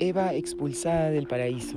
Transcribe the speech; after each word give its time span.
Eva 0.00 0.32
expulsada 0.32 1.10
del 1.10 1.26
paraíso. 1.26 1.76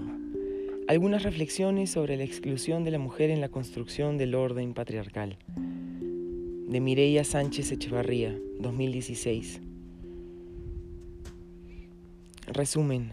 Algunas 0.87 1.23
reflexiones 1.23 1.89
sobre 1.89 2.17
la 2.17 2.23
exclusión 2.23 2.83
de 2.83 2.91
la 2.91 2.99
mujer 2.99 3.31
en 3.31 3.41
la 3.41 3.49
construcción 3.49 4.19
del 4.19 4.35
orden 4.35 4.75
patriarcal. 4.75 5.39
De 6.67 6.79
Mireia 6.79 7.23
Sánchez 7.23 7.71
Echevarría, 7.71 8.37
2016. 8.59 9.61
Resumen. 12.45 13.09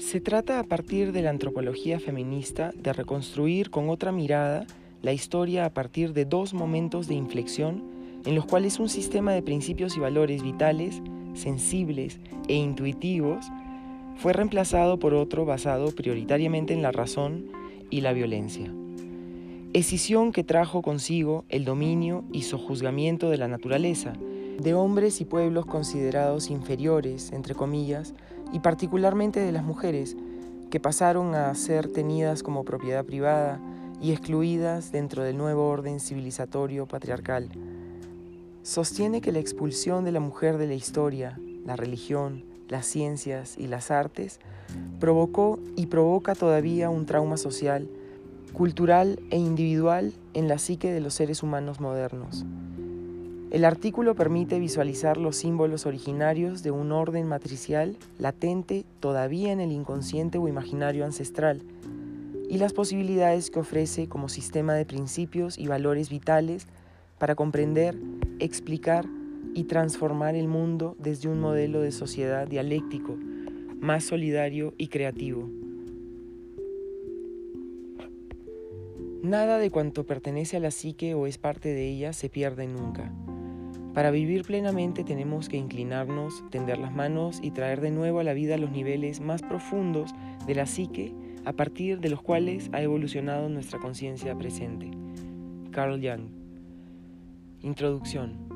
Se 0.00 0.20
trata 0.20 0.58
a 0.58 0.64
partir 0.64 1.12
de 1.12 1.22
la 1.22 1.30
antropología 1.30 2.00
feminista 2.00 2.72
de 2.74 2.92
reconstruir 2.92 3.70
con 3.70 3.88
otra 3.88 4.10
mirada 4.10 4.66
la 5.00 5.12
historia 5.12 5.64
a 5.64 5.70
partir 5.70 6.12
de 6.12 6.24
dos 6.24 6.54
momentos 6.54 7.06
de 7.06 7.14
inflexión 7.14 7.84
en 8.24 8.34
los 8.34 8.46
cuales 8.46 8.80
un 8.80 8.88
sistema 8.88 9.32
de 9.32 9.42
principios 9.42 9.96
y 9.96 10.00
valores 10.00 10.42
vitales, 10.42 11.00
sensibles 11.34 12.18
e 12.48 12.54
intuitivos 12.54 13.46
fue 14.16 14.32
reemplazado 14.32 14.98
por 14.98 15.14
otro 15.14 15.44
basado 15.44 15.90
prioritariamente 15.92 16.74
en 16.74 16.82
la 16.82 16.92
razón 16.92 17.46
y 17.90 18.00
la 18.00 18.12
violencia. 18.12 18.72
Escisión 19.72 20.32
que 20.32 20.44
trajo 20.44 20.82
consigo 20.82 21.44
el 21.48 21.64
dominio 21.64 22.24
y 22.30 22.42
sojuzgamiento 22.42 23.30
de 23.30 23.38
la 23.38 23.48
naturaleza, 23.48 24.12
de 24.58 24.74
hombres 24.74 25.20
y 25.20 25.24
pueblos 25.24 25.64
considerados 25.64 26.50
inferiores, 26.50 27.32
entre 27.32 27.54
comillas, 27.54 28.14
y 28.52 28.60
particularmente 28.60 29.40
de 29.40 29.50
las 29.50 29.64
mujeres, 29.64 30.16
que 30.70 30.80
pasaron 30.80 31.34
a 31.34 31.54
ser 31.54 31.88
tenidas 31.88 32.42
como 32.42 32.64
propiedad 32.64 33.04
privada 33.04 33.60
y 34.00 34.12
excluidas 34.12 34.92
dentro 34.92 35.22
del 35.22 35.36
nuevo 35.38 35.68
orden 35.68 36.00
civilizatorio 36.00 36.86
patriarcal. 36.86 37.48
Sostiene 38.62 39.20
que 39.20 39.32
la 39.32 39.38
expulsión 39.38 40.04
de 40.04 40.12
la 40.12 40.20
mujer 40.20 40.58
de 40.58 40.66
la 40.66 40.74
historia, 40.74 41.40
la 41.64 41.76
religión, 41.76 42.44
las 42.72 42.86
ciencias 42.86 43.56
y 43.58 43.68
las 43.68 43.92
artes 43.92 44.40
provocó 44.98 45.60
y 45.76 45.86
provoca 45.86 46.34
todavía 46.34 46.90
un 46.90 47.06
trauma 47.06 47.36
social, 47.36 47.86
cultural 48.52 49.20
e 49.30 49.36
individual 49.36 50.12
en 50.34 50.48
la 50.48 50.58
psique 50.58 50.90
de 50.90 51.00
los 51.00 51.14
seres 51.14 51.42
humanos 51.42 51.80
modernos. 51.80 52.44
El 53.50 53.66
artículo 53.66 54.14
permite 54.14 54.58
visualizar 54.58 55.18
los 55.18 55.36
símbolos 55.36 55.84
originarios 55.84 56.62
de 56.62 56.70
un 56.70 56.90
orden 56.90 57.28
matricial 57.28 57.98
latente 58.18 58.86
todavía 58.98 59.52
en 59.52 59.60
el 59.60 59.70
inconsciente 59.70 60.38
o 60.38 60.48
imaginario 60.48 61.04
ancestral 61.04 61.60
y 62.48 62.56
las 62.56 62.72
posibilidades 62.72 63.50
que 63.50 63.60
ofrece 63.60 64.08
como 64.08 64.30
sistema 64.30 64.72
de 64.72 64.86
principios 64.86 65.58
y 65.58 65.66
valores 65.66 66.08
vitales 66.08 66.66
para 67.18 67.34
comprender, 67.34 67.98
explicar 68.40 69.06
y 69.54 69.64
transformar 69.64 70.34
el 70.34 70.48
mundo 70.48 70.96
desde 70.98 71.28
un 71.28 71.40
modelo 71.40 71.80
de 71.80 71.92
sociedad 71.92 72.46
dialéctico, 72.46 73.16
más 73.80 74.04
solidario 74.04 74.74
y 74.78 74.88
creativo. 74.88 75.48
Nada 79.22 79.58
de 79.58 79.70
cuanto 79.70 80.04
pertenece 80.04 80.56
a 80.56 80.60
la 80.60 80.70
psique 80.72 81.14
o 81.14 81.26
es 81.26 81.38
parte 81.38 81.68
de 81.68 81.88
ella 81.88 82.12
se 82.12 82.28
pierde 82.28 82.66
nunca. 82.66 83.12
Para 83.94 84.10
vivir 84.10 84.42
plenamente 84.44 85.04
tenemos 85.04 85.48
que 85.48 85.58
inclinarnos, 85.58 86.42
tender 86.50 86.78
las 86.78 86.94
manos 86.94 87.38
y 87.42 87.50
traer 87.50 87.80
de 87.80 87.90
nuevo 87.90 88.20
a 88.20 88.24
la 88.24 88.32
vida 88.32 88.56
los 88.56 88.70
niveles 88.70 89.20
más 89.20 89.42
profundos 89.42 90.10
de 90.46 90.54
la 90.54 90.66
psique 90.66 91.14
a 91.44 91.52
partir 91.52 92.00
de 92.00 92.08
los 92.08 92.22
cuales 92.22 92.70
ha 92.72 92.80
evolucionado 92.80 93.48
nuestra 93.48 93.78
conciencia 93.78 94.36
presente. 94.36 94.90
Carl 95.70 96.00
Jung. 96.00 96.28
Introducción. 97.60 98.51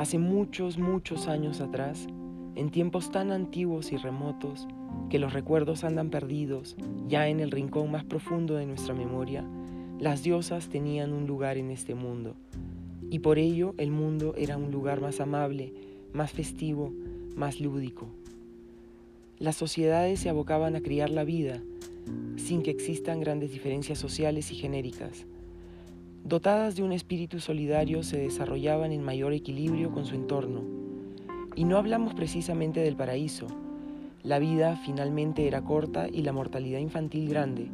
Hace 0.00 0.18
muchos, 0.18 0.78
muchos 0.78 1.28
años 1.28 1.60
atrás, 1.60 2.06
en 2.54 2.70
tiempos 2.70 3.12
tan 3.12 3.30
antiguos 3.30 3.92
y 3.92 3.98
remotos 3.98 4.66
que 5.10 5.18
los 5.18 5.34
recuerdos 5.34 5.84
andan 5.84 6.08
perdidos 6.08 6.74
ya 7.06 7.28
en 7.28 7.38
el 7.38 7.50
rincón 7.50 7.90
más 7.90 8.04
profundo 8.04 8.54
de 8.54 8.64
nuestra 8.64 8.94
memoria, 8.94 9.44
las 9.98 10.22
diosas 10.22 10.70
tenían 10.70 11.12
un 11.12 11.26
lugar 11.26 11.58
en 11.58 11.70
este 11.70 11.94
mundo 11.94 12.34
y 13.10 13.18
por 13.18 13.38
ello 13.38 13.74
el 13.76 13.90
mundo 13.90 14.32
era 14.38 14.56
un 14.56 14.70
lugar 14.70 15.02
más 15.02 15.20
amable, 15.20 15.74
más 16.14 16.32
festivo, 16.32 16.94
más 17.36 17.60
lúdico. 17.60 18.06
Las 19.38 19.56
sociedades 19.56 20.18
se 20.18 20.30
abocaban 20.30 20.76
a 20.76 20.80
criar 20.80 21.10
la 21.10 21.24
vida 21.24 21.60
sin 22.38 22.62
que 22.62 22.70
existan 22.70 23.20
grandes 23.20 23.52
diferencias 23.52 23.98
sociales 23.98 24.50
y 24.50 24.54
genéricas. 24.54 25.26
Dotadas 26.24 26.76
de 26.76 26.82
un 26.82 26.92
espíritu 26.92 27.40
solidario 27.40 28.02
se 28.02 28.18
desarrollaban 28.18 28.92
en 28.92 29.02
mayor 29.02 29.32
equilibrio 29.32 29.90
con 29.90 30.04
su 30.06 30.14
entorno. 30.14 30.62
Y 31.56 31.64
no 31.64 31.76
hablamos 31.76 32.14
precisamente 32.14 32.80
del 32.80 32.96
paraíso. 32.96 33.46
La 34.22 34.38
vida 34.38 34.76
finalmente 34.84 35.46
era 35.46 35.62
corta 35.62 36.08
y 36.08 36.22
la 36.22 36.32
mortalidad 36.32 36.78
infantil 36.78 37.28
grande. 37.28 37.68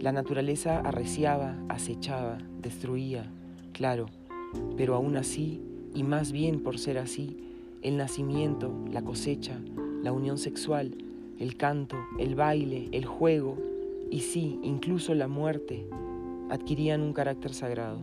La 0.00 0.12
naturaleza 0.12 0.80
arreciaba, 0.80 1.56
acechaba, 1.68 2.38
destruía, 2.60 3.30
claro 3.72 4.06
pero 4.76 4.94
aún 4.94 5.16
así, 5.16 5.60
y 5.94 6.02
más 6.02 6.32
bien 6.32 6.60
por 6.60 6.78
ser 6.78 6.98
así, 6.98 7.36
el 7.82 7.96
nacimiento, 7.96 8.72
la 8.90 9.02
cosecha, 9.02 9.58
la 10.02 10.12
unión 10.12 10.38
sexual, 10.38 10.94
el 11.38 11.56
canto, 11.56 11.96
el 12.18 12.34
baile, 12.34 12.88
el 12.92 13.04
juego 13.04 13.58
y 14.10 14.20
sí, 14.20 14.58
incluso 14.62 15.14
la 15.14 15.28
muerte, 15.28 15.86
adquirían 16.52 17.00
un 17.00 17.14
carácter 17.14 17.54
sagrado. 17.54 17.98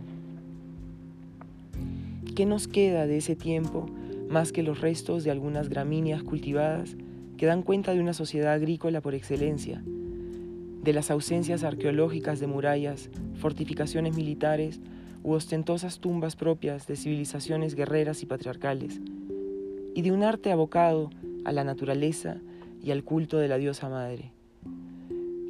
¿Qué 2.35 2.47
nos 2.47 2.67
queda 2.67 3.05
de 3.05 3.17
ese 3.17 3.35
tiempo 3.35 3.85
más 4.27 4.51
que 4.51 4.63
los 4.63 4.81
restos 4.81 5.23
de 5.23 5.29
algunas 5.29 5.69
gramíneas 5.69 6.23
cultivadas 6.23 6.95
que 7.37 7.45
dan 7.45 7.61
cuenta 7.61 7.93
de 7.93 7.99
una 7.99 8.13
sociedad 8.13 8.53
agrícola 8.53 9.01
por 9.01 9.13
excelencia, 9.13 9.83
de 9.85 10.93
las 10.93 11.11
ausencias 11.11 11.63
arqueológicas 11.63 12.39
de 12.39 12.47
murallas, 12.47 13.11
fortificaciones 13.35 14.15
militares 14.15 14.81
u 15.23 15.33
ostentosas 15.33 15.99
tumbas 15.99 16.35
propias 16.35 16.87
de 16.87 16.95
civilizaciones 16.95 17.75
guerreras 17.75 18.23
y 18.23 18.25
patriarcales, 18.25 18.99
y 19.93 20.01
de 20.01 20.11
un 20.11 20.23
arte 20.23 20.51
abocado 20.51 21.11
a 21.45 21.51
la 21.51 21.63
naturaleza 21.63 22.37
y 22.83 22.89
al 22.89 23.03
culto 23.03 23.37
de 23.37 23.47
la 23.47 23.59
diosa 23.59 23.89
madre. 23.89 24.31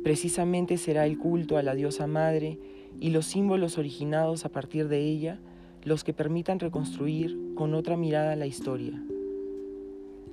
Precisamente 0.04 0.76
será 0.76 1.06
el 1.06 1.18
culto 1.18 1.56
a 1.56 1.64
la 1.64 1.76
diosa 1.76 2.06
madre 2.06 2.60
y 3.00 3.12
los 3.12 3.26
símbolos 3.26 3.78
originados 3.78 4.46
a 4.46 4.50
partir 4.50 4.88
de 4.88 5.00
ella 5.00 5.40
los 5.84 6.04
que 6.04 6.14
permitan 6.14 6.60
reconstruir 6.60 7.38
con 7.56 7.74
otra 7.74 7.96
mirada 7.96 8.36
la 8.36 8.46
historia. 8.46 9.02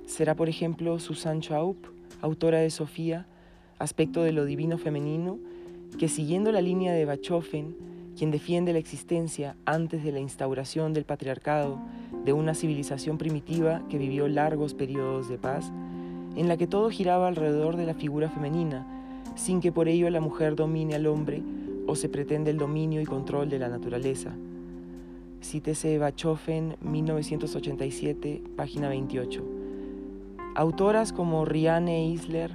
Será, 0.05 0.35
por 0.35 0.49
ejemplo, 0.49 0.99
Susan 0.99 1.41
Chaup, 1.41 1.77
autora 2.21 2.59
de 2.59 2.69
Sofía, 2.69 3.27
aspecto 3.79 4.23
de 4.23 4.31
lo 4.31 4.45
divino 4.45 4.77
femenino, 4.77 5.39
que 5.97 6.09
siguiendo 6.09 6.51
la 6.51 6.61
línea 6.61 6.93
de 6.93 7.05
Bachofen, 7.05 7.75
quien 8.17 8.31
defiende 8.31 8.73
la 8.73 8.79
existencia 8.79 9.55
antes 9.65 10.03
de 10.03 10.11
la 10.11 10.19
instauración 10.19 10.93
del 10.93 11.05
patriarcado 11.05 11.79
de 12.25 12.33
una 12.33 12.55
civilización 12.55 13.17
primitiva 13.17 13.83
que 13.89 13.97
vivió 13.97 14.27
largos 14.27 14.73
periodos 14.73 15.29
de 15.29 15.37
paz, 15.37 15.71
en 16.35 16.47
la 16.47 16.57
que 16.57 16.67
todo 16.67 16.89
giraba 16.89 17.27
alrededor 17.27 17.77
de 17.77 17.85
la 17.85 17.93
figura 17.93 18.29
femenina, 18.29 18.85
sin 19.35 19.61
que 19.61 19.71
por 19.71 19.87
ello 19.87 20.09
la 20.09 20.19
mujer 20.19 20.55
domine 20.55 20.95
al 20.95 21.05
hombre 21.05 21.43
o 21.87 21.95
se 21.95 22.09
pretende 22.09 22.51
el 22.51 22.57
dominio 22.57 23.01
y 23.01 23.05
control 23.05 23.49
de 23.49 23.59
la 23.59 23.69
naturaleza. 23.69 24.35
Cítese 25.41 25.97
Bachofen, 25.97 26.75
1987, 26.81 28.43
página 28.55 28.89
28. 28.89 29.43
Autoras 30.55 31.13
como 31.13 31.45
Rianne 31.45 32.07
Isler, 32.07 32.51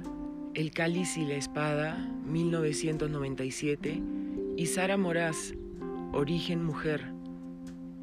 El 0.53 0.71
cáliz 0.71 1.17
y 1.17 1.25
la 1.25 1.35
espada, 1.35 1.97
1997, 2.27 4.01
y 4.55 4.65
Sara 4.67 4.97
Moraz, 4.97 5.55
Origen 6.11 6.63
Mujer, 6.63 7.11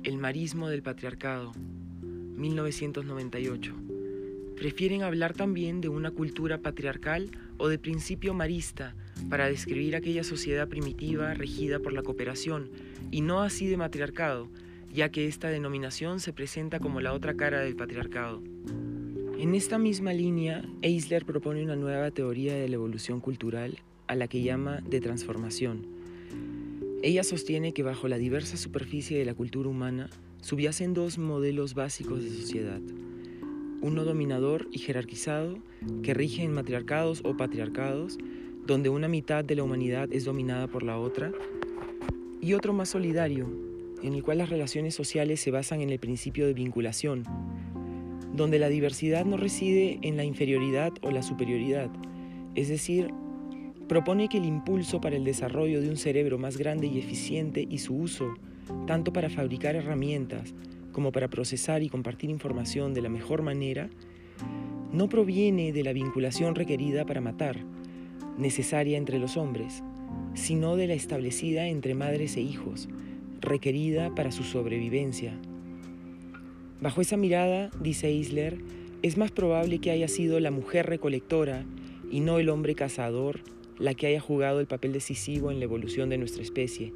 El 0.03 0.17
marismo 0.17 0.69
del 0.69 0.83
patriarcado, 0.83 1.53
1998. 2.03 3.75
Prefieren 4.57 5.03
hablar 5.03 5.35
también 5.35 5.81
de 5.81 5.89
una 5.89 6.11
cultura 6.11 6.59
patriarcal 6.59 7.31
o 7.59 7.69
de 7.69 7.79
principio 7.79 8.35
marista 8.35 8.95
para 9.29 9.49
describir 9.49 9.97
aquella 9.97 10.25
sociedad 10.25 10.69
primitiva 10.69 11.35
regida 11.35 11.79
por 11.79 11.93
la 11.93 12.03
cooperación 12.03 12.71
y 13.11 13.21
no 13.21 13.43
así 13.43 13.67
de 13.67 13.77
matriarcado, 13.77 14.49
ya 14.93 15.11
que 15.11 15.27
esta 15.27 15.49
denominación 15.49 16.21
se 16.21 16.33
presenta 16.33 16.81
como 16.81 17.01
la 17.01 17.13
otra 17.13 17.35
cara 17.35 17.61
del 17.61 17.77
patriarcado. 17.77 18.43
En 19.39 19.55
esta 19.55 19.79
misma 19.79 20.13
línea, 20.13 20.65
Eisler 20.83 21.25
propone 21.25 21.63
una 21.63 21.77
nueva 21.77 22.11
teoría 22.11 22.55
de 22.55 22.69
la 22.69 22.75
evolución 22.75 23.21
cultural 23.21 23.79
a 24.07 24.15
la 24.15 24.29
que 24.29 24.43
llama 24.43 24.81
de 24.81 25.01
transformación 25.01 26.01
ella 27.03 27.25
sostiene 27.25 27.73
que 27.73 27.83
bajo 27.83 28.09
la 28.09 28.19
diversa 28.19 28.59
superficie 28.59 29.19
de 29.19 29.25
la 29.25 29.33
cultura 29.33 29.71
humana 29.71 30.11
subyacen 30.43 30.93
dos 30.93 31.17
modelos 31.17 31.73
básicos 31.73 32.23
de 32.23 32.29
sociedad. 32.29 32.81
Uno 33.81 34.05
dominador 34.05 34.69
y 34.71 34.81
jerarquizado, 34.81 35.57
que 36.03 36.13
rige 36.13 36.43
en 36.43 36.53
matriarcados 36.53 37.23
o 37.25 37.39
patriarcados, 37.39 38.19
donde 38.71 38.89
una 38.89 39.09
mitad 39.09 39.45
de 39.45 39.57
la 39.57 39.65
humanidad 39.65 40.09
es 40.13 40.25
dominada 40.25 40.69
por 40.69 40.85
la 40.85 40.97
otra, 40.97 41.33
y 42.41 42.53
otro 42.55 42.73
más 42.73 42.89
solidario, 42.89 43.51
en 44.01 44.15
el 44.15 44.23
cual 44.23 44.39
las 44.39 44.49
relaciones 44.49 44.95
sociales 44.95 45.41
se 45.41 45.51
basan 45.51 45.81
en 45.81 45.91
el 45.91 45.99
principio 45.99 46.47
de 46.47 46.55
vinculación. 46.55 47.25
donde 48.33 48.61
la 48.61 48.69
diversidad 48.69 49.25
no 49.25 49.37
reside 49.37 49.99
en 50.03 50.17
la 50.17 50.23
inferioridad 50.23 50.93
o 51.03 51.11
la 51.11 51.21
superioridad, 51.21 51.91
es 52.55 52.69
decir, 52.69 53.13
propone 53.89 54.29
que 54.29 54.39
el 54.39 54.45
impulso 54.45 55.01
para 55.01 55.17
el 55.17 55.25
desarrollo 55.25 55.81
de 55.81 55.91
un 55.91 55.97
cerebro 55.97 56.39
más 56.39 56.57
grande 56.57 56.87
y 56.87 57.01
eficiente 57.01 57.67
y 57.69 57.79
su 57.79 57.97
uso, 57.97 58.33
tanto 58.87 59.13
para 59.13 59.31
fabricar 59.31 59.75
herramientas 59.75 60.55
como 60.93 61.11
para 61.11 61.29
procesar 61.29 61.83
y 61.83 61.89
compartir 61.89 62.31
información 62.31 62.95
de 62.95 63.03
la 63.03 63.09
mejor 63.09 63.43
manera, 63.43 63.91
no 64.93 65.09
proviene 65.09 65.73
de 65.73 65.83
la 65.83 65.93
vinculación 65.93 66.55
requerida 66.55 67.05
para 67.05 67.21
matar, 67.21 67.59
necesaria 68.41 68.99
entre 68.99 69.19
los 69.19 69.37
hombres, 69.37 69.83
sino 70.35 70.77
de 70.77 70.87
la 70.87 70.95
establecida 70.95 71.69
entre 71.69 71.95
madres 71.95 72.37
e 72.37 72.41
hijos, 72.41 72.89
requerida 73.41 74.15
para 74.15 74.33
su 74.33 74.43
sobrevivencia. 74.43 75.39
Bajo 76.81 77.01
esa 77.01 77.17
mirada, 77.17 77.71
dice 77.81 78.11
Isler, 78.11 78.59
es 79.03 79.17
más 79.17 79.31
probable 79.31 79.79
que 79.79 79.91
haya 79.91 80.09
sido 80.09 80.41
la 80.41 80.51
mujer 80.51 80.87
recolectora 80.87 81.65
y 82.11 82.21
no 82.21 82.39
el 82.39 82.49
hombre 82.49 82.75
cazador 82.75 83.41
la 83.79 83.95
que 83.95 84.07
haya 84.07 84.21
jugado 84.21 84.61
el 84.61 84.67
papel 84.67 84.93
decisivo 84.93 85.51
en 85.51 85.59
la 85.59 85.65
evolución 85.65 86.11
de 86.11 86.19
nuestra 86.19 86.43
especie, 86.43 86.93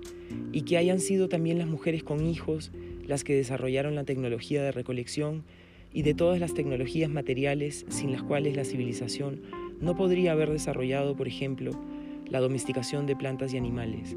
y 0.52 0.62
que 0.62 0.76
hayan 0.76 1.00
sido 1.00 1.30
también 1.30 1.58
las 1.58 1.66
mujeres 1.66 2.02
con 2.02 2.26
hijos 2.26 2.72
las 3.06 3.24
que 3.24 3.34
desarrollaron 3.34 3.94
la 3.94 4.04
tecnología 4.04 4.62
de 4.62 4.72
recolección 4.72 5.44
y 5.92 6.02
de 6.02 6.14
todas 6.14 6.40
las 6.40 6.54
tecnologías 6.54 7.08
materiales 7.08 7.86
sin 7.88 8.12
las 8.12 8.22
cuales 8.22 8.56
la 8.56 8.64
civilización 8.64 9.42
no 9.80 9.96
podría 9.96 10.32
haber 10.32 10.50
desarrollado, 10.50 11.16
por 11.16 11.28
ejemplo, 11.28 11.72
la 12.28 12.40
domesticación 12.40 13.06
de 13.06 13.16
plantas 13.16 13.52
y 13.52 13.56
animales. 13.56 14.16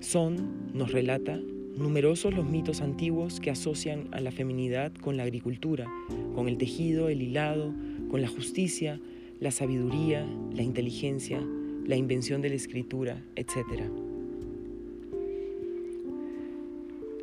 Son, 0.00 0.72
nos 0.74 0.92
relata, 0.92 1.40
numerosos 1.76 2.34
los 2.34 2.44
mitos 2.44 2.80
antiguos 2.80 3.40
que 3.40 3.50
asocian 3.50 4.08
a 4.12 4.20
la 4.20 4.32
feminidad 4.32 4.92
con 4.92 5.16
la 5.16 5.22
agricultura, 5.22 5.86
con 6.34 6.48
el 6.48 6.58
tejido, 6.58 7.08
el 7.08 7.22
hilado, 7.22 7.72
con 8.10 8.20
la 8.20 8.28
justicia, 8.28 9.00
la 9.40 9.50
sabiduría, 9.50 10.26
la 10.52 10.62
inteligencia, 10.62 11.40
la 11.86 11.96
invención 11.96 12.42
de 12.42 12.50
la 12.50 12.56
escritura, 12.56 13.22
etc. 13.36 13.84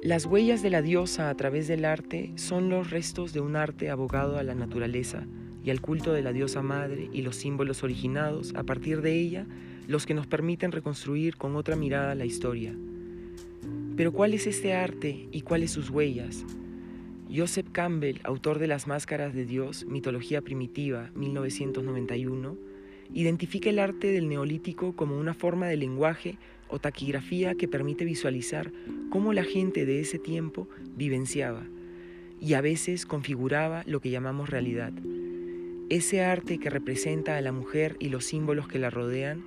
Las 0.01 0.25
huellas 0.25 0.61
de 0.61 0.69
la 0.69 0.81
diosa 0.81 1.29
a 1.29 1.35
través 1.35 1.67
del 1.67 1.83
arte 1.83 2.31
son 2.35 2.69
los 2.69 2.91
restos 2.91 3.33
de 3.33 3.41
un 3.41 3.55
arte 3.55 3.89
abogado 3.89 4.37
a 4.37 4.43
la 4.43 4.55
naturaleza 4.55 5.27
y 5.65 5.71
al 5.71 5.81
culto 5.81 6.13
de 6.13 6.21
la 6.21 6.31
diosa 6.31 6.61
madre 6.61 7.09
y 7.11 7.23
los 7.23 7.37
símbolos 7.37 7.83
originados 7.83 8.53
a 8.55 8.63
partir 8.63 9.01
de 9.01 9.19
ella 9.19 9.47
los 9.87 10.05
que 10.05 10.13
nos 10.13 10.27
permiten 10.27 10.71
reconstruir 10.71 11.37
con 11.37 11.55
otra 11.55 11.75
mirada 11.75 12.13
la 12.13 12.25
historia. 12.25 12.75
Pero 13.97 14.11
¿cuál 14.11 14.35
es 14.35 14.45
este 14.45 14.73
arte 14.73 15.27
y 15.31 15.41
cuáles 15.41 15.71
sus 15.71 15.89
huellas? 15.89 16.45
Joseph 17.33 17.67
Campbell, 17.71 18.19
autor 18.23 18.59
de 18.59 18.67
Las 18.67 18.85
Máscaras 18.85 19.33
de 19.33 19.45
Dios, 19.45 19.85
Mitología 19.85 20.41
Primitiva, 20.41 21.09
1991, 21.15 22.57
identifica 23.13 23.69
el 23.69 23.79
arte 23.79 24.11
del 24.11 24.29
neolítico 24.29 24.95
como 24.95 25.17
una 25.17 25.33
forma 25.33 25.67
de 25.67 25.77
lenguaje 25.77 26.37
o 26.67 26.77
taquigrafía 26.77 27.55
que 27.55 27.67
permite 27.67 28.05
visualizar 28.05 28.71
cómo 29.09 29.33
la 29.33 29.43
gente 29.43 29.85
de 29.85 29.99
ese 29.99 30.19
tiempo 30.19 30.67
vivenciaba 30.95 31.63
y 32.39 32.53
a 32.53 32.61
veces 32.61 33.05
configuraba 33.05 33.83
lo 33.87 33.99
que 33.99 34.11
llamamos 34.11 34.49
realidad. 34.49 34.93
Ese 35.89 36.23
arte 36.23 36.57
que 36.57 36.71
representa 36.71 37.37
a 37.37 37.41
la 37.41 37.51
mujer 37.51 37.95
y 37.99 38.09
los 38.09 38.25
símbolos 38.25 38.67
que 38.67 38.79
la 38.79 38.89
rodean 38.89 39.43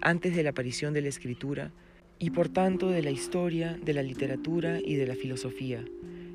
antes 0.00 0.36
de 0.36 0.44
la 0.44 0.50
aparición 0.50 0.94
de 0.94 1.00
la 1.00 1.08
escritura 1.08 1.72
y 2.20 2.30
por 2.30 2.48
tanto 2.48 2.90
de 2.90 3.02
la 3.02 3.10
historia, 3.10 3.76
de 3.84 3.92
la 3.92 4.04
literatura 4.04 4.78
y 4.78 4.94
de 4.94 5.08
la 5.08 5.16
filosofía. 5.16 5.84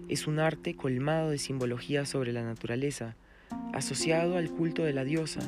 Es 0.10 0.28
un 0.28 0.40
arte 0.40 0.76
colmado 0.76 1.30
de 1.30 1.38
simbología 1.38 2.06
sobre 2.06 2.34
la 2.34 2.44
naturaleza, 2.44 3.16
asociado 3.72 4.36
al 4.36 4.50
culto 4.50 4.84
de 4.84 4.92
la 4.92 5.06
diosa, 5.06 5.40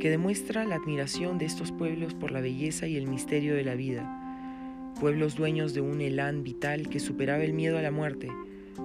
que 0.00 0.10
demuestra 0.10 0.64
la 0.64 0.74
admiración 0.74 1.38
de 1.38 1.44
estos 1.44 1.70
pueblos 1.70 2.14
por 2.14 2.32
la 2.32 2.40
belleza 2.40 2.88
y 2.88 2.96
el 2.96 3.06
misterio 3.06 3.54
de 3.54 3.64
la 3.64 3.76
vida, 3.76 4.92
pueblos 4.98 5.36
dueños 5.36 5.74
de 5.74 5.80
un 5.80 6.00
elán 6.00 6.42
vital 6.42 6.88
que 6.88 6.98
superaba 6.98 7.44
el 7.44 7.52
miedo 7.52 7.78
a 7.78 7.82
la 7.82 7.92
muerte, 7.92 8.28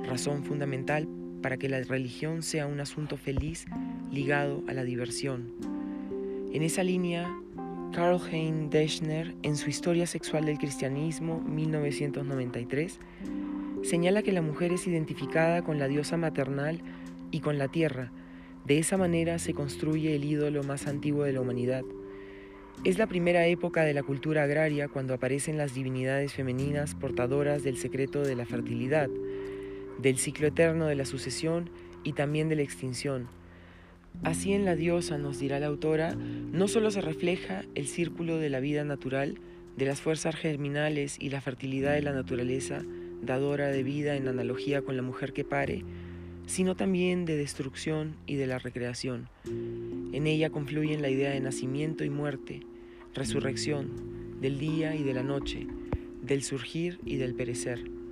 razón 0.07 0.43
fundamental 0.43 1.07
para 1.43 1.57
que 1.57 1.69
la 1.69 1.79
religión 1.83 2.41
sea 2.41 2.65
un 2.65 2.79
asunto 2.79 3.17
feliz 3.17 3.65
ligado 4.11 4.63
a 4.67 4.73
la 4.73 4.83
diversión. 4.83 5.53
En 6.51 6.63
esa 6.63 6.81
línea, 6.81 7.31
Karl 7.93 8.19
Hein 8.31 8.71
Deschner, 8.71 9.35
en 9.43 9.55
su 9.55 9.69
Historia 9.69 10.07
Sexual 10.07 10.45
del 10.45 10.57
Cristianismo, 10.57 11.41
1993, 11.41 12.99
señala 13.83 14.23
que 14.23 14.31
la 14.31 14.41
mujer 14.41 14.71
es 14.73 14.87
identificada 14.87 15.61
con 15.61 15.77
la 15.77 15.87
diosa 15.87 16.17
maternal 16.17 16.81
y 17.29 17.41
con 17.41 17.59
la 17.59 17.67
tierra, 17.67 18.11
de 18.65 18.79
esa 18.79 18.97
manera 18.97 19.39
se 19.39 19.53
construye 19.53 20.15
el 20.15 20.23
ídolo 20.23 20.63
más 20.63 20.87
antiguo 20.87 21.25
de 21.25 21.33
la 21.33 21.41
humanidad. 21.41 21.83
Es 22.85 22.97
la 22.97 23.07
primera 23.07 23.45
época 23.45 23.83
de 23.83 23.93
la 23.93 24.03
cultura 24.03 24.43
agraria 24.43 24.87
cuando 24.87 25.13
aparecen 25.13 25.57
las 25.57 25.73
divinidades 25.73 26.33
femeninas 26.33 26.95
portadoras 26.95 27.63
del 27.63 27.77
secreto 27.77 28.23
de 28.23 28.35
la 28.35 28.45
fertilidad, 28.45 29.09
del 30.03 30.17
ciclo 30.17 30.47
eterno 30.47 30.85
de 30.85 30.95
la 30.95 31.05
sucesión 31.05 31.69
y 32.03 32.11
también 32.11 32.49
de 32.49 32.57
la 32.57 32.61
extinción. 32.61 33.29
Así 34.21 34.53
en 34.53 34.65
la 34.65 34.75
diosa, 34.75 35.17
nos 35.17 35.39
dirá 35.39 35.59
la 35.59 35.67
autora, 35.67 36.13
no 36.13 36.67
solo 36.67 36.91
se 36.91 37.01
refleja 37.01 37.63
el 37.73 37.87
círculo 37.87 38.37
de 38.37 38.49
la 38.49 38.59
vida 38.59 38.83
natural, 38.83 39.39
de 39.77 39.85
las 39.85 40.01
fuerzas 40.01 40.35
germinales 40.35 41.17
y 41.19 41.29
la 41.29 41.41
fertilidad 41.41 41.93
de 41.93 42.01
la 42.01 42.11
naturaleza, 42.11 42.83
dadora 43.23 43.69
de 43.69 43.81
vida 43.81 44.15
en 44.15 44.27
analogía 44.27 44.81
con 44.81 44.97
la 44.97 45.03
mujer 45.03 45.31
que 45.31 45.45
pare, 45.45 45.83
sino 46.45 46.75
también 46.75 47.23
de 47.23 47.37
destrucción 47.37 48.17
y 48.27 48.35
de 48.35 48.45
la 48.45 48.59
recreación. 48.59 49.29
En 49.45 50.27
ella 50.27 50.49
confluyen 50.49 51.01
la 51.01 51.09
idea 51.09 51.31
de 51.31 51.39
nacimiento 51.39 52.03
y 52.03 52.09
muerte, 52.09 52.59
resurrección, 53.13 54.41
del 54.41 54.59
día 54.59 54.95
y 54.95 55.03
de 55.03 55.13
la 55.13 55.23
noche, 55.23 55.65
del 56.21 56.43
surgir 56.43 56.99
y 57.05 57.15
del 57.15 57.33
perecer. 57.33 58.02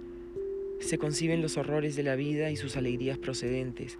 Se 0.81 0.97
conciben 0.97 1.41
los 1.41 1.57
horrores 1.57 1.95
de 1.95 2.03
la 2.03 2.15
vida 2.15 2.49
y 2.49 2.57
sus 2.57 2.75
alegrías 2.75 3.17
procedentes, 3.17 3.97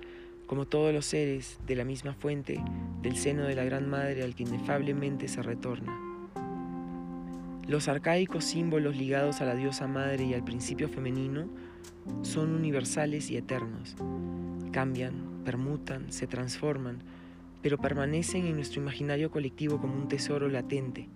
como 0.48 0.66
todos 0.66 0.94
los 0.94 1.06
seres 1.06 1.60
de 1.66 1.76
la 1.76 1.86
misma 1.86 2.14
fuente, 2.14 2.62
del 3.02 3.16
seno 3.16 3.44
de 3.44 3.56
la 3.56 3.64
Gran 3.64 3.90
Madre 3.90 4.24
al 4.24 4.36
que 4.36 4.44
inefablemente 4.44 5.28
se 5.28 5.42
retorna. 5.42 5.98
Los 7.68 7.88
arcaicos 7.88 8.44
símbolos 8.44 8.98
ligados 8.98 9.40
a 9.40 9.46
la 9.46 9.56
diosa 9.56 9.88
madre 9.88 10.26
y 10.26 10.34
al 10.34 10.44
principio 10.44 10.90
femenino 10.90 11.48
son 12.24 12.54
universales 12.54 13.30
y 13.30 13.38
eternos. 13.38 13.96
Cambian, 14.72 15.44
permutan, 15.46 16.12
se 16.12 16.26
transforman, 16.26 17.04
pero 17.62 17.78
permanecen 17.78 18.48
en 18.48 18.56
nuestro 18.56 18.82
imaginario 18.82 19.30
colectivo 19.30 19.80
como 19.80 19.96
un 19.96 20.08
tesoro 20.08 20.50
latente. 20.50 21.08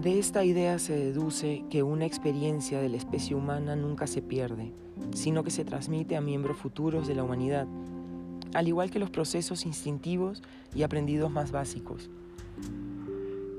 De 0.00 0.18
esta 0.18 0.46
idea 0.46 0.78
se 0.78 0.96
deduce 0.96 1.62
que 1.68 1.82
una 1.82 2.06
experiencia 2.06 2.80
de 2.80 2.88
la 2.88 2.96
especie 2.96 3.36
humana 3.36 3.76
nunca 3.76 4.06
se 4.06 4.22
pierde, 4.22 4.72
sino 5.12 5.44
que 5.44 5.50
se 5.50 5.66
transmite 5.66 6.16
a 6.16 6.22
miembros 6.22 6.56
futuros 6.56 7.06
de 7.06 7.14
la 7.14 7.22
humanidad, 7.22 7.66
al 8.54 8.66
igual 8.66 8.90
que 8.90 8.98
los 8.98 9.10
procesos 9.10 9.66
instintivos 9.66 10.42
y 10.74 10.84
aprendidos 10.84 11.30
más 11.30 11.52
básicos. 11.52 12.08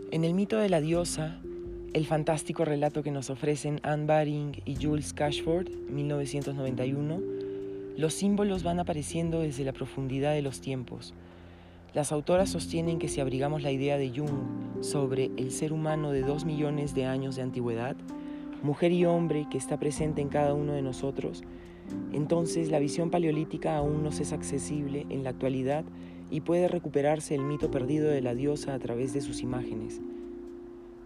En 0.09 0.23
el 0.23 0.33
mito 0.33 0.57
de 0.57 0.69
la 0.69 0.81
diosa, 0.81 1.39
el 1.93 2.07
fantástico 2.07 2.65
relato 2.65 3.03
que 3.03 3.11
nos 3.11 3.29
ofrecen 3.29 3.79
Anne 3.83 4.07
Baring 4.07 4.63
y 4.65 4.83
Jules 4.83 5.13
Cashford, 5.13 5.69
1991, 5.91 7.19
los 7.97 8.15
símbolos 8.15 8.63
van 8.63 8.79
apareciendo 8.79 9.41
desde 9.41 9.63
la 9.63 9.73
profundidad 9.73 10.33
de 10.33 10.41
los 10.41 10.59
tiempos. 10.59 11.13
Las 11.93 12.13
autoras 12.13 12.49
sostienen 12.49 12.99
que 12.99 13.09
si 13.09 13.19
abrigamos 13.19 13.63
la 13.63 13.71
idea 13.71 13.97
de 13.97 14.09
Jung 14.09 14.81
sobre 14.81 15.29
el 15.35 15.51
ser 15.51 15.73
humano 15.73 16.11
de 16.11 16.21
dos 16.21 16.45
millones 16.45 16.95
de 16.95 17.05
años 17.05 17.35
de 17.35 17.41
antigüedad, 17.41 17.97
mujer 18.63 18.93
y 18.93 19.03
hombre 19.03 19.45
que 19.51 19.57
está 19.57 19.77
presente 19.77 20.21
en 20.21 20.29
cada 20.29 20.53
uno 20.53 20.71
de 20.71 20.81
nosotros, 20.81 21.43
entonces 22.13 22.71
la 22.71 22.79
visión 22.79 23.09
paleolítica 23.09 23.75
aún 23.75 24.03
nos 24.03 24.21
es 24.21 24.31
accesible 24.31 25.05
en 25.09 25.25
la 25.25 25.31
actualidad 25.31 25.83
y 26.29 26.39
puede 26.39 26.69
recuperarse 26.69 27.35
el 27.35 27.43
mito 27.43 27.69
perdido 27.69 28.09
de 28.09 28.21
la 28.21 28.35
diosa 28.35 28.73
a 28.73 28.79
través 28.79 29.13
de 29.13 29.19
sus 29.19 29.41
imágenes. 29.41 29.99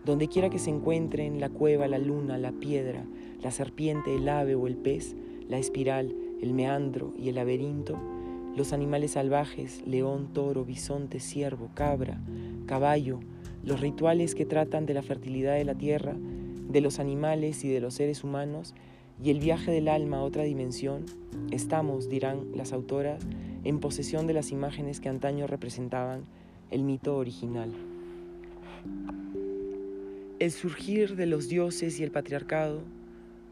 Donde 0.06 0.28
quiera 0.28 0.52
que 0.52 0.60
se 0.60 0.70
encuentren 0.70 1.40
la 1.40 1.50
cueva, 1.50 1.88
la 1.88 1.98
luna, 1.98 2.38
la 2.38 2.52
piedra, 2.52 3.06
la 3.42 3.50
serpiente, 3.50 4.16
el 4.16 4.30
ave 4.30 4.54
o 4.54 4.68
el 4.68 4.78
pez, 4.78 5.16
la 5.50 5.58
espiral, 5.58 6.16
el 6.42 6.54
meandro 6.54 7.12
y 7.18 7.30
el 7.30 7.36
laberinto, 7.36 8.00
los 8.56 8.72
animales 8.72 9.12
salvajes, 9.12 9.86
león, 9.86 10.30
toro, 10.34 10.64
bisonte, 10.64 11.20
ciervo, 11.20 11.70
cabra, 11.74 12.20
caballo, 12.66 13.20
los 13.64 13.82
rituales 13.82 14.34
que 14.34 14.46
tratan 14.46 14.86
de 14.86 14.94
la 14.94 15.02
fertilidad 15.02 15.56
de 15.56 15.66
la 15.66 15.76
tierra, 15.76 16.16
de 16.16 16.82
los 16.82 17.00
animales 17.00 17.66
y 17.66 17.70
de 17.70 17.82
los 17.82 17.96
seres 17.96 18.24
humanos, 18.24 18.74
y 19.22 19.30
el 19.30 19.40
viaje 19.40 19.72
del 19.72 19.88
alma 19.88 20.18
a 20.18 20.24
otra 20.24 20.44
dimensión, 20.44 21.06
estamos, 21.52 22.10
dirán 22.10 22.56
las 22.56 22.74
autoras, 22.74 23.26
en 23.64 23.80
posesión 23.80 24.28
de 24.28 24.34
las 24.34 24.52
imágenes 24.52 25.00
que 25.00 25.10
antaño 25.10 25.48
representaban 25.48 26.26
el 26.72 26.84
mito 26.84 27.18
original. 27.18 27.72
El 30.40 30.52
surgir 30.52 31.16
de 31.16 31.26
los 31.26 31.48
dioses 31.48 32.00
y 32.00 32.04
el 32.04 32.12
patriarcado, 32.12 32.82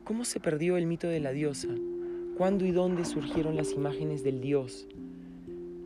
¿cómo 0.04 0.26
se 0.26 0.40
perdió 0.40 0.78
el 0.78 0.86
mito 0.86 1.08
de 1.08 1.20
la 1.20 1.32
diosa? 1.32 1.70
¿Cuándo 2.38 2.66
y 2.66 2.72
dónde 2.72 3.06
surgieron 3.06 3.56
las 3.56 3.74
imágenes 3.74 4.24
del 4.24 4.42
Dios? 4.42 4.88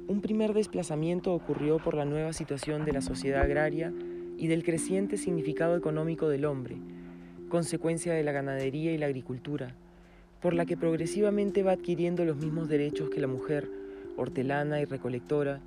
Un 0.08 0.22
primer 0.22 0.54
desplazamiento 0.54 1.34
ocurrió 1.34 1.80
por 1.80 1.94
la 1.94 2.06
nueva 2.06 2.32
situación 2.32 2.86
de 2.86 2.94
la 2.94 3.02
sociedad 3.02 3.42
agraria 3.42 3.92
y 4.38 4.48
del 4.48 4.64
creciente 4.64 5.18
significado 5.18 5.76
económico 5.76 6.30
del 6.30 6.46
hombre, 6.46 6.78
consecuencia 7.50 8.14
de 8.14 8.24
la 8.24 8.32
ganadería 8.32 8.94
y 8.94 8.98
la 8.98 9.08
agricultura, 9.08 9.76
por 10.42 10.54
la 10.54 10.66
que 10.66 10.78
progresivamente 10.78 11.62
va 11.62 11.74
adquiriendo 11.74 12.24
los 12.24 12.38
mismos 12.38 12.70
derechos 12.70 13.10
que 13.10 13.20
la 13.20 13.28
mujer, 13.28 13.70
hortelana 14.16 14.80
y 14.80 14.86
recolectora, 14.86 15.60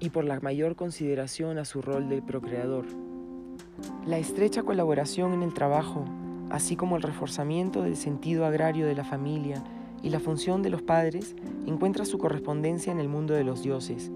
y 0.00 0.10
por 0.10 0.24
la 0.24 0.38
mayor 0.40 0.76
consideración 0.76 1.56
a 1.56 1.64
su 1.64 1.80
rol 1.80 2.10
de 2.10 2.20
procreador. 2.20 2.84
La 4.06 4.18
estrecha 4.18 4.64
colaboración 4.64 5.32
en 5.32 5.42
el 5.42 5.54
trabajo, 5.54 6.04
así 6.50 6.76
como 6.76 6.96
el 6.96 7.02
reforzamiento 7.02 7.82
del 7.82 7.96
sentido 7.96 8.44
agrario 8.44 8.86
de 8.86 8.94
la 8.94 9.04
familia 9.04 9.64
y 10.02 10.10
la 10.10 10.20
función 10.20 10.62
de 10.62 10.70
los 10.70 10.82
padres, 10.82 11.34
encuentra 11.66 12.04
su 12.04 12.18
correspondencia 12.18 12.92
en 12.92 13.00
el 13.00 13.08
mundo 13.08 13.34
de 13.34 13.44
los 13.44 13.62
dioses. 13.62 14.10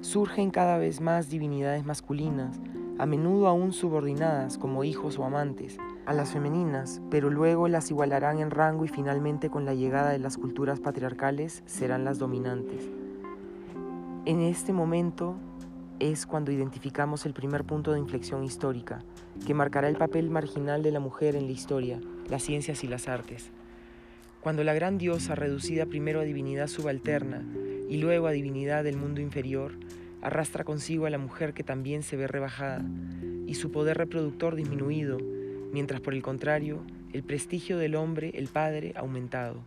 Surgen 0.00 0.50
cada 0.50 0.78
vez 0.78 1.00
más 1.00 1.28
divinidades 1.28 1.84
masculinas, 1.84 2.60
a 2.98 3.06
menudo 3.06 3.46
aún 3.46 3.72
subordinadas 3.72 4.58
como 4.58 4.84
hijos 4.84 5.18
o 5.18 5.24
amantes, 5.24 5.78
a 6.06 6.12
las 6.12 6.32
femeninas, 6.32 7.00
pero 7.10 7.30
luego 7.30 7.68
las 7.68 7.90
igualarán 7.90 8.38
en 8.38 8.50
rango 8.50 8.84
y 8.84 8.88
finalmente 8.88 9.50
con 9.50 9.64
la 9.64 9.74
llegada 9.74 10.10
de 10.10 10.18
las 10.18 10.36
culturas 10.36 10.80
patriarcales 10.80 11.62
serán 11.66 12.04
las 12.04 12.18
dominantes. 12.18 12.88
En 14.24 14.40
este 14.40 14.72
momento 14.72 15.36
es 16.00 16.26
cuando 16.26 16.52
identificamos 16.52 17.26
el 17.26 17.34
primer 17.34 17.64
punto 17.64 17.92
de 17.92 17.98
inflexión 17.98 18.44
histórica, 18.44 19.00
que 19.46 19.54
marcará 19.54 19.88
el 19.88 19.96
papel 19.96 20.30
marginal 20.30 20.82
de 20.82 20.92
la 20.92 21.00
mujer 21.00 21.36
en 21.36 21.46
la 21.46 21.52
historia, 21.52 22.00
las 22.28 22.42
ciencias 22.42 22.84
y 22.84 22.88
las 22.88 23.08
artes. 23.08 23.50
Cuando 24.40 24.62
la 24.62 24.72
gran 24.72 24.98
diosa, 24.98 25.34
reducida 25.34 25.86
primero 25.86 26.20
a 26.20 26.24
divinidad 26.24 26.68
subalterna 26.68 27.44
y 27.88 27.96
luego 27.96 28.28
a 28.28 28.32
divinidad 28.32 28.84
del 28.84 28.96
mundo 28.96 29.20
inferior, 29.20 29.72
arrastra 30.22 30.64
consigo 30.64 31.06
a 31.06 31.10
la 31.10 31.18
mujer 31.18 31.54
que 31.54 31.64
también 31.64 32.02
se 32.02 32.16
ve 32.16 32.28
rebajada 32.28 32.84
y 33.46 33.54
su 33.54 33.72
poder 33.72 33.98
reproductor 33.98 34.54
disminuido, 34.54 35.18
mientras 35.72 36.00
por 36.00 36.14
el 36.14 36.22
contrario, 36.22 36.82
el 37.12 37.24
prestigio 37.24 37.78
del 37.78 37.96
hombre, 37.96 38.30
el 38.34 38.46
padre, 38.46 38.92
aumentado. 38.94 39.64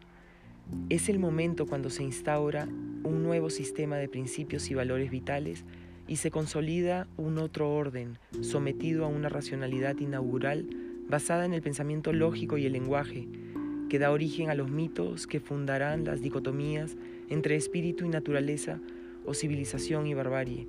Es 0.90 1.10
el 1.10 1.20
momento 1.20 1.66
cuando 1.66 1.90
se 1.90 2.04
instaura 2.04 2.66
un 3.04 3.24
nuevo 3.24 3.50
sistema 3.50 3.98
de 3.98 4.08
principios 4.08 4.70
y 4.72 4.74
valores 4.74 5.12
vitales 5.12 5.66
y 6.08 6.18
se 6.18 6.32
consolida 6.32 7.08
un 7.18 7.40
otro 7.40 7.74
orden 7.74 8.18
sometido 8.42 9.04
a 9.04 9.10
una 9.10 9.28
racionalidad 9.28 9.98
inaugural 10.00 10.68
basada 11.10 11.46
en 11.46 11.54
el 11.54 11.62
pensamiento 11.62 12.13
lógico 12.13 12.58
y 12.58 12.66
el 12.66 12.74
lenguaje, 12.74 13.28
que 13.91 14.00
da 14.00 14.10
origen 14.10 14.50
a 14.50 14.55
los 14.55 14.71
mitos 14.71 15.27
que 15.27 15.41
fundarán 15.41 16.05
las 16.05 16.21
dicotomías 16.21 16.95
entre 17.27 17.57
espíritu 17.57 18.05
y 18.05 18.07
naturaleza 18.07 18.79
o 19.25 19.33
civilización 19.33 20.07
y 20.07 20.13
barbarie, 20.13 20.65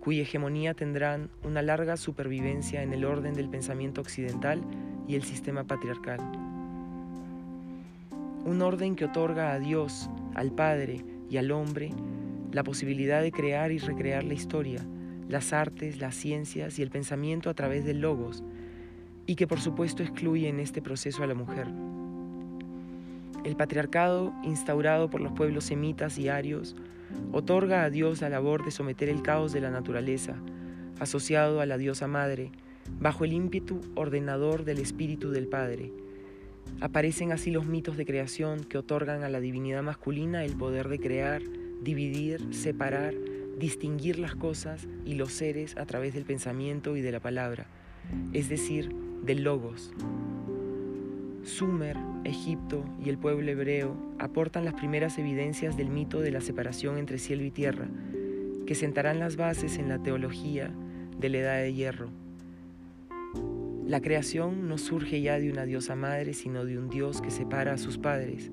cuya 0.00 0.22
hegemonía 0.22 0.74
tendrán 0.74 1.30
una 1.44 1.62
larga 1.62 1.96
supervivencia 1.96 2.82
en 2.82 2.92
el 2.92 3.04
orden 3.04 3.34
del 3.34 3.48
pensamiento 3.48 4.00
occidental 4.00 4.60
y 5.06 5.14
el 5.14 5.22
sistema 5.22 5.62
patriarcal. 5.62 6.18
Un 8.44 8.60
orden 8.60 8.96
que 8.96 9.04
otorga 9.04 9.52
a 9.52 9.60
Dios, 9.60 10.10
al 10.34 10.50
Padre 10.50 11.04
y 11.30 11.36
al 11.36 11.52
hombre 11.52 11.92
la 12.50 12.64
posibilidad 12.64 13.22
de 13.22 13.30
crear 13.30 13.70
y 13.70 13.78
recrear 13.78 14.24
la 14.24 14.34
historia, 14.34 14.84
las 15.28 15.52
artes, 15.52 16.00
las 16.00 16.16
ciencias 16.16 16.80
y 16.80 16.82
el 16.82 16.90
pensamiento 16.90 17.50
a 17.50 17.54
través 17.54 17.84
del 17.84 18.00
logos, 18.00 18.42
y 19.26 19.36
que 19.36 19.46
por 19.46 19.60
supuesto 19.60 20.02
excluye 20.02 20.48
en 20.48 20.58
este 20.58 20.82
proceso 20.82 21.22
a 21.22 21.28
la 21.28 21.34
mujer. 21.34 21.68
El 23.44 23.56
patriarcado, 23.56 24.32
instaurado 24.42 25.10
por 25.10 25.20
los 25.20 25.32
pueblos 25.32 25.64
semitas 25.64 26.18
y 26.18 26.28
arios, 26.28 26.74
otorga 27.32 27.84
a 27.84 27.90
Dios 27.90 28.22
la 28.22 28.30
labor 28.30 28.64
de 28.64 28.70
someter 28.70 29.08
el 29.08 29.22
caos 29.22 29.52
de 29.52 29.60
la 29.60 29.70
naturaleza, 29.70 30.34
asociado 30.98 31.60
a 31.60 31.66
la 31.66 31.76
diosa 31.76 32.08
madre, 32.08 32.52
bajo 32.98 33.24
el 33.24 33.32
ímpetu 33.32 33.80
ordenador 33.94 34.64
del 34.64 34.78
espíritu 34.78 35.30
del 35.30 35.46
Padre. 35.46 35.92
Aparecen 36.80 37.32
así 37.32 37.50
los 37.50 37.66
mitos 37.66 37.96
de 37.96 38.06
creación 38.06 38.64
que 38.64 38.78
otorgan 38.78 39.22
a 39.22 39.28
la 39.28 39.40
divinidad 39.40 39.82
masculina 39.82 40.44
el 40.44 40.56
poder 40.56 40.88
de 40.88 40.98
crear, 40.98 41.42
dividir, 41.82 42.54
separar, 42.54 43.14
distinguir 43.58 44.18
las 44.18 44.34
cosas 44.34 44.88
y 45.04 45.14
los 45.14 45.32
seres 45.32 45.76
a 45.76 45.86
través 45.86 46.14
del 46.14 46.24
pensamiento 46.24 46.96
y 46.96 47.02
de 47.02 47.12
la 47.12 47.20
palabra, 47.20 47.66
es 48.32 48.48
decir, 48.48 48.94
del 49.22 49.44
logos. 49.44 49.92
Sumer, 51.44 51.96
Egipto 52.24 52.84
y 53.04 53.10
el 53.10 53.18
pueblo 53.18 53.50
hebreo 53.50 53.96
aportan 54.18 54.64
las 54.64 54.74
primeras 54.74 55.18
evidencias 55.18 55.76
del 55.76 55.90
mito 55.90 56.20
de 56.20 56.30
la 56.30 56.40
separación 56.40 56.96
entre 56.96 57.18
cielo 57.18 57.44
y 57.44 57.50
tierra, 57.50 57.86
que 58.66 58.74
sentarán 58.74 59.18
las 59.18 59.36
bases 59.36 59.78
en 59.78 59.90
la 59.90 60.02
teología 60.02 60.70
de 61.18 61.28
la 61.28 61.38
Edad 61.38 61.58
de 61.58 61.74
Hierro. 61.74 62.08
La 63.86 64.00
creación 64.00 64.68
no 64.68 64.78
surge 64.78 65.20
ya 65.20 65.38
de 65.38 65.50
una 65.50 65.66
diosa 65.66 65.94
madre, 65.94 66.32
sino 66.32 66.64
de 66.64 66.78
un 66.78 66.88
Dios 66.88 67.20
que 67.20 67.30
separa 67.30 67.74
a 67.74 67.78
sus 67.78 67.98
padres 67.98 68.50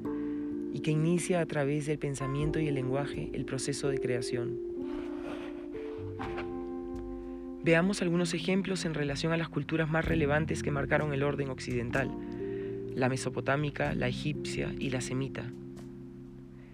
y 0.74 0.82
que 0.82 0.92
inicia 0.92 1.40
a 1.40 1.46
través 1.46 1.86
del 1.86 1.98
pensamiento 1.98 2.60
y 2.60 2.68
el 2.68 2.76
lenguaje 2.76 3.30
el 3.34 3.46
proceso 3.46 3.88
de 3.88 4.00
creación. 4.00 4.60
Veamos 7.64 8.02
algunos 8.02 8.34
ejemplos 8.34 8.84
en 8.86 8.94
relación 8.94 9.32
a 9.32 9.38
las 9.38 9.48
culturas 9.48 9.90
más 9.90 10.04
relevantes 10.04 10.64
que 10.64 10.72
marcaron 10.72 11.14
el 11.14 11.24
orden 11.24 11.50
occidental 11.50 12.12
la 12.96 13.10
mesopotámica, 13.10 13.94
la 13.96 14.08
egipcia 14.08 14.74
y 14.80 14.90
la 14.90 15.02
semita. 15.02 15.52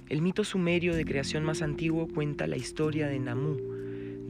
El 0.09 0.21
mito 0.21 0.43
sumerio 0.43 0.95
de 0.95 1.05
creación 1.05 1.43
más 1.43 1.62
antiguo 1.62 2.07
cuenta 2.07 2.47
la 2.47 2.57
historia 2.57 3.07
de 3.07 3.19
Namu, 3.19 3.57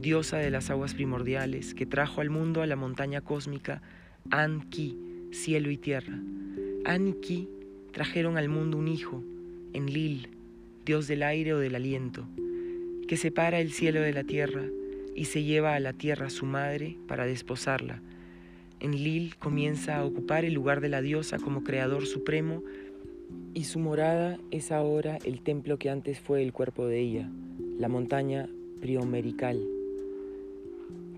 diosa 0.00 0.38
de 0.38 0.50
las 0.50 0.70
aguas 0.70 0.94
primordiales, 0.94 1.74
que 1.74 1.86
trajo 1.86 2.20
al 2.20 2.30
mundo 2.30 2.62
a 2.62 2.66
la 2.66 2.76
montaña 2.76 3.20
cósmica 3.20 3.82
An-Ki, 4.30 4.96
cielo 5.30 5.70
y 5.70 5.76
tierra. 5.76 6.18
An 6.84 7.08
y 7.08 7.12
Ki 7.14 7.48
trajeron 7.92 8.38
al 8.38 8.48
mundo 8.48 8.76
un 8.76 8.88
hijo, 8.88 9.22
Enlil, 9.72 10.28
dios 10.84 11.06
del 11.06 11.22
aire 11.22 11.54
o 11.54 11.58
del 11.58 11.74
aliento, 11.74 12.26
que 13.06 13.16
separa 13.16 13.60
el 13.60 13.72
cielo 13.72 14.00
de 14.00 14.12
la 14.12 14.24
tierra 14.24 14.64
y 15.14 15.26
se 15.26 15.42
lleva 15.42 15.74
a 15.74 15.80
la 15.80 15.92
tierra 15.92 16.30
su 16.30 16.46
madre 16.46 16.96
para 17.06 17.26
desposarla 17.26 18.00
Enlil 18.80 19.36
comienza 19.36 19.96
a 19.96 20.04
ocupar 20.04 20.44
el 20.44 20.54
lugar 20.54 20.80
de 20.80 20.88
la 20.88 21.02
diosa 21.02 21.38
como 21.38 21.64
creador 21.64 22.06
supremo 22.06 22.62
y 23.54 23.64
su 23.64 23.78
morada 23.78 24.38
es 24.50 24.70
ahora 24.70 25.18
el 25.24 25.40
templo 25.40 25.78
que 25.78 25.90
antes 25.90 26.20
fue 26.20 26.42
el 26.42 26.52
cuerpo 26.52 26.86
de 26.86 27.00
ella, 27.00 27.30
la 27.78 27.88
montaña 27.88 28.48
Priomerical. 28.80 29.60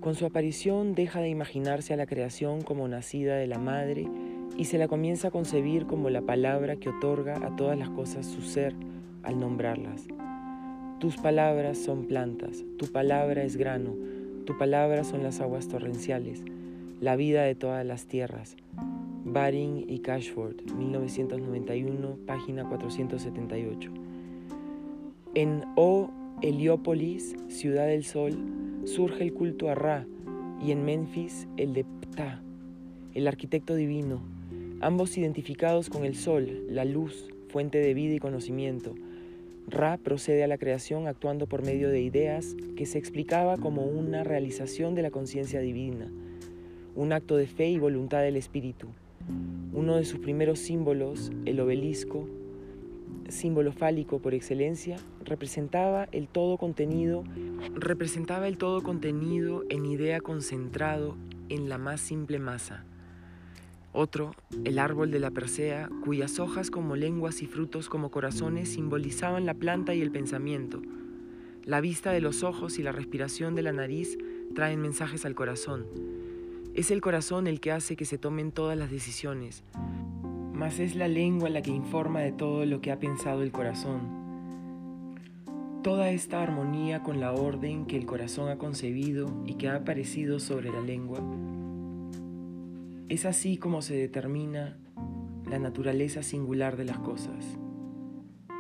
Con 0.01 0.15
su 0.15 0.25
aparición 0.25 0.95
deja 0.95 1.21
de 1.21 1.29
imaginarse 1.29 1.93
a 1.93 1.97
la 1.99 2.07
creación 2.07 2.63
como 2.63 2.89
nacida 2.89 3.37
de 3.37 3.47
la 3.47 3.59
madre 3.59 4.09
y 4.57 4.65
se 4.65 4.79
la 4.79 4.89
comienza 4.89 5.29
a 5.29 5.31
concebir 5.31 5.85
como 5.85 6.09
la 6.09 6.23
palabra 6.23 6.77
que 6.77 6.89
otorga 6.89 7.47
a 7.47 7.55
todas 7.57 7.79
las 7.79 7.91
cosas 7.91 8.25
su 8.27 8.41
ser 8.41 8.75
al 9.23 9.39
nombrarlas. 9.39 10.07
Tus 10.99 11.17
palabras 11.19 11.77
son 11.77 12.07
plantas, 12.07 12.65
tu 12.79 12.87
palabra 12.87 13.43
es 13.43 13.57
grano, 13.57 13.95
tu 14.47 14.57
palabra 14.57 15.05
son 15.05 15.23
las 15.23 15.41
aguas 15.41 15.69
torrenciales, 15.69 16.43
la 17.01 17.17
vida 17.17 17.45
de 17.45 17.55
todas 17.55 17.85
las 17.87 18.07
tierras. 18.07 18.57
Baring 19.25 19.87
y 19.89 20.01
Cashford, 20.01 20.71
1991, 20.77 22.19
página 22.27 22.69
478. 22.69 23.91
En 25.35 25.65
O 25.77 26.11
Heliópolis, 26.43 27.37
ciudad 27.49 27.87
del 27.87 28.05
sol, 28.05 28.37
surge 28.85 29.25
el 29.25 29.33
culto 29.33 29.71
a 29.71 29.75
Ra 29.75 30.07
y 30.61 30.73
en 30.73 30.85
Memphis 30.85 31.49
el 31.57 31.73
de 31.73 31.85
Ptah, 31.85 32.43
el 33.15 33.29
arquitecto 33.29 33.75
divino, 33.75 34.21
ambos 34.83 35.17
identificados 35.17 35.89
con 35.89 36.05
el 36.05 36.15
sol, 36.15 36.67
la 36.69 36.85
luz, 36.85 37.31
fuente 37.49 37.79
de 37.79 37.95
vida 37.95 38.15
y 38.15 38.19
conocimiento. 38.19 38.95
Ra 39.69 39.97
procede 39.97 40.45
a 40.45 40.49
la 40.49 40.59
creación 40.59 41.07
actuando 41.07 41.47
por 41.47 41.65
medio 41.65 41.89
de 41.89 42.03
ideas 42.03 42.57
que 42.77 42.85
se 42.85 42.99
explicaba 42.99 43.57
como 43.57 43.85
una 43.85 44.23
realización 44.23 44.95
de 44.95 45.03
la 45.03 45.11
conciencia 45.11 45.61
divina 45.61 46.11
un 46.95 47.13
acto 47.13 47.37
de 47.37 47.47
fe 47.47 47.69
y 47.69 47.79
voluntad 47.79 48.23
del 48.23 48.37
espíritu. 48.37 48.89
Uno 49.73 49.97
de 49.97 50.05
sus 50.05 50.19
primeros 50.21 50.59
símbolos, 50.59 51.31
el 51.45 51.61
obelisco, 51.61 52.29
símbolo 53.29 53.73
fálico 53.73 54.19
por 54.19 54.35
excelencia, 54.35 54.97
representaba 55.25 56.09
el 56.13 56.29
todo 56.29 56.57
contenido, 56.57 57.25
representaba 57.75 58.49
el 58.49 58.59
todo 58.59 58.83
contenido 58.83 59.65
en 59.69 59.87
idea 59.87 60.21
concentrado 60.21 61.17
en 61.49 61.69
la 61.69 61.79
más 61.79 62.01
simple 62.01 62.39
masa. 62.39 62.85
Otro, 63.93 64.35
el 64.65 64.79
árbol 64.79 65.11
de 65.11 65.19
la 65.19 65.33
Persea, 65.33 65.89
cuyas 66.05 66.39
hojas 66.39 66.71
como 66.71 66.95
lenguas 66.95 67.43
y 67.43 67.47
frutos 67.47 67.89
como 67.89 68.11
corazones 68.11 68.69
simbolizaban 68.73 69.47
la 69.47 69.55
planta 69.55 69.95
y 69.95 70.01
el 70.01 70.13
pensamiento. 70.13 70.81
La 71.65 71.81
vista 71.81 72.13
de 72.13 72.21
los 72.21 72.45
ojos 72.45 72.79
y 72.79 72.83
la 72.83 72.93
respiración 72.93 73.55
de 73.55 73.63
la 73.63 73.73
nariz 73.73 74.17
traen 74.55 74.81
mensajes 74.81 75.25
al 75.25 75.35
corazón. 75.35 75.87
Es 76.75 76.91
el 76.91 77.01
corazón 77.01 77.47
el 77.47 77.61
que 77.61 77.73
hace 77.73 77.97
que 77.97 78.05
se 78.05 78.19
tomen 78.19 78.53
todas 78.53 78.79
las 78.79 78.91
decisiones. 78.91 79.65
mas 80.53 80.79
es 80.79 80.95
la 80.95 81.09
lengua 81.09 81.49
la 81.49 81.63
que 81.63 81.71
informa 81.71 82.21
de 82.21 82.33
todo 82.33 82.67
lo 82.67 82.83
que 82.83 82.93
ha 82.93 82.99
pensado 82.99 83.43
el 83.43 83.51
corazón. 83.51 84.21
Toda 85.83 86.11
esta 86.11 86.43
armonía 86.43 87.03
con 87.03 87.19
la 87.19 87.33
orden 87.33 87.87
que 87.87 87.97
el 87.97 88.05
corazón 88.05 88.51
ha 88.51 88.59
concebido 88.59 89.33
y 89.47 89.55
que 89.55 89.69
ha 89.69 89.77
aparecido 89.77 90.39
sobre 90.39 90.71
la 90.71 90.83
lengua, 90.83 91.21
es 93.09 93.25
así 93.25 93.57
como 93.57 93.83
se 93.83 93.97
determina 93.97 94.77
la 95.51 95.59
naturaleza 95.59 96.23
singular 96.23 96.77
de 96.77 96.85
las 96.85 96.99
cosas. 96.99 97.59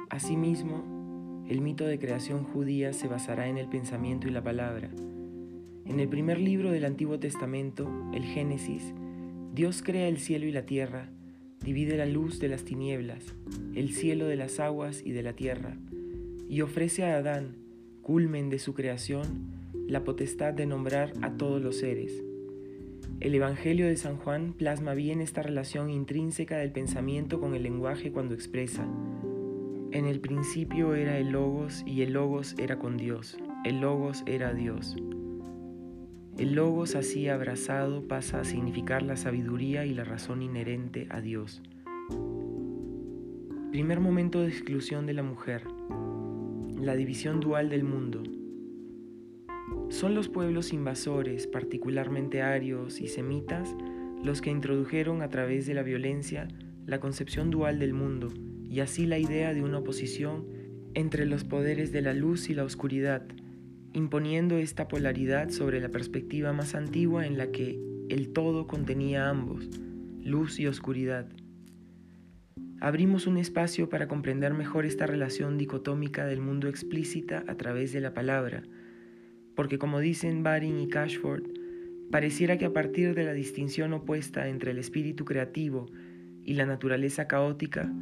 Asimismo, 0.09 1.45
el 1.49 1.61
mito 1.61 1.87
de 1.87 2.01
creación 2.01 2.43
judía 2.43 2.93
se 2.93 3.07
basará 3.07 3.47
en 3.47 3.59
el 3.59 3.69
pensamiento 3.69 4.27
y 4.27 4.33
la 4.33 4.43
palabra. 4.43 4.91
En 5.91 5.99
el 5.99 6.09
primer 6.09 6.39
libro 6.39 6.71
del 6.71 6.85
Antiguo 6.85 7.19
Testamento, 7.19 7.91
el 8.15 8.23
Génesis, 8.23 8.95
Dios 9.53 9.83
crea 9.83 10.07
el 10.07 10.19
cielo 10.19 10.47
y 10.47 10.53
la 10.53 10.65
tierra, 10.65 11.11
divide 11.65 11.97
la 11.97 12.07
luz 12.07 12.39
de 12.39 12.47
las 12.47 12.63
tinieblas, 12.63 13.35
el 13.75 13.93
cielo 13.93 14.29
de 14.29 14.37
las 14.37 14.61
aguas 14.61 15.03
y 15.05 15.11
de 15.11 15.25
la 15.25 15.33
tierra, 15.33 15.77
y 16.49 16.61
ofrece 16.61 17.05
a 17.05 17.17
Adán, 17.17 17.57
culmen 18.03 18.51
de 18.51 18.61
su 18.61 18.73
creación, 18.73 19.51
la 19.89 20.05
potestad 20.05 20.55
de 20.55 20.65
nombrar 20.65 21.13
a 21.23 21.33
todos 21.33 21.61
los 21.61 21.79
seres. 21.79 22.23
El 23.19 23.35
Evangelio 23.35 23.89
de 23.89 23.97
San 23.97 24.17
Juan 24.17 24.53
plasma 24.53 24.95
bien 24.95 25.21
esta 25.21 25.43
relación 25.43 25.91
intrínseca 25.91 26.59
del 26.59 26.71
pensamiento 26.71 27.41
con 27.41 27.57
el 27.57 27.65
lenguaje 27.65 28.13
cuando 28.13 28.37
expresa, 28.37 28.87
en 29.91 30.07
el 30.07 30.21
principio 30.21 30.95
era 30.95 31.19
el 31.19 31.33
Logos 31.33 31.83
y 31.85 32.03
el 32.03 32.13
Logos 32.13 32.55
era 32.59 32.79
con 32.79 32.97
Dios, 32.97 33.37
el 33.65 33.81
Logos 33.81 34.23
era 34.25 34.55
Dios. 34.55 34.95
El 36.39 36.55
logos 36.55 36.95
así 36.95 37.29
abrazado 37.29 38.07
pasa 38.09 38.41
a 38.41 38.45
significar 38.45 39.03
la 39.03 39.17
sabiduría 39.17 39.85
y 39.85 39.95
la 39.95 40.05
razón 40.05 40.43
inherente 40.43 41.07
a 41.11 41.21
Dios. 41.21 41.63
Primer 43.71 44.01
momento 44.01 44.41
de 44.41 44.49
exclusión 44.49 45.07
de 45.07 45.15
la 45.15 45.23
mujer. 45.23 45.65
La 46.77 46.97
división 46.97 47.41
dual 47.41 47.69
del 47.69 47.85
mundo. 47.85 48.23
Son 49.91 50.15
los 50.15 50.29
pueblos 50.29 50.73
invasores, 50.73 51.47
particularmente 51.47 52.43
arios 52.43 53.01
y 53.01 53.09
semitas, 53.09 53.77
los 54.23 54.41
que 54.41 54.51
introdujeron 54.51 55.23
a 55.23 55.29
través 55.29 55.67
de 55.67 55.75
la 55.75 55.83
violencia 55.83 56.49
la 56.87 57.01
concepción 57.01 57.51
dual 57.51 57.79
del 57.79 57.95
mundo 57.95 58.29
y 58.69 58.81
así 58.81 59.07
la 59.07 59.19
idea 59.19 59.55
de 59.55 59.63
una 59.63 59.79
oposición 59.79 60.47
entre 60.95 61.27
los 61.27 61.45
poderes 61.45 61.93
de 61.93 62.03
la 62.03 62.15
luz 62.15 62.51
y 62.51 62.55
la 62.55 62.65
oscuridad, 62.65 63.23
imponiendo 63.93 64.57
esta 64.57 64.89
polaridad 64.89 65.51
sobre 65.51 65.81
la 65.81 65.89
perspectiva 65.89 66.53
más 66.53 66.75
antigua 66.75 67.27
en 67.27 67.39
la 67.39 67.51
que 67.51 67.79
el 68.09 68.33
todo 68.33 68.67
contenía 68.67 69.29
ambos, 69.29 69.69
luz 70.23 70.61
y 70.61 70.67
oscuridad. 70.67 71.27
Abrimos 72.81 73.27
un 73.27 73.37
espacio 73.37 73.89
para 73.89 74.09
comprender 74.09 74.55
mejor 74.55 74.87
esta 74.87 75.07
relación 75.07 75.59
dicotómica 75.59 76.25
del 76.25 76.41
mundo 76.41 76.69
explícita 76.69 77.45
a 77.47 77.57
través 77.57 77.93
de 77.93 78.01
la 78.01 78.15
palabra, 78.15 78.63
porque 79.55 79.79
como 79.79 80.01
dicen 80.01 80.43
Baring 80.43 80.81
y 80.81 80.89
Cashford, 80.89 81.45
pareciera 82.11 82.59
que 82.59 82.65
a 82.65 82.73
partir 82.73 83.15
de 83.15 83.25
la 83.25 83.33
distinción 83.33 83.93
opuesta 83.93 84.49
entre 84.49 84.71
el 84.71 84.79
espíritu 84.79 85.25
creativo 85.25 85.91
y 86.43 86.55
la 86.55 86.65
naturaleza 86.65 87.29
caótica, 87.29 87.93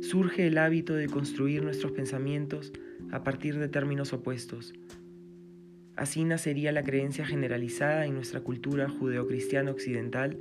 surge 0.00 0.46
el 0.46 0.58
hábito 0.58 0.94
de 0.94 1.06
construir 1.06 1.62
nuestros 1.62 1.92
pensamientos 1.92 2.72
a 3.10 3.22
partir 3.22 3.58
de 3.58 3.68
términos 3.68 4.12
opuestos, 4.12 4.74
Así 5.98 6.24
nacería 6.24 6.70
la 6.70 6.84
creencia 6.84 7.26
generalizada 7.26 8.06
en 8.06 8.14
nuestra 8.14 8.38
cultura 8.38 8.88
judeocristiana 8.88 9.72
occidental 9.72 10.38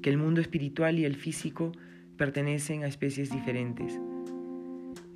que 0.00 0.10
el 0.10 0.16
mundo 0.16 0.40
espiritual 0.40 1.00
y 1.00 1.04
el 1.04 1.16
físico 1.16 1.72
pertenecen 2.16 2.84
a 2.84 2.86
especies 2.86 3.32
diferentes. 3.32 3.98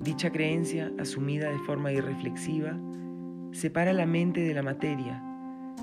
Dicha 0.01 0.29
creencia, 0.29 0.91
asumida 0.99 1.49
de 1.49 1.57
forma 1.59 1.93
irreflexiva, 1.93 2.77
separa 3.53 3.93
la 3.93 4.05
mente 4.05 4.41
de 4.41 4.53
la 4.53 4.61
materia, 4.61 5.23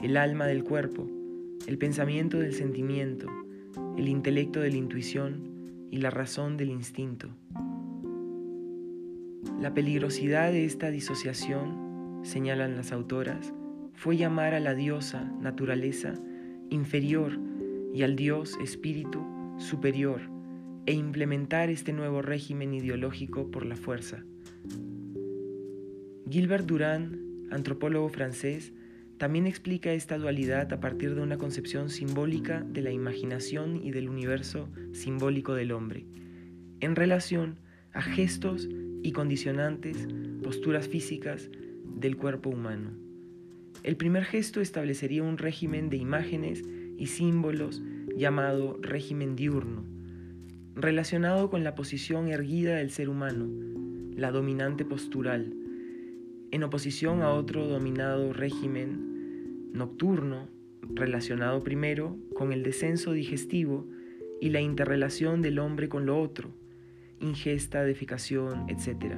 el 0.03 0.19
alma 0.19 0.45
del 0.47 0.65
cuerpo, 0.65 1.09
el 1.67 1.79
pensamiento 1.79 2.39
del 2.39 2.53
sentimiento, 2.53 3.27
el 3.97 4.07
intelecto 4.07 4.61
de 4.61 4.69
la 4.69 4.77
intuición 4.77 5.89
y 5.91 5.97
la 5.97 6.11
razón 6.11 6.59
del 6.59 6.69
instinto. 6.69 7.31
La 9.59 9.73
peligrosidad 9.73 10.53
de 10.53 10.67
esta 10.67 10.91
disociación, 10.91 12.21
señalan 12.23 12.77
las 12.77 12.93
autoras, 12.93 13.55
fue 13.99 14.17
llamar 14.17 14.55
a 14.55 14.61
la 14.61 14.77
diosa 14.77 15.25
naturaleza 15.41 16.15
inferior 16.71 17.37
y 17.93 18.05
al 18.05 18.15
dios 18.15 18.57
espíritu 18.63 19.27
superior 19.59 20.21
e 20.87 20.93
implementar 20.93 21.69
este 21.69 21.93
nuevo 21.93 22.23
régimen 22.23 22.75
ideológico 22.75 23.51
por 23.51 23.67
la 23.67 23.75
fuerza. 23.75 24.25
Gilbert 26.31 26.65
Durand, 26.65 27.53
antropólogo 27.53 28.09
francés, 28.09 28.73
también 29.17 29.49
explica 29.49 29.93
esta 29.93 30.17
dualidad 30.17 30.73
a 30.73 30.79
partir 30.79 31.17
de 31.17 31.23
una 31.23 31.37
concepción 31.37 31.91
simbólica 31.91 32.61
de 32.61 32.83
la 32.83 32.93
imaginación 32.93 33.85
y 33.85 33.91
del 33.91 34.09
universo 34.09 34.69
simbólico 34.93 35.55
del 35.55 35.73
hombre, 35.73 36.07
en 36.79 36.95
relación 36.95 37.57
a 37.93 38.03
gestos 38.03 38.69
y 39.03 39.11
condicionantes, 39.11 40.07
posturas 40.41 40.87
físicas 40.87 41.51
del 41.85 42.17
cuerpo 42.17 42.51
humano. 42.51 43.08
El 43.89 43.97
primer 43.97 44.27
gesto 44.27 44.61
establecería 44.61 45.23
un 45.23 45.39
régimen 45.39 45.89
de 45.89 45.97
imágenes 45.97 46.63
y 46.99 47.07
símbolos 47.07 47.83
llamado 48.15 48.77
régimen 48.83 49.35
diurno, 49.35 49.83
relacionado 50.75 51.49
con 51.49 51.65
la 51.65 51.75
posición 51.75 52.29
erguida 52.29 52.77
del 52.77 52.91
ser 52.91 53.09
humano, 53.09 53.49
la 54.15 54.31
dominante 54.31 54.85
postural, 54.85 55.55
en 56.51 56.63
oposición 56.65 57.23
a 57.23 57.31
otro 57.31 57.67
dominado 57.67 58.35
régimen 58.35 59.71
nocturno, 59.73 60.51
relacionado 60.83 61.65
primero 61.65 62.19
con 62.35 62.53
el 62.53 62.63
descenso 62.63 63.13
digestivo 63.13 63.89
y 64.39 64.51
la 64.51 64.61
interrelación 64.61 65.41
del 65.41 65.59
hombre 65.59 65.89
con 65.89 66.05
lo 66.05 66.21
otro, 66.21 66.51
ingesta, 67.21 67.85
defecación, 67.85 68.69
etc., 68.69 69.15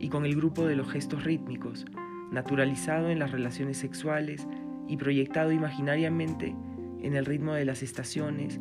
y 0.00 0.08
con 0.08 0.26
el 0.26 0.34
grupo 0.34 0.66
de 0.66 0.74
los 0.74 0.90
gestos 0.90 1.22
rítmicos, 1.22 1.84
naturalizado 2.32 3.10
en 3.10 3.18
las 3.18 3.30
relaciones 3.30 3.76
sexuales 3.76 4.48
y 4.88 4.96
proyectado 4.96 5.52
imaginariamente 5.52 6.56
en 7.02 7.14
el 7.14 7.26
ritmo 7.26 7.54
de 7.54 7.64
las 7.64 7.82
estaciones 7.82 8.60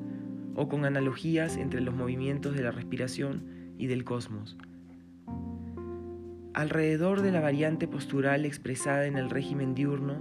o 0.55 0.67
con 0.67 0.85
analogías 0.85 1.57
entre 1.57 1.81
los 1.81 1.95
movimientos 1.95 2.55
de 2.55 2.63
la 2.63 2.71
respiración 2.71 3.43
y 3.77 3.87
del 3.87 4.03
cosmos. 4.03 4.57
Alrededor 6.53 7.21
de 7.21 7.31
la 7.31 7.39
variante 7.39 7.87
postural 7.87 8.45
expresada 8.45 9.05
en 9.05 9.17
el 9.17 9.29
régimen 9.29 9.73
diurno, 9.73 10.19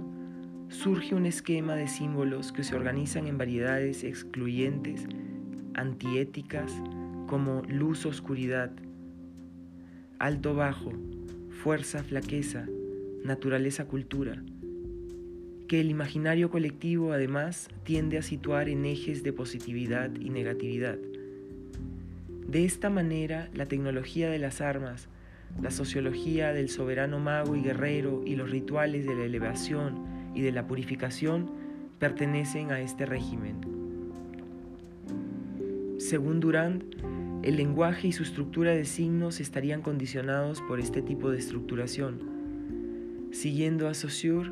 surge 0.69 1.13
un 1.13 1.25
esquema 1.25 1.75
de 1.75 1.89
símbolos 1.89 2.53
que 2.53 2.63
se 2.63 2.75
organizan 2.75 3.27
en 3.27 3.37
variedades 3.37 4.05
excluyentes, 4.05 5.05
antiéticas, 5.73 6.71
como 7.27 7.61
luz-oscuridad, 7.67 8.71
alto-bajo, 10.19 10.93
fuerza-flaqueza, 11.49 12.65
naturaleza-cultura, 13.23 14.43
que 15.67 15.79
el 15.79 15.89
imaginario 15.89 16.49
colectivo 16.49 17.13
además 17.13 17.69
tiende 17.83 18.17
a 18.17 18.23
situar 18.23 18.67
en 18.67 18.85
ejes 18.85 19.23
de 19.23 19.31
positividad 19.31 20.11
y 20.19 20.29
negatividad. 20.29 20.97
De 22.47 22.65
esta 22.65 22.89
manera, 22.89 23.49
la 23.53 23.67
tecnología 23.67 24.29
de 24.29 24.39
las 24.39 24.59
armas, 24.59 25.07
la 25.61 25.71
sociología 25.71 26.53
del 26.53 26.69
soberano 26.69 27.19
mago 27.19 27.55
y 27.55 27.61
guerrero 27.61 28.23
y 28.25 28.35
los 28.35 28.49
rituales 28.49 29.05
de 29.05 29.15
la 29.15 29.23
elevación 29.23 30.05
y 30.33 30.41
de 30.41 30.51
la 30.51 30.65
purificación 30.65 31.51
pertenecen 31.99 32.71
a 32.71 32.81
este 32.81 33.05
régimen. 33.05 33.61
Según 35.99 36.39
Durand, 36.39 36.83
el 37.43 37.57
lenguaje 37.57 38.07
y 38.07 38.11
su 38.11 38.23
estructura 38.23 38.71
de 38.71 38.85
signos 38.85 39.39
estarían 39.39 39.81
condicionados 39.81 40.61
por 40.61 40.79
este 40.79 41.01
tipo 41.01 41.29
de 41.29 41.37
estructuración 41.37 42.30
Siguiendo 43.31 43.87
a 43.87 43.93
Saussure, 43.93 44.51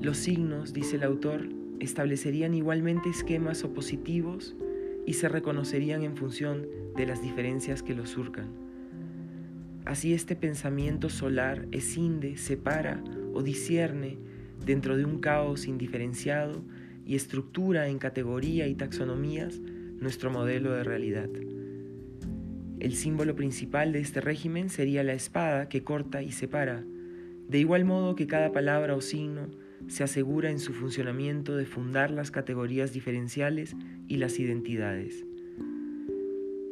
los 0.00 0.16
signos, 0.16 0.72
dice 0.72 0.96
el 0.96 1.02
autor, 1.02 1.48
establecerían 1.78 2.54
igualmente 2.54 3.10
esquemas 3.10 3.64
opositivos 3.64 4.56
y 5.06 5.12
se 5.12 5.28
reconocerían 5.28 6.02
en 6.02 6.16
función 6.16 6.66
de 6.96 7.06
las 7.06 7.20
diferencias 7.20 7.82
que 7.82 7.94
los 7.94 8.08
surcan. 8.08 8.48
Así 9.84 10.14
este 10.14 10.36
pensamiento 10.36 11.10
solar 11.10 11.66
escinde, 11.70 12.38
separa 12.38 13.04
o 13.34 13.42
discierne 13.42 14.18
dentro 14.64 14.96
de 14.96 15.04
un 15.04 15.20
caos 15.20 15.66
indiferenciado 15.66 16.62
y 17.04 17.14
estructura 17.14 17.88
en 17.88 17.98
categoría 17.98 18.68
y 18.68 18.74
taxonomías 18.74 19.60
nuestro 20.00 20.30
modelo 20.30 20.72
de 20.72 20.84
realidad. 20.84 21.28
El 22.80 22.94
símbolo 22.94 23.34
principal 23.34 23.92
de 23.92 24.00
este 24.00 24.20
régimen 24.22 24.70
sería 24.70 25.02
la 25.04 25.12
espada 25.12 25.68
que 25.68 25.84
corta 25.84 26.22
y 26.22 26.32
separa, 26.32 26.84
de 27.48 27.58
igual 27.58 27.84
modo 27.84 28.14
que 28.14 28.26
cada 28.26 28.52
palabra 28.52 28.94
o 28.94 29.00
signo 29.00 29.48
se 29.86 30.04
asegura 30.04 30.50
en 30.50 30.58
su 30.58 30.74
funcionamiento 30.74 31.56
de 31.56 31.64
fundar 31.64 32.10
las 32.10 32.30
categorías 32.30 32.92
diferenciales 32.92 33.74
y 34.06 34.18
las 34.18 34.38
identidades. 34.38 35.24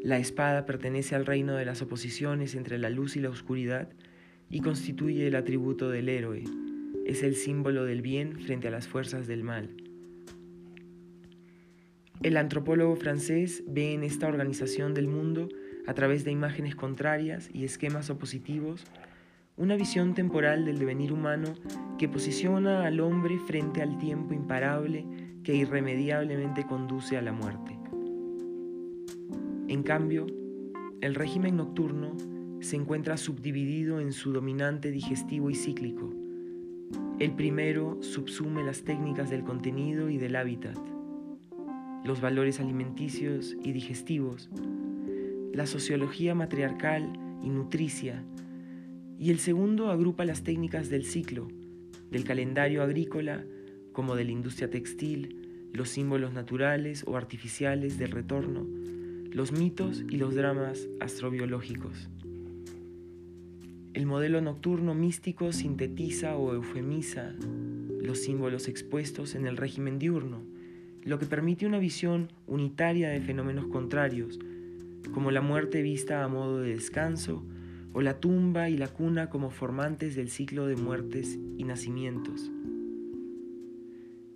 La 0.02 0.18
espada 0.18 0.66
pertenece 0.66 1.14
al 1.14 1.26
reino 1.26 1.54
de 1.56 1.64
las 1.64 1.82
oposiciones 1.82 2.54
entre 2.54 2.78
la 2.78 2.90
luz 2.90 3.16
y 3.16 3.20
la 3.20 3.30
oscuridad 3.30 3.88
y 4.50 4.60
constituye 4.60 5.26
el 5.26 5.34
atributo 5.34 5.88
del 5.88 6.08
héroe. 6.08 6.44
Es 7.06 7.22
el 7.22 7.34
símbolo 7.34 7.84
del 7.84 8.02
bien 8.02 8.38
frente 8.38 8.68
a 8.68 8.70
las 8.70 8.86
fuerzas 8.86 9.26
del 9.26 9.42
mal. 9.42 9.70
El 12.22 12.36
antropólogo 12.36 12.96
francés 12.96 13.64
ve 13.66 13.94
en 13.94 14.04
esta 14.04 14.28
organización 14.28 14.94
del 14.94 15.08
mundo, 15.08 15.48
a 15.86 15.94
través 15.94 16.24
de 16.24 16.32
imágenes 16.32 16.74
contrarias 16.74 17.48
y 17.52 17.64
esquemas 17.64 18.10
opositivos, 18.10 18.84
una 19.56 19.76
visión 19.76 20.14
temporal 20.14 20.66
del 20.66 20.78
devenir 20.78 21.12
humano 21.12 21.54
que 21.98 22.08
posiciona 22.08 22.84
al 22.86 23.00
hombre 23.00 23.38
frente 23.38 23.80
al 23.80 23.96
tiempo 23.98 24.34
imparable 24.34 25.06
que 25.42 25.54
irremediablemente 25.54 26.66
conduce 26.66 27.16
a 27.16 27.22
la 27.22 27.32
muerte. 27.32 27.78
En 29.68 29.82
cambio, 29.82 30.26
el 31.00 31.14
régimen 31.14 31.56
nocturno 31.56 32.16
se 32.60 32.76
encuentra 32.76 33.16
subdividido 33.16 34.00
en 34.00 34.12
su 34.12 34.32
dominante 34.32 34.90
digestivo 34.90 35.50
y 35.50 35.54
cíclico. 35.54 36.12
El 37.18 37.32
primero 37.32 37.98
subsume 38.02 38.62
las 38.62 38.84
técnicas 38.84 39.30
del 39.30 39.42
contenido 39.42 40.10
y 40.10 40.18
del 40.18 40.36
hábitat, 40.36 40.78
los 42.04 42.20
valores 42.20 42.60
alimenticios 42.60 43.56
y 43.62 43.72
digestivos, 43.72 44.50
la 45.52 45.66
sociología 45.66 46.34
matriarcal 46.34 47.12
y 47.42 47.48
nutricia, 47.48 48.22
y 49.18 49.30
el 49.30 49.38
segundo 49.38 49.90
agrupa 49.90 50.24
las 50.24 50.42
técnicas 50.42 50.90
del 50.90 51.04
ciclo, 51.04 51.48
del 52.10 52.24
calendario 52.24 52.82
agrícola 52.82 53.44
como 53.92 54.14
de 54.14 54.24
la 54.24 54.32
industria 54.32 54.70
textil, 54.70 55.70
los 55.72 55.88
símbolos 55.88 56.32
naturales 56.32 57.04
o 57.06 57.16
artificiales 57.16 57.98
del 57.98 58.10
retorno, 58.10 58.66
los 59.32 59.52
mitos 59.52 60.04
y 60.08 60.16
los 60.16 60.34
dramas 60.34 60.88
astrobiológicos. 61.00 62.08
El 63.94 64.04
modelo 64.04 64.42
nocturno 64.42 64.94
místico 64.94 65.52
sintetiza 65.52 66.36
o 66.36 66.52
eufemiza 66.52 67.34
los 68.00 68.18
símbolos 68.18 68.68
expuestos 68.68 69.34
en 69.34 69.46
el 69.46 69.56
régimen 69.56 69.98
diurno, 69.98 70.42
lo 71.02 71.18
que 71.18 71.26
permite 71.26 71.66
una 71.66 71.78
visión 71.78 72.28
unitaria 72.46 73.08
de 73.08 73.20
fenómenos 73.20 73.66
contrarios, 73.68 74.38
como 75.14 75.30
la 75.30 75.40
muerte 75.40 75.80
vista 75.80 76.22
a 76.22 76.28
modo 76.28 76.60
de 76.60 76.74
descanso, 76.74 77.42
o 77.96 78.02
la 78.02 78.20
tumba 78.20 78.68
y 78.68 78.76
la 78.76 78.88
cuna 78.88 79.30
como 79.30 79.48
formantes 79.48 80.14
del 80.16 80.28
ciclo 80.28 80.66
de 80.66 80.76
muertes 80.76 81.38
y 81.56 81.64
nacimientos. 81.64 82.52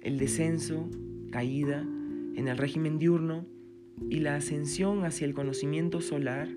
El 0.01 0.17
descenso, 0.17 0.89
caída, 1.31 1.83
en 1.83 2.49
el 2.49 2.57
régimen 2.57 2.99
diurno 2.99 3.45
y 4.09 4.21
la 4.21 4.37
ascensión 4.37 5.05
hacia 5.05 5.27
el 5.27 5.35
conocimiento 5.35 6.01
solar 6.01 6.49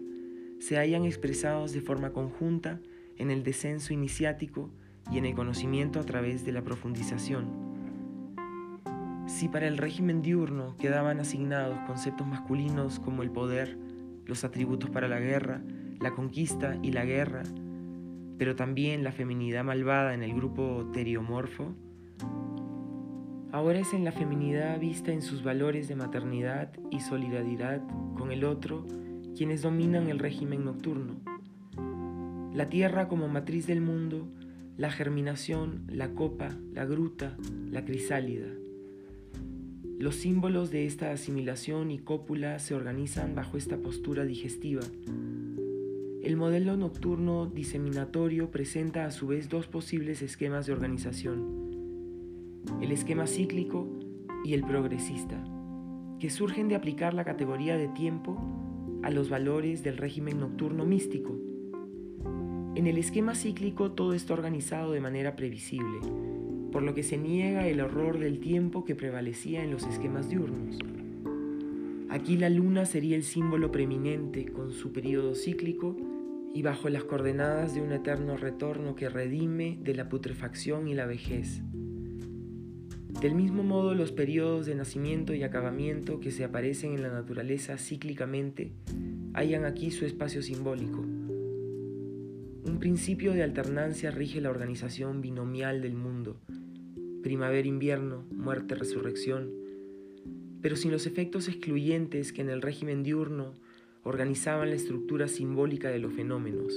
se 0.60 0.78
hayan 0.78 1.04
expresados 1.04 1.74
de 1.74 1.82
forma 1.82 2.14
conjunta 2.14 2.80
en 3.18 3.32
el 3.32 3.44
descenso 3.44 3.92
iniciático 3.92 4.72
y 5.12 5.18
en 5.18 5.26
el 5.26 5.36
conocimiento 5.36 6.00
a 6.00 6.06
través 6.06 6.46
de 6.46 6.54
la 6.54 6.64
profundización. 6.64 7.50
Si 9.28 9.50
para 9.50 9.68
el 9.68 9.78
régimen 9.78 10.22
diurno 10.22 10.78
quedaban 10.78 11.20
asignados 11.20 11.78
conceptos 11.86 12.26
masculinos 12.26 13.02
como 13.02 13.24
el 13.24 13.30
poder, 13.30 13.78
los 14.26 14.46
atributos 14.46 14.90
para 14.90 15.10
la 15.10 15.20
guerra, 15.20 15.62
la 16.00 16.14
conquista 16.16 16.78
y 16.82 16.92
la 16.92 17.06
guerra, 17.06 17.44
pero 18.38 18.56
también 18.56 19.04
la 19.04 19.12
feminidad 19.12 19.64
malvada 19.64 20.14
en 20.14 20.24
el 20.24 20.34
grupo 20.34 20.90
teriomorfo, 20.94 21.74
ahora 23.52 23.80
es 23.80 23.94
en 23.94 24.04
la 24.04 24.12
feminidad 24.12 24.80
vista 24.80 25.12
en 25.12 25.22
sus 25.22 25.44
valores 25.44 25.88
de 25.88 25.96
maternidad 25.96 26.72
y 26.92 27.00
solidaridad 27.00 27.82
con 28.18 28.32
el 28.32 28.44
otro 28.44 28.86
quienes 29.36 29.62
dominan 29.62 30.10
el 30.10 30.20
régimen 30.20 30.64
nocturno 30.64 31.16
la 32.54 32.70
tierra 32.70 33.08
como 33.08 33.28
matriz 33.28 33.66
del 33.66 33.82
mundo, 33.82 34.28
la 34.78 34.92
germinación, 34.92 35.86
la 35.88 36.14
copa, 36.14 36.56
la 36.72 36.86
gruta, 36.86 37.36
la 37.72 37.84
crisálida. 37.84 38.48
Los 39.98 40.18
símbolos 40.18 40.70
de 40.70 40.86
esta 40.86 41.12
asimilación 41.12 41.90
y 41.90 41.98
cópula 41.98 42.60
se 42.60 42.76
organizan 42.76 43.34
bajo 43.34 43.58
esta 43.58 43.78
postura 43.78 44.24
digestiva. 44.24 44.84
El 46.24 46.38
modelo 46.38 46.78
nocturno 46.78 47.46
diseminatorio 47.46 48.50
presenta 48.50 49.06
a 49.06 49.12
su 49.12 49.28
vez 49.28 49.50
dos 49.50 49.68
posibles 49.68 50.22
esquemas 50.22 50.66
de 50.66 50.74
organización, 50.74 52.62
el 52.82 52.92
esquema 52.92 53.28
cíclico 53.28 53.88
y 54.44 54.54
el 54.54 54.64
progresista, 54.64 55.44
que 56.20 56.30
surgen 56.30 56.70
de 56.70 56.76
aplicar 56.76 57.14
la 57.14 57.26
categoría 57.26 57.78
de 57.78 57.90
tiempo 57.90 58.42
a 59.04 59.12
los 59.12 59.30
valores 59.30 59.84
del 59.84 59.98
régimen 59.98 60.40
nocturno 60.40 60.86
místico 60.86 61.38
en 62.76 62.88
el 62.88 62.98
esquema 62.98 63.36
cíclico 63.36 63.92
todo 63.92 64.14
está 64.14 64.34
organizado 64.34 64.94
de 64.94 65.00
manera 65.00 65.36
previsible, 65.36 66.00
por 66.72 66.82
lo 66.82 66.96
que 66.96 67.04
se 67.04 67.20
niega 67.20 67.68
el 67.68 67.80
horror 67.82 68.18
del 68.18 68.40
tiempo 68.40 68.84
que 68.84 68.96
prevalecía 68.96 69.64
en 69.64 69.70
los 69.70 69.86
esquemas 69.86 70.28
diurnos. 70.28 70.80
Aquí 72.10 72.36
la 72.36 72.50
luna 72.50 72.88
sería 72.88 73.16
el 73.16 73.22
símbolo 73.22 73.72
preeminente 73.72 74.46
con 74.46 74.72
su 74.72 74.92
periodo 74.92 75.36
cíclico 75.36 75.96
y 76.54 76.62
bajo 76.62 76.88
las 76.90 77.04
coordenadas 77.04 77.74
de 77.74 77.82
un 77.82 77.92
eterno 77.92 78.38
retorno 78.38 78.96
que 78.96 79.10
redime 79.10 79.80
de 79.82 79.96
la 79.96 80.08
putrefacción 80.08 80.88
y 80.88 80.94
la 80.94 81.06
vejez. 81.06 81.62
Del 83.22 83.36
mismo 83.36 83.64
modo, 83.64 83.96
los 83.96 84.12
periodos 84.12 84.66
de 84.66 84.76
nacimiento 84.76 85.34
y 85.34 85.44
acabamiento 85.44 86.20
que 86.20 86.32
se 86.32 86.44
aparecen 86.44 86.94
en 86.94 87.04
la 87.04 87.10
naturaleza 87.10 87.78
cíclicamente 87.78 88.74
hallan 89.34 89.66
aquí 89.66 89.92
su 89.92 90.06
espacio 90.06 90.44
simbólico. 90.44 91.00
Un 91.00 92.78
principio 92.80 93.34
de 93.34 93.44
alternancia 93.44 94.12
rige 94.12 94.42
la 94.42 94.50
organización 94.50 95.22
binomial 95.22 95.82
del 95.82 95.96
mundo, 95.96 96.38
primavera-invierno, 97.24 98.26
muerte-resurrección, 98.32 99.52
pero 100.62 100.76
sin 100.76 100.92
los 100.92 101.08
efectos 101.08 101.48
excluyentes 101.48 102.32
que 102.32 102.42
en 102.42 102.50
el 102.50 102.62
régimen 102.62 103.04
diurno 103.04 103.54
organizaban 104.04 104.70
la 104.70 104.76
estructura 104.76 105.28
simbólica 105.28 105.90
de 105.90 106.00
los 106.00 106.14
fenómenos. 106.14 106.74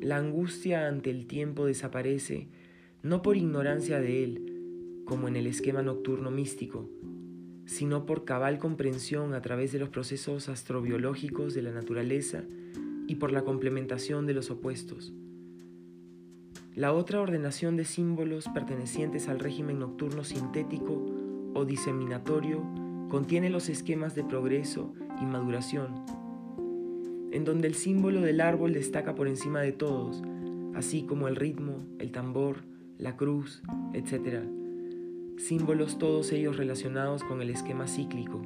La 0.00 0.16
angustia 0.16 0.88
ante 0.88 1.10
el 1.10 1.26
tiempo 1.26 1.66
desaparece 1.66 2.48
no 3.02 3.22
por 3.22 3.36
ignorancia 3.36 4.00
de 4.00 4.24
él, 4.24 5.02
como 5.04 5.28
en 5.28 5.36
el 5.36 5.46
esquema 5.46 5.82
nocturno 5.82 6.30
místico, 6.30 6.88
sino 7.66 8.06
por 8.06 8.24
cabal 8.24 8.58
comprensión 8.58 9.34
a 9.34 9.42
través 9.42 9.72
de 9.72 9.78
los 9.78 9.88
procesos 9.88 10.48
astrobiológicos 10.48 11.54
de 11.54 11.62
la 11.62 11.72
naturaleza 11.72 12.44
y 13.06 13.16
por 13.16 13.32
la 13.32 13.42
complementación 13.42 14.26
de 14.26 14.34
los 14.34 14.50
opuestos. 14.50 15.12
La 16.74 16.92
otra 16.92 17.20
ordenación 17.20 17.76
de 17.76 17.84
símbolos 17.84 18.48
pertenecientes 18.48 19.28
al 19.28 19.38
régimen 19.38 19.78
nocturno 19.78 20.24
sintético 20.24 21.04
o 21.54 21.64
diseminatorio 21.64 22.81
contiene 23.12 23.50
los 23.50 23.68
esquemas 23.68 24.14
de 24.14 24.24
progreso 24.24 24.94
y 25.20 25.26
maduración, 25.26 26.02
en 27.30 27.44
donde 27.44 27.68
el 27.68 27.74
símbolo 27.74 28.22
del 28.22 28.40
árbol 28.40 28.72
destaca 28.72 29.14
por 29.14 29.28
encima 29.28 29.60
de 29.60 29.72
todos, 29.72 30.22
así 30.74 31.02
como 31.02 31.28
el 31.28 31.36
ritmo, 31.36 31.84
el 31.98 32.10
tambor, 32.10 32.64
la 32.96 33.18
cruz, 33.18 33.62
etc. 33.92 34.44
Símbolos 35.36 35.98
todos 35.98 36.32
ellos 36.32 36.56
relacionados 36.56 37.22
con 37.22 37.42
el 37.42 37.50
esquema 37.50 37.86
cíclico, 37.86 38.40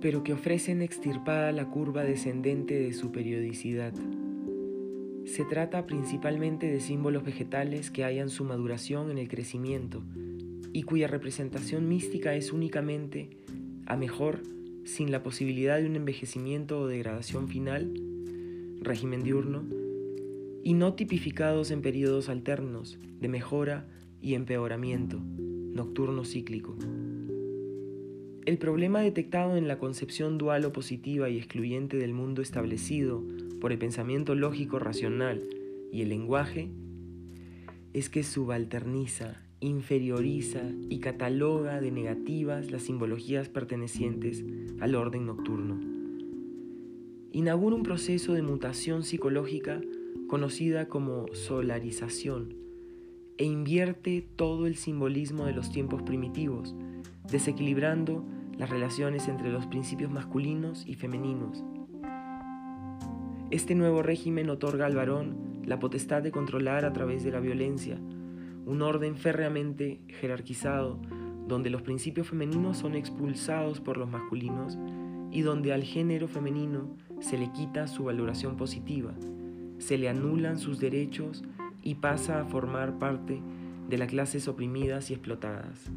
pero 0.00 0.24
que 0.24 0.32
ofrecen 0.32 0.82
extirpada 0.82 1.52
la 1.52 1.70
curva 1.70 2.02
descendente 2.02 2.74
de 2.74 2.92
su 2.92 3.12
periodicidad. 3.12 3.92
Se 5.26 5.44
trata 5.44 5.86
principalmente 5.86 6.68
de 6.68 6.80
símbolos 6.80 7.22
vegetales 7.22 7.92
que 7.92 8.02
hallan 8.02 8.30
su 8.30 8.42
maduración 8.42 9.12
en 9.12 9.18
el 9.18 9.28
crecimiento 9.28 10.02
y 10.72 10.82
cuya 10.82 11.06
representación 11.06 11.88
mística 11.88 12.34
es 12.34 12.52
únicamente, 12.52 13.30
a 13.86 13.96
mejor, 13.96 14.42
sin 14.84 15.10
la 15.10 15.22
posibilidad 15.22 15.78
de 15.78 15.86
un 15.86 15.96
envejecimiento 15.96 16.80
o 16.80 16.86
degradación 16.86 17.48
final, 17.48 17.92
régimen 18.80 19.22
diurno, 19.22 19.64
y 20.62 20.74
no 20.74 20.94
tipificados 20.94 21.70
en 21.70 21.80
periodos 21.80 22.28
alternos 22.28 22.98
de 23.20 23.28
mejora 23.28 23.86
y 24.20 24.34
empeoramiento, 24.34 25.20
nocturno 25.20 26.24
cíclico. 26.24 26.76
El 28.46 28.58
problema 28.58 29.00
detectado 29.00 29.56
en 29.56 29.68
la 29.68 29.78
concepción 29.78 30.38
dual 30.38 30.64
opositiva 30.64 31.28
y 31.28 31.36
excluyente 31.36 31.96
del 31.96 32.12
mundo 32.12 32.42
establecido 32.42 33.24
por 33.60 33.72
el 33.72 33.78
pensamiento 33.78 34.34
lógico 34.34 34.78
racional 34.78 35.42
y 35.92 36.02
el 36.02 36.10
lenguaje 36.10 36.70
es 37.92 38.08
que 38.08 38.22
subalterniza, 38.22 39.45
inferioriza 39.60 40.62
y 40.88 40.98
cataloga 40.98 41.80
de 41.80 41.90
negativas 41.90 42.70
las 42.70 42.82
simbologías 42.82 43.48
pertenecientes 43.48 44.44
al 44.80 44.94
orden 44.94 45.26
nocturno. 45.26 45.80
Inaugura 47.32 47.76
un 47.76 47.82
proceso 47.82 48.34
de 48.34 48.42
mutación 48.42 49.02
psicológica 49.02 49.80
conocida 50.28 50.88
como 50.88 51.26
solarización 51.32 52.54
e 53.38 53.44
invierte 53.44 54.26
todo 54.36 54.66
el 54.66 54.76
simbolismo 54.76 55.44
de 55.46 55.52
los 55.52 55.70
tiempos 55.70 56.02
primitivos, 56.02 56.74
desequilibrando 57.30 58.24
las 58.56 58.70
relaciones 58.70 59.28
entre 59.28 59.50
los 59.50 59.66
principios 59.66 60.10
masculinos 60.10 60.84
y 60.86 60.94
femeninos. 60.94 61.62
Este 63.50 63.74
nuevo 63.74 64.02
régimen 64.02 64.50
otorga 64.50 64.86
al 64.86 64.96
varón 64.96 65.60
la 65.64 65.78
potestad 65.78 66.22
de 66.22 66.30
controlar 66.30 66.84
a 66.84 66.92
través 66.92 67.22
de 67.22 67.32
la 67.32 67.40
violencia, 67.40 68.00
un 68.66 68.82
orden 68.82 69.16
férreamente 69.16 70.00
jerarquizado 70.08 71.00
donde 71.46 71.70
los 71.70 71.82
principios 71.82 72.28
femeninos 72.28 72.76
son 72.76 72.96
expulsados 72.96 73.80
por 73.80 73.96
los 73.96 74.10
masculinos 74.10 74.76
y 75.30 75.42
donde 75.42 75.72
al 75.72 75.84
género 75.84 76.26
femenino 76.26 76.90
se 77.20 77.38
le 77.38 77.52
quita 77.52 77.86
su 77.86 78.04
valoración 78.04 78.56
positiva, 78.56 79.14
se 79.78 79.96
le 79.96 80.08
anulan 80.08 80.58
sus 80.58 80.80
derechos 80.80 81.44
y 81.82 81.94
pasa 81.94 82.40
a 82.40 82.44
formar 82.44 82.98
parte 82.98 83.40
de 83.88 83.98
las 83.98 84.08
clases 84.08 84.48
oprimidas 84.48 85.10
y 85.10 85.14
explotadas. 85.14 85.88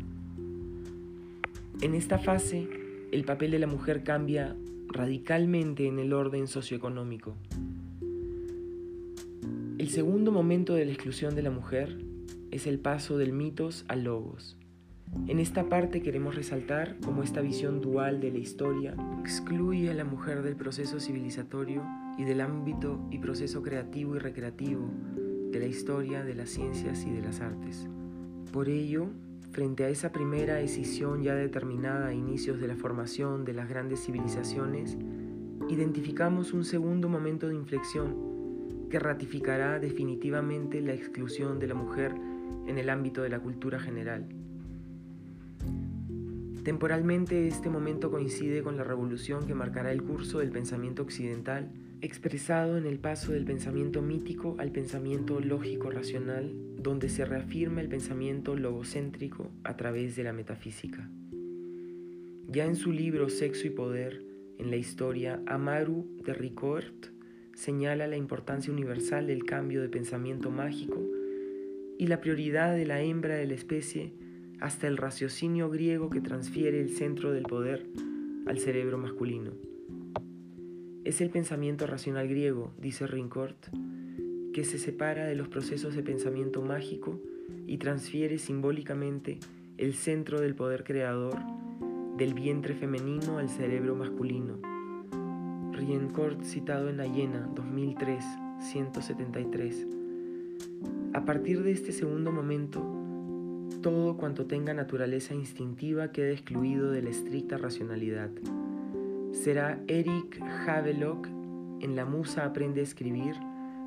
En 1.82 1.96
esta 1.96 2.20
fase, 2.20 2.70
el 3.12 3.24
papel 3.24 3.50
de 3.50 3.60
la 3.60 3.68
mujer 3.68 4.04
cambia 4.04 4.56
radicalmente 4.90 5.88
en 5.88 5.98
el 5.98 6.14
orden 6.14 6.48
socioeconómico. 6.48 7.36
El 9.80 9.90
segundo 9.90 10.32
momento 10.32 10.76
de 10.76 10.86
la 10.86 10.92
exclusión 10.92 11.36
de 11.36 11.42
la 11.42 11.52
mujer 11.52 12.09
es 12.52 12.68
el 12.68 12.80
paso 12.80 13.18
del 13.18 13.34
mitos 13.34 13.86
al 13.88 14.04
logos. 14.04 14.58
En 15.28 15.40
esta 15.40 15.70
parte 15.70 16.02
queremos 16.02 16.36
resaltar 16.36 16.98
cómo 17.04 17.24
esta 17.24 17.42
visión 17.42 17.82
dual 17.82 18.20
de 18.20 18.32
la 18.32 18.38
historia 18.38 18.96
excluye 19.20 19.90
a 19.90 19.94
la 19.96 20.06
mujer 20.06 20.44
del 20.44 20.56
proceso 20.56 21.00
civilizatorio 21.00 21.84
y 22.18 22.24
del 22.24 22.42
ámbito 22.42 23.00
y 23.10 23.18
proceso 23.18 23.64
creativo 23.64 24.16
y 24.16 24.20
recreativo 24.20 24.90
de 25.52 25.60
la 25.60 25.66
historia, 25.66 26.24
de 26.24 26.36
las 26.36 26.50
ciencias 26.50 27.06
y 27.06 27.12
de 27.12 27.22
las 27.22 27.42
artes. 27.42 27.88
Por 28.54 28.70
ello, 28.70 29.10
frente 29.52 29.84
a 29.84 29.90
esa 29.90 30.12
primera 30.12 30.56
decisión 30.56 31.24
ya 31.24 31.34
determinada 31.34 32.08
a 32.08 32.14
inicios 32.14 32.60
de 32.60 32.68
la 32.68 32.76
formación 32.76 33.46
de 33.46 33.54
las 33.54 33.68
grandes 33.68 34.06
civilizaciones, 34.06 34.98
identificamos 35.70 36.54
un 36.54 36.66
segundo 36.66 37.10
momento 37.10 37.48
de 37.48 37.56
inflexión 37.56 38.30
que 38.90 39.00
ratificará 39.00 39.80
definitivamente 39.80 40.82
la 40.82 40.94
exclusión 40.94 41.60
de 41.60 41.68
la 41.68 41.76
mujer 41.76 42.14
en 42.70 42.78
el 42.78 42.90
ámbito 42.90 43.24
de 43.24 43.30
la 43.30 43.40
cultura 43.40 43.80
general. 43.80 44.28
Temporalmente 46.64 47.48
este 47.48 47.70
momento 47.70 48.12
coincide 48.12 48.62
con 48.62 48.78
la 48.78 48.84
revolución 48.84 49.48
que 49.48 49.56
marcará 49.56 49.92
el 49.92 50.04
curso 50.04 50.40
del 50.40 50.52
pensamiento 50.52 51.02
occidental, 51.02 51.72
expresado 52.02 52.78
en 52.78 52.86
el 52.86 53.00
paso 53.00 53.32
del 53.32 53.44
pensamiento 53.44 54.02
mítico 54.02 54.56
al 54.60 54.72
pensamiento 54.72 55.40
lógico-racional, 55.40 56.54
donde 56.78 57.10
se 57.10 57.26
reafirma 57.26 57.82
el 57.82 57.90
pensamiento 57.90 58.56
logocéntrico 58.56 59.52
a 59.64 59.76
través 59.76 60.16
de 60.16 60.24
la 60.24 60.34
metafísica. 60.34 61.10
Ya 62.48 62.66
en 62.66 62.76
su 62.76 62.92
libro 62.92 63.30
Sexo 63.30 63.68
y 63.68 63.72
Poder, 63.72 64.24
en 64.60 64.70
la 64.70 64.76
historia, 64.76 65.42
Amaru 65.48 66.08
de 66.24 66.34
Ricourt 66.34 67.08
señala 67.56 68.08
la 68.08 68.16
importancia 68.16 68.72
universal 68.72 69.28
del 69.28 69.44
cambio 69.44 69.82
de 69.82 69.90
pensamiento 69.90 70.52
mágico 70.52 71.02
y 72.00 72.08
la 72.08 72.22
prioridad 72.22 72.74
de 72.76 72.86
la 72.86 73.02
hembra 73.02 73.36
de 73.36 73.46
la 73.46 73.56
especie 73.56 74.14
hasta 74.62 74.88
el 74.88 74.96
raciocinio 74.96 75.70
griego 75.70 76.10
que 76.10 76.22
transfiere 76.22 76.80
el 76.80 76.92
centro 76.92 77.34
del 77.34 77.44
poder 77.44 77.88
al 78.48 78.58
cerebro 78.58 78.98
masculino. 78.98 79.52
Es 81.04 81.20
el 81.20 81.30
pensamiento 81.30 81.88
racional 81.88 82.30
griego, 82.30 82.72
dice 82.80 83.06
Rincourt, 83.06 83.68
que 84.54 84.64
se 84.64 84.80
separa 84.80 85.26
de 85.26 85.36
los 85.36 85.50
procesos 85.50 85.94
de 85.94 86.02
pensamiento 86.02 86.62
mágico 86.62 87.20
y 87.68 87.78
transfiere 87.80 88.38
simbólicamente 88.38 89.38
el 89.78 89.94
centro 89.94 90.40
del 90.40 90.56
poder 90.56 90.86
creador 90.86 91.38
del 92.16 92.34
vientre 92.34 92.76
femenino 92.76 93.40
al 93.40 93.50
cerebro 93.50 93.96
masculino. 93.96 94.58
Rincourt 95.74 96.44
citado 96.44 96.90
en 96.90 97.02
Ayena, 97.02 97.50
2003, 97.54 98.24
173. 98.62 99.99
A 101.12 101.26
partir 101.26 101.64
de 101.64 101.72
este 101.72 101.92
segundo 101.92 102.32
momento, 102.32 102.86
todo 103.82 104.16
cuanto 104.16 104.46
tenga 104.46 104.76
naturaleza 104.76 105.34
instintiva 105.34 106.12
queda 106.12 106.30
excluido 106.30 106.92
de 106.92 107.02
la 107.02 107.10
estricta 107.10 107.58
racionalidad. 107.58 108.30
Será 109.32 109.82
Eric 109.88 110.40
Havelock 110.68 111.28
en 111.82 111.96
La 111.96 112.06
Musa 112.06 112.46
aprende 112.46 112.82
a 112.82 112.84
escribir, 112.84 113.34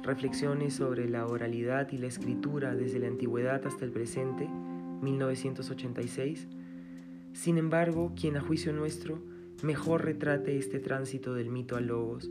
reflexiones 0.02 0.74
sobre 0.74 1.08
la 1.08 1.24
oralidad 1.26 1.92
y 1.92 1.98
la 1.98 2.08
escritura 2.08 2.74
desde 2.74 2.98
la 2.98 3.06
antigüedad 3.06 3.64
hasta 3.66 3.84
el 3.84 3.92
presente, 3.92 4.48
1986. 5.02 6.48
Sin 7.34 7.56
embargo, 7.56 8.14
quien 8.20 8.36
a 8.36 8.40
juicio 8.40 8.72
nuestro 8.72 9.22
mejor 9.62 10.04
retrate 10.04 10.58
este 10.58 10.80
tránsito 10.80 11.34
del 11.34 11.50
mito 11.50 11.76
al 11.76 11.86
logos 11.86 12.28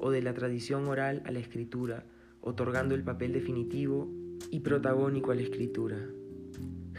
o 0.00 0.10
de 0.10 0.20
la 0.20 0.34
tradición 0.34 0.88
oral 0.88 1.22
a 1.26 1.30
la 1.30 1.38
escritura, 1.38 2.06
otorgando 2.40 2.96
el 2.96 3.04
papel 3.04 3.32
definitivo 3.32 4.10
y 4.50 4.60
protagónico 4.60 5.30
a 5.30 5.34
la 5.34 5.42
escritura. 5.42 5.98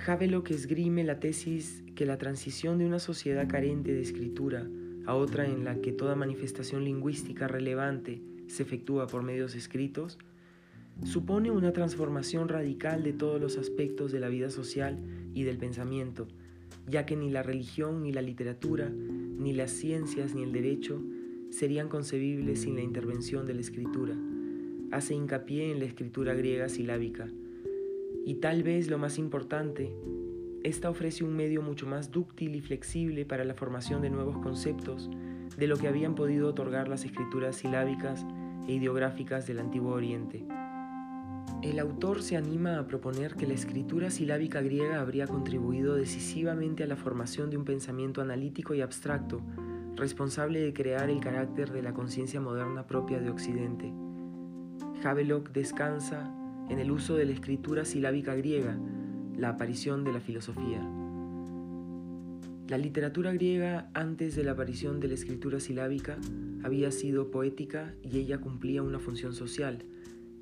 Havelock 0.05 0.51
esgrime 0.51 1.03
la 1.03 1.19
tesis 1.19 1.83
que 1.95 2.05
la 2.05 2.17
transición 2.17 2.77
de 2.77 2.85
una 2.85 2.99
sociedad 2.99 3.47
carente 3.47 3.93
de 3.93 4.01
escritura 4.01 4.67
a 5.05 5.15
otra 5.15 5.45
en 5.45 5.63
la 5.63 5.81
que 5.81 5.91
toda 5.91 6.15
manifestación 6.15 6.83
lingüística 6.83 7.47
relevante 7.47 8.21
se 8.47 8.63
efectúa 8.63 9.07
por 9.07 9.23
medios 9.23 9.55
escritos, 9.55 10.17
supone 11.03 11.51
una 11.51 11.73
transformación 11.73 12.47
radical 12.47 13.03
de 13.03 13.13
todos 13.13 13.41
los 13.41 13.57
aspectos 13.57 14.11
de 14.11 14.19
la 14.19 14.29
vida 14.29 14.49
social 14.49 14.99
y 15.33 15.43
del 15.43 15.57
pensamiento, 15.57 16.27
ya 16.87 17.05
que 17.05 17.15
ni 17.15 17.31
la 17.31 17.43
religión, 17.43 18.03
ni 18.03 18.11
la 18.11 18.21
literatura, 18.21 18.89
ni 18.89 19.53
las 19.53 19.71
ciencias, 19.71 20.35
ni 20.35 20.43
el 20.43 20.51
derecho 20.51 21.01
serían 21.49 21.89
concebibles 21.89 22.61
sin 22.61 22.75
la 22.75 22.81
intervención 22.81 23.45
de 23.45 23.53
la 23.53 23.61
escritura. 23.61 24.15
Hace 24.93 25.15
hincapié 25.15 25.71
en 25.71 25.79
la 25.79 25.85
escritura 25.85 26.35
griega 26.35 26.69
silábica, 26.69 27.27
y 28.27 28.35
tal 28.35 28.61
vez 28.61 28.91
lo 28.91 28.99
más 28.99 29.17
importante, 29.17 29.91
esta 30.63 30.87
ofrece 30.91 31.23
un 31.23 31.35
medio 31.35 31.63
mucho 31.63 31.87
más 31.87 32.11
dúctil 32.11 32.53
y 32.53 32.61
flexible 32.61 33.25
para 33.25 33.43
la 33.43 33.55
formación 33.55 34.03
de 34.03 34.11
nuevos 34.11 34.37
conceptos 34.37 35.09
de 35.57 35.65
lo 35.65 35.77
que 35.77 35.87
habían 35.87 36.13
podido 36.13 36.47
otorgar 36.47 36.89
las 36.89 37.05
escrituras 37.05 37.55
silábicas 37.55 38.23
e 38.67 38.73
ideográficas 38.73 39.47
del 39.47 39.61
Antiguo 39.61 39.93
Oriente. 39.93 40.45
El 41.63 41.79
autor 41.79 42.21
se 42.21 42.37
anima 42.37 42.77
a 42.77 42.85
proponer 42.85 43.33
que 43.33 43.47
la 43.47 43.55
escritura 43.55 44.11
silábica 44.11 44.61
griega 44.61 45.01
habría 45.01 45.25
contribuido 45.25 45.95
decisivamente 45.95 46.83
a 46.83 46.87
la 46.87 46.97
formación 46.97 47.49
de 47.49 47.57
un 47.57 47.65
pensamiento 47.65 48.21
analítico 48.21 48.75
y 48.75 48.81
abstracto, 48.81 49.41
responsable 49.95 50.59
de 50.59 50.71
crear 50.71 51.09
el 51.09 51.19
carácter 51.19 51.71
de 51.71 51.81
la 51.81 51.95
conciencia 51.95 52.39
moderna 52.39 52.85
propia 52.85 53.19
de 53.19 53.31
Occidente. 53.31 53.91
Havelock 55.03 55.51
descansa 55.51 56.33
en 56.69 56.79
el 56.79 56.89
uso 56.91 57.15
de 57.15 57.25
la 57.25 57.33
escritura 57.33 57.83
silábica 57.83 58.35
griega, 58.35 58.77
la 59.35 59.49
aparición 59.49 60.03
de 60.03 60.13
la 60.13 60.21
filosofía. 60.21 60.81
La 62.69 62.77
literatura 62.77 63.33
griega 63.33 63.89
antes 63.93 64.35
de 64.35 64.43
la 64.45 64.51
aparición 64.51 65.01
de 65.01 65.09
la 65.09 65.15
escritura 65.15 65.59
silábica 65.59 66.17
había 66.63 66.91
sido 66.91 67.31
poética 67.31 67.93
y 68.01 68.17
ella 68.19 68.39
cumplía 68.39 68.81
una 68.81 68.99
función 68.99 69.33
social, 69.33 69.83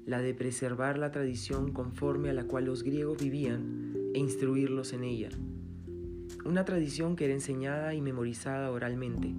la 0.05 0.21
de 0.21 0.35
preservar 0.35 0.99
la 0.99 1.11
tradición 1.11 1.71
conforme 1.71 2.29
a 2.29 2.33
la 2.33 2.43
cual 2.43 2.65
los 2.65 2.83
griegos 2.83 3.17
vivían 3.21 3.93
e 4.13 4.19
instruirlos 4.19 4.93
en 4.93 5.03
ella. 5.03 5.29
Una 6.45 6.65
tradición 6.65 7.15
que 7.15 7.25
era 7.25 7.33
enseñada 7.33 7.95
y 7.95 8.01
memorizada 8.01 8.71
oralmente. 8.71 9.33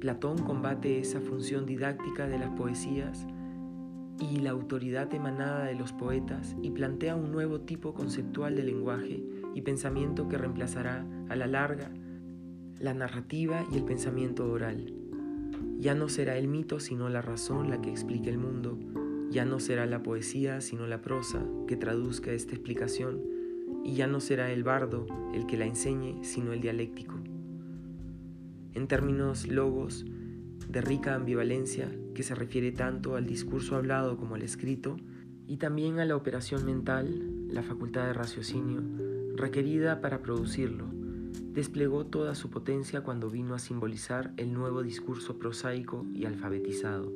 Platón 0.00 0.38
combate 0.38 0.98
esa 0.98 1.20
función 1.20 1.64
didáctica 1.64 2.26
de 2.26 2.38
las 2.38 2.50
poesías 2.50 3.26
y 4.20 4.38
la 4.38 4.50
autoridad 4.50 5.12
emanada 5.12 5.64
de 5.64 5.74
los 5.74 5.92
poetas 5.92 6.56
y 6.62 6.70
plantea 6.70 7.16
un 7.16 7.32
nuevo 7.32 7.60
tipo 7.60 7.94
conceptual 7.94 8.56
de 8.56 8.64
lenguaje 8.64 9.22
y 9.54 9.62
pensamiento 9.62 10.28
que 10.28 10.38
reemplazará 10.38 11.06
a 11.28 11.36
la 11.36 11.46
larga 11.46 11.90
la 12.78 12.94
narrativa 12.94 13.64
y 13.72 13.76
el 13.76 13.84
pensamiento 13.84 14.50
oral. 14.50 14.92
Ya 15.78 15.94
no 15.94 16.08
será 16.08 16.36
el 16.36 16.48
mito 16.48 16.80
sino 16.80 17.08
la 17.08 17.22
razón 17.22 17.70
la 17.70 17.80
que 17.80 17.90
explique 17.90 18.30
el 18.30 18.38
mundo, 18.38 18.78
ya 19.30 19.44
no 19.44 19.58
será 19.58 19.86
la 19.86 20.02
poesía 20.02 20.60
sino 20.60 20.86
la 20.86 21.00
prosa 21.00 21.44
que 21.66 21.76
traduzca 21.76 22.32
esta 22.32 22.54
explicación, 22.54 23.22
y 23.84 23.94
ya 23.94 24.06
no 24.06 24.20
será 24.20 24.50
el 24.50 24.64
bardo 24.64 25.06
el 25.34 25.46
que 25.46 25.56
la 25.56 25.66
enseñe 25.66 26.22
sino 26.22 26.52
el 26.52 26.60
dialéctico. 26.60 27.14
En 28.74 28.88
términos 28.88 29.46
logos, 29.46 30.04
de 30.68 30.80
rica 30.80 31.14
ambivalencia 31.14 31.90
que 32.14 32.22
se 32.22 32.34
refiere 32.34 32.72
tanto 32.72 33.16
al 33.16 33.26
discurso 33.26 33.76
hablado 33.76 34.16
como 34.16 34.34
al 34.34 34.42
escrito, 34.42 34.96
y 35.46 35.58
también 35.58 35.98
a 35.98 36.04
la 36.04 36.16
operación 36.16 36.64
mental, 36.64 37.48
la 37.48 37.62
facultad 37.62 38.06
de 38.06 38.14
raciocinio, 38.14 38.82
requerida 39.36 40.00
para 40.00 40.22
producirlo, 40.22 40.86
desplegó 41.52 42.06
toda 42.06 42.34
su 42.34 42.50
potencia 42.50 43.02
cuando 43.02 43.30
vino 43.30 43.54
a 43.54 43.58
simbolizar 43.58 44.32
el 44.36 44.54
nuevo 44.54 44.82
discurso 44.82 45.38
prosaico 45.38 46.06
y 46.14 46.24
alfabetizado. 46.24 47.12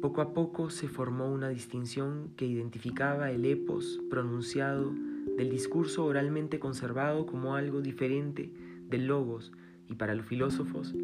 Poco 0.00 0.20
a 0.20 0.32
poco 0.32 0.70
se 0.70 0.88
formó 0.88 1.30
una 1.30 1.48
distinción 1.48 2.30
que 2.36 2.46
identificaba 2.46 3.30
el 3.30 3.44
epos 3.44 4.00
pronunciado 4.08 4.94
del 5.36 5.50
discurso 5.50 6.04
oralmente 6.04 6.58
conservado 6.58 7.26
como 7.26 7.56
algo 7.56 7.80
diferente 7.80 8.52
del 8.88 9.06
logos 9.06 9.52
y 9.88 9.94
para 9.94 10.14
los 10.14 10.26
filósofos 10.26 10.94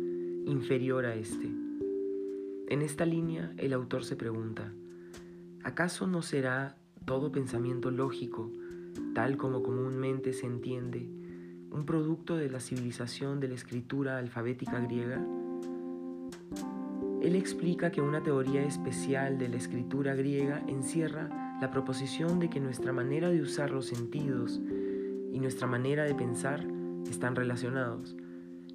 inferior 0.46 1.06
a 1.06 1.14
este. 1.14 1.50
En 2.68 2.82
esta 2.82 3.06
línea 3.06 3.52
el 3.56 3.72
autor 3.72 4.04
se 4.04 4.16
pregunta, 4.16 4.72
¿acaso 5.62 6.06
no 6.06 6.22
será 6.22 6.76
todo 7.04 7.32
pensamiento 7.32 7.90
lógico, 7.90 8.50
tal 9.14 9.36
como 9.36 9.62
comúnmente 9.62 10.32
se 10.32 10.46
entiende, 10.46 11.08
un 11.70 11.84
producto 11.86 12.36
de 12.36 12.50
la 12.50 12.60
civilización 12.60 13.40
de 13.40 13.48
la 13.48 13.54
escritura 13.54 14.18
alfabética 14.18 14.78
griega? 14.80 15.24
Él 17.22 17.36
explica 17.36 17.90
que 17.90 18.02
una 18.02 18.22
teoría 18.22 18.62
especial 18.64 19.38
de 19.38 19.48
la 19.48 19.56
escritura 19.56 20.14
griega 20.14 20.62
encierra 20.68 21.58
la 21.60 21.70
proposición 21.70 22.38
de 22.38 22.50
que 22.50 22.60
nuestra 22.60 22.92
manera 22.92 23.30
de 23.30 23.40
usar 23.40 23.70
los 23.70 23.86
sentidos 23.86 24.60
y 25.32 25.40
nuestra 25.40 25.66
manera 25.66 26.04
de 26.04 26.14
pensar 26.14 26.66
están 27.08 27.34
relacionados, 27.34 28.14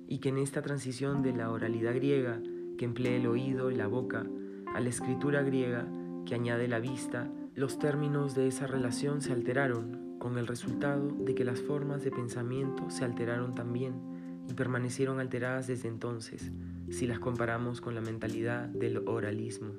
y 0.09 0.17
que 0.17 0.29
en 0.29 0.39
esta 0.39 0.63
transición 0.63 1.21
de 1.21 1.33
la 1.33 1.51
oralidad 1.51 1.93
griega, 1.93 2.41
que 2.79 2.85
emplea 2.85 3.15
el 3.15 3.27
oído 3.27 3.69
y 3.69 3.75
la 3.75 3.85
boca, 3.85 4.25
a 4.73 4.79
la 4.79 4.89
escritura 4.89 5.43
griega, 5.43 5.87
que 6.25 6.33
añade 6.33 6.67
la 6.67 6.79
vista, 6.79 7.31
los 7.53 7.77
términos 7.77 8.33
de 8.33 8.47
esa 8.47 8.65
relación 8.65 9.21
se 9.21 9.33
alteraron, 9.33 10.17
con 10.17 10.39
el 10.39 10.47
resultado 10.47 11.09
de 11.11 11.35
que 11.35 11.45
las 11.45 11.61
formas 11.61 12.03
de 12.03 12.09
pensamiento 12.09 12.89
se 12.89 13.05
alteraron 13.05 13.53
también 13.53 13.93
y 14.49 14.53
permanecieron 14.53 15.19
alteradas 15.19 15.67
desde 15.67 15.87
entonces, 15.87 16.51
si 16.89 17.05
las 17.05 17.19
comparamos 17.19 17.79
con 17.79 17.93
la 17.93 18.01
mentalidad 18.01 18.67
del 18.67 19.07
oralismo. 19.07 19.73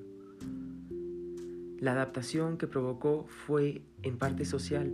La 1.80 1.92
adaptación 1.92 2.56
que 2.56 2.68
provocó 2.68 3.26
fue 3.26 3.82
en 4.02 4.16
parte 4.16 4.44
social, 4.44 4.92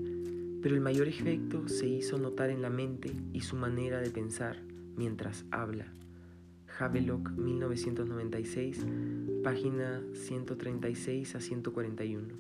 pero 0.63 0.75
el 0.75 0.81
mayor 0.81 1.09
efecto 1.09 1.69
se 1.69 1.87
hizo 1.87 2.17
notar 2.17 2.49
en 2.49 2.63
la 2.63 2.71
mente 2.71 3.13
y 3.35 3.43
su 3.43 3.57
manera 3.57 4.01
de 4.01 4.11
pensar 4.11 4.63
mientras 4.97 5.45
habla. 5.51 5.93
Havelock, 6.79 7.31
1996, 7.31 8.87
página 9.43 10.03
136 10.13 11.35
a 11.35 11.41
141. 11.41 12.35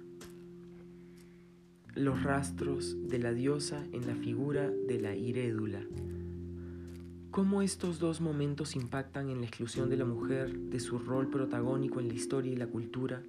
Los 1.94 2.22
rastros 2.22 3.08
de 3.08 3.18
la 3.18 3.32
diosa 3.32 3.82
en 3.92 4.06
la 4.06 4.14
figura 4.14 4.70
de 4.70 5.00
la 5.00 5.16
irédula. 5.16 5.80
¿Cómo 7.30 7.62
estos 7.62 7.98
dos 7.98 8.20
momentos 8.20 8.76
impactan 8.76 9.30
en 9.30 9.40
la 9.40 9.46
exclusión 9.46 9.88
de 9.88 9.96
la 9.96 10.04
mujer 10.04 10.54
de 10.54 10.80
su 10.80 10.98
rol 10.98 11.28
protagónico 11.28 12.00
en 12.00 12.08
la 12.08 12.14
historia 12.14 12.52
y 12.52 12.56
la 12.56 12.66
cultura 12.66 13.22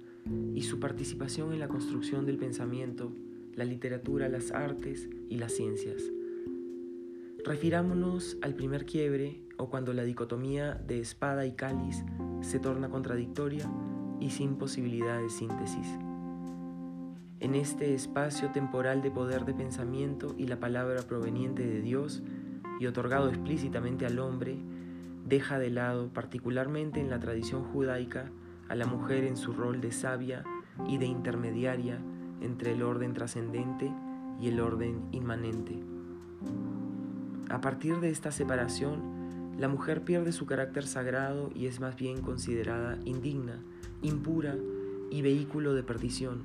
y 0.54 0.62
su 0.62 0.78
participación 0.78 1.52
en 1.52 1.60
la 1.60 1.68
construcción 1.68 2.26
del 2.26 2.36
pensamiento, 2.36 3.12
la 3.54 3.64
literatura, 3.64 4.28
las 4.28 4.50
artes 4.50 5.08
y 5.30 5.36
las 5.36 5.52
ciencias? 5.52 6.02
Refirámonos 7.44 8.36
al 8.42 8.54
primer 8.54 8.84
quiebre 8.84 9.40
o 9.58 9.70
cuando 9.70 9.92
la 9.92 10.02
dicotomía 10.02 10.74
de 10.74 10.98
espada 10.98 11.46
y 11.46 11.52
cáliz 11.52 12.04
se 12.40 12.58
torna 12.58 12.90
contradictoria 12.90 13.70
y 14.18 14.30
sin 14.30 14.56
posibilidad 14.56 15.20
de 15.20 15.30
síntesis. 15.30 15.86
En 17.38 17.54
este 17.54 17.94
espacio 17.94 18.50
temporal 18.50 19.02
de 19.02 19.12
poder 19.12 19.44
de 19.44 19.54
pensamiento 19.54 20.34
y 20.36 20.48
la 20.48 20.58
palabra 20.58 21.02
proveniente 21.02 21.64
de 21.64 21.80
Dios 21.80 22.24
y 22.80 22.86
otorgado 22.86 23.28
explícitamente 23.28 24.04
al 24.04 24.18
hombre, 24.18 24.58
deja 25.24 25.60
de 25.60 25.70
lado, 25.70 26.12
particularmente 26.12 27.00
en 27.00 27.08
la 27.08 27.20
tradición 27.20 27.62
judaica, 27.62 28.32
a 28.68 28.74
la 28.74 28.86
mujer 28.86 29.22
en 29.22 29.36
su 29.36 29.52
rol 29.52 29.80
de 29.80 29.92
sabia 29.92 30.42
y 30.88 30.98
de 30.98 31.06
intermediaria 31.06 32.00
entre 32.40 32.72
el 32.72 32.82
orden 32.82 33.14
trascendente 33.14 33.92
y 34.40 34.48
el 34.48 34.58
orden 34.58 35.08
inmanente. 35.12 35.97
A 37.48 37.62
partir 37.62 38.00
de 38.00 38.10
esta 38.10 38.30
separación, 38.30 39.56
la 39.58 39.68
mujer 39.68 40.02
pierde 40.02 40.32
su 40.32 40.44
carácter 40.44 40.86
sagrado 40.86 41.50
y 41.54 41.66
es 41.66 41.80
más 41.80 41.96
bien 41.96 42.20
considerada 42.20 42.98
indigna, 43.06 43.62
impura 44.02 44.56
y 45.10 45.22
vehículo 45.22 45.72
de 45.72 45.82
perdición. 45.82 46.42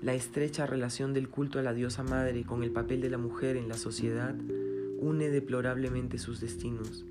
La 0.00 0.14
estrecha 0.14 0.66
relación 0.66 1.12
del 1.12 1.28
culto 1.28 1.58
a 1.58 1.62
la 1.62 1.74
diosa 1.74 2.02
madre 2.02 2.44
con 2.44 2.62
el 2.62 2.70
papel 2.70 3.02
de 3.02 3.10
la 3.10 3.18
mujer 3.18 3.56
en 3.56 3.68
la 3.68 3.76
sociedad 3.76 4.34
une 4.98 5.28
deplorablemente 5.28 6.16
sus 6.16 6.40
destinos. 6.40 7.04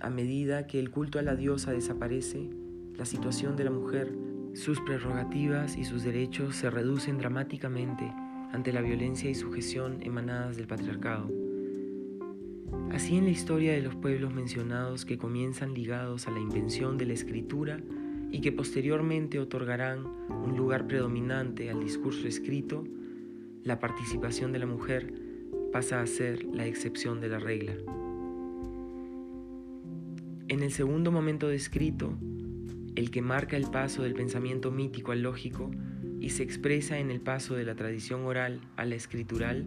A 0.00 0.10
medida 0.10 0.66
que 0.66 0.78
el 0.78 0.90
culto 0.90 1.18
a 1.18 1.22
la 1.22 1.34
diosa 1.34 1.72
desaparece, 1.72 2.50
la 2.98 3.06
situación 3.06 3.56
de 3.56 3.64
la 3.64 3.70
mujer, 3.70 4.12
sus 4.52 4.80
prerrogativas 4.82 5.78
y 5.78 5.84
sus 5.84 6.02
derechos 6.02 6.56
se 6.56 6.68
reducen 6.68 7.16
dramáticamente 7.16 8.12
ante 8.52 8.72
la 8.72 8.82
violencia 8.82 9.30
y 9.30 9.34
sujeción 9.34 9.98
emanadas 10.02 10.56
del 10.56 10.66
patriarcado. 10.66 11.30
Así 12.92 13.16
en 13.16 13.24
la 13.24 13.30
historia 13.30 13.72
de 13.72 13.82
los 13.82 13.94
pueblos 13.96 14.32
mencionados 14.32 15.04
que 15.04 15.18
comienzan 15.18 15.74
ligados 15.74 16.28
a 16.28 16.30
la 16.30 16.40
invención 16.40 16.98
de 16.98 17.06
la 17.06 17.14
escritura 17.14 17.80
y 18.30 18.40
que 18.40 18.52
posteriormente 18.52 19.38
otorgarán 19.38 20.06
un 20.28 20.56
lugar 20.56 20.86
predominante 20.86 21.70
al 21.70 21.80
discurso 21.80 22.28
escrito, 22.28 22.84
la 23.64 23.78
participación 23.78 24.52
de 24.52 24.58
la 24.58 24.66
mujer 24.66 25.12
pasa 25.72 26.00
a 26.00 26.06
ser 26.06 26.44
la 26.44 26.66
excepción 26.66 27.20
de 27.20 27.28
la 27.28 27.38
regla. 27.38 27.74
En 30.48 30.62
el 30.62 30.72
segundo 30.72 31.10
momento 31.10 31.48
descrito, 31.48 32.12
el 32.94 33.10
que 33.10 33.22
marca 33.22 33.56
el 33.56 33.70
paso 33.70 34.02
del 34.02 34.12
pensamiento 34.12 34.70
mítico 34.70 35.12
al 35.12 35.22
lógico, 35.22 35.70
y 36.22 36.30
se 36.30 36.44
expresa 36.44 37.00
en 37.00 37.10
el 37.10 37.20
paso 37.20 37.56
de 37.56 37.64
la 37.64 37.74
tradición 37.74 38.24
oral 38.24 38.60
a 38.76 38.84
la 38.84 38.94
escritural, 38.94 39.64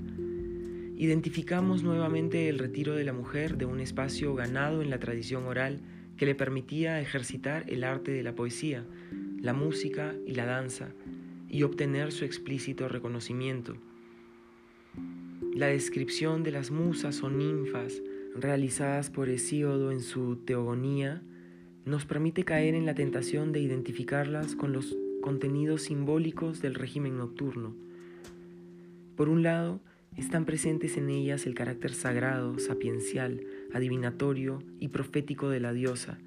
identificamos 0.97 1.83
nuevamente 1.83 2.47
el 2.47 2.59
retiro 2.59 2.95
de 2.95 3.03
la 3.03 3.11
mujer 3.11 3.57
de 3.57 3.65
un 3.65 3.81
espacio 3.81 4.33
ganado 4.35 4.81
en 4.81 4.89
la 4.89 4.97
tradición 4.97 5.43
oral 5.47 5.81
que 6.15 6.25
le 6.25 6.33
permitía 6.33 7.01
ejercitar 7.01 7.69
el 7.69 7.83
arte 7.83 8.11
de 8.11 8.23
la 8.23 8.35
poesía, 8.35 8.85
la 9.41 9.51
música 9.51 10.15
y 10.25 10.35
la 10.35 10.45
danza, 10.45 10.93
y 11.49 11.63
obtener 11.63 12.13
su 12.13 12.23
explícito 12.23 12.87
reconocimiento. 12.87 13.75
La 15.53 15.67
descripción 15.67 16.43
de 16.43 16.51
las 16.51 16.71
musas 16.71 17.21
o 17.21 17.29
ninfas 17.29 18.01
realizadas 18.33 19.09
por 19.09 19.27
Hesíodo 19.27 19.91
en 19.91 19.99
su 19.99 20.37
Teogonía 20.37 21.21
nos 21.83 22.05
permite 22.05 22.45
caer 22.45 22.75
en 22.75 22.85
la 22.85 22.95
tentación 22.95 23.51
de 23.51 23.59
identificarlas 23.59 24.55
con 24.55 24.71
los 24.71 24.95
contenidos 25.25 25.81
simbólicos 25.81 26.61
del 26.61 26.75
régimen 26.75 27.17
nocturno. 27.17 27.73
Por 29.15 29.27
un 29.27 29.41
lado, 29.41 29.81
están 30.15 30.45
presentes 30.45 30.97
en 30.97 31.09
ellas 31.09 31.47
el 31.47 31.55
carácter 31.55 31.95
sagrado, 31.95 32.59
sapiencial, 32.59 33.41
adivinatorio 33.73 34.59
y 34.79 34.89
profético 34.89 35.49
de 35.49 35.59
la 35.59 35.73
diosa, 35.73 36.19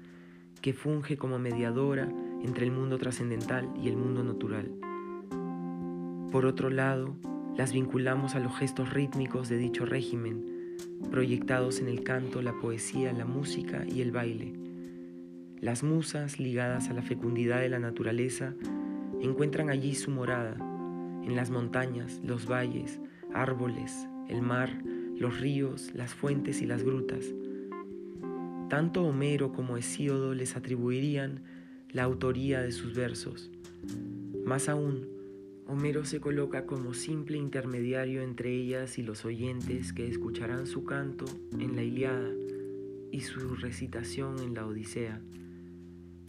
que 0.61 0.73
funge 0.73 1.15
como 1.15 1.39
mediadora 1.39 2.09
entre 2.43 2.65
el 2.65 2.73
mundo 2.73 2.97
trascendental 2.97 3.69
y 3.81 3.87
el 3.87 3.95
mundo 3.95 4.21
natural. 4.21 4.69
Por 6.29 6.45
otro 6.45 6.69
lado, 6.69 7.15
las 7.55 7.71
vinculamos 7.71 8.35
a 8.35 8.41
los 8.41 8.53
gestos 8.57 8.91
rítmicos 8.91 9.47
de 9.47 9.59
dicho 9.59 9.85
régimen, 9.85 10.75
proyectados 11.09 11.79
en 11.79 11.87
el 11.87 12.03
canto, 12.03 12.41
la 12.41 12.59
poesía, 12.59 13.13
la 13.13 13.23
música 13.23 13.85
y 13.87 14.01
el 14.01 14.11
baile. 14.11 14.51
Las 15.61 15.83
musas 15.83 16.37
ligadas 16.37 16.89
a 16.89 16.93
la 16.93 17.01
fecundidad 17.01 17.61
de 17.61 17.69
la 17.69 17.79
naturaleza 17.79 18.55
encuentran 19.21 19.69
allí 19.69 19.95
su 19.95 20.11
morada, 20.11 20.55
en 21.23 21.35
las 21.35 21.49
montañas, 21.49 22.21
los 22.23 22.47
valles, 22.47 22.99
árboles, 23.33 24.07
el 24.27 24.41
mar, 24.41 24.81
los 25.17 25.39
ríos, 25.39 25.93
las 25.93 26.13
fuentes 26.13 26.61
y 26.61 26.65
las 26.65 26.83
grutas. 26.83 27.25
Tanto 28.69 29.03
Homero 29.03 29.51
como 29.51 29.77
Hesíodo 29.77 30.33
les 30.33 30.55
atribuirían 30.55 31.43
la 31.91 32.03
autoría 32.03 32.61
de 32.61 32.71
sus 32.71 32.93
versos. 32.93 33.51
Más 34.45 34.69
aún, 34.69 35.07
Homero 35.67 36.05
se 36.05 36.19
coloca 36.19 36.65
como 36.65 36.93
simple 36.93 37.37
intermediario 37.37 38.23
entre 38.23 38.51
ellas 38.51 38.97
y 38.97 39.03
los 39.03 39.25
oyentes 39.25 39.93
que 39.93 40.07
escucharán 40.07 40.65
su 40.65 40.83
canto 40.83 41.25
en 41.59 41.75
la 41.75 41.83
Iliada 41.83 42.31
y 43.11 43.21
su 43.21 43.55
recitación 43.55 44.39
en 44.39 44.55
la 44.55 44.65
Odisea. 44.65 45.21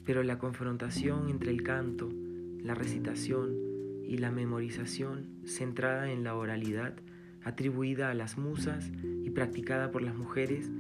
Pero 0.04 0.22
la 0.22 0.38
confrontación 0.38 1.30
entre 1.30 1.52
el 1.52 1.62
canto 1.62 2.10
la 2.62 2.74
recitación 2.74 3.56
y 4.04 4.18
la 4.18 4.30
memorización 4.30 5.26
centrada 5.44 6.10
en 6.10 6.24
la 6.24 6.34
oralidad 6.34 6.94
atribuida 7.42 8.10
a 8.10 8.14
las 8.14 8.38
musas 8.38 8.90
y 9.24 9.30
practicada 9.30 9.90
por 9.90 10.02
las 10.02 10.14
mujeres, 10.14 10.70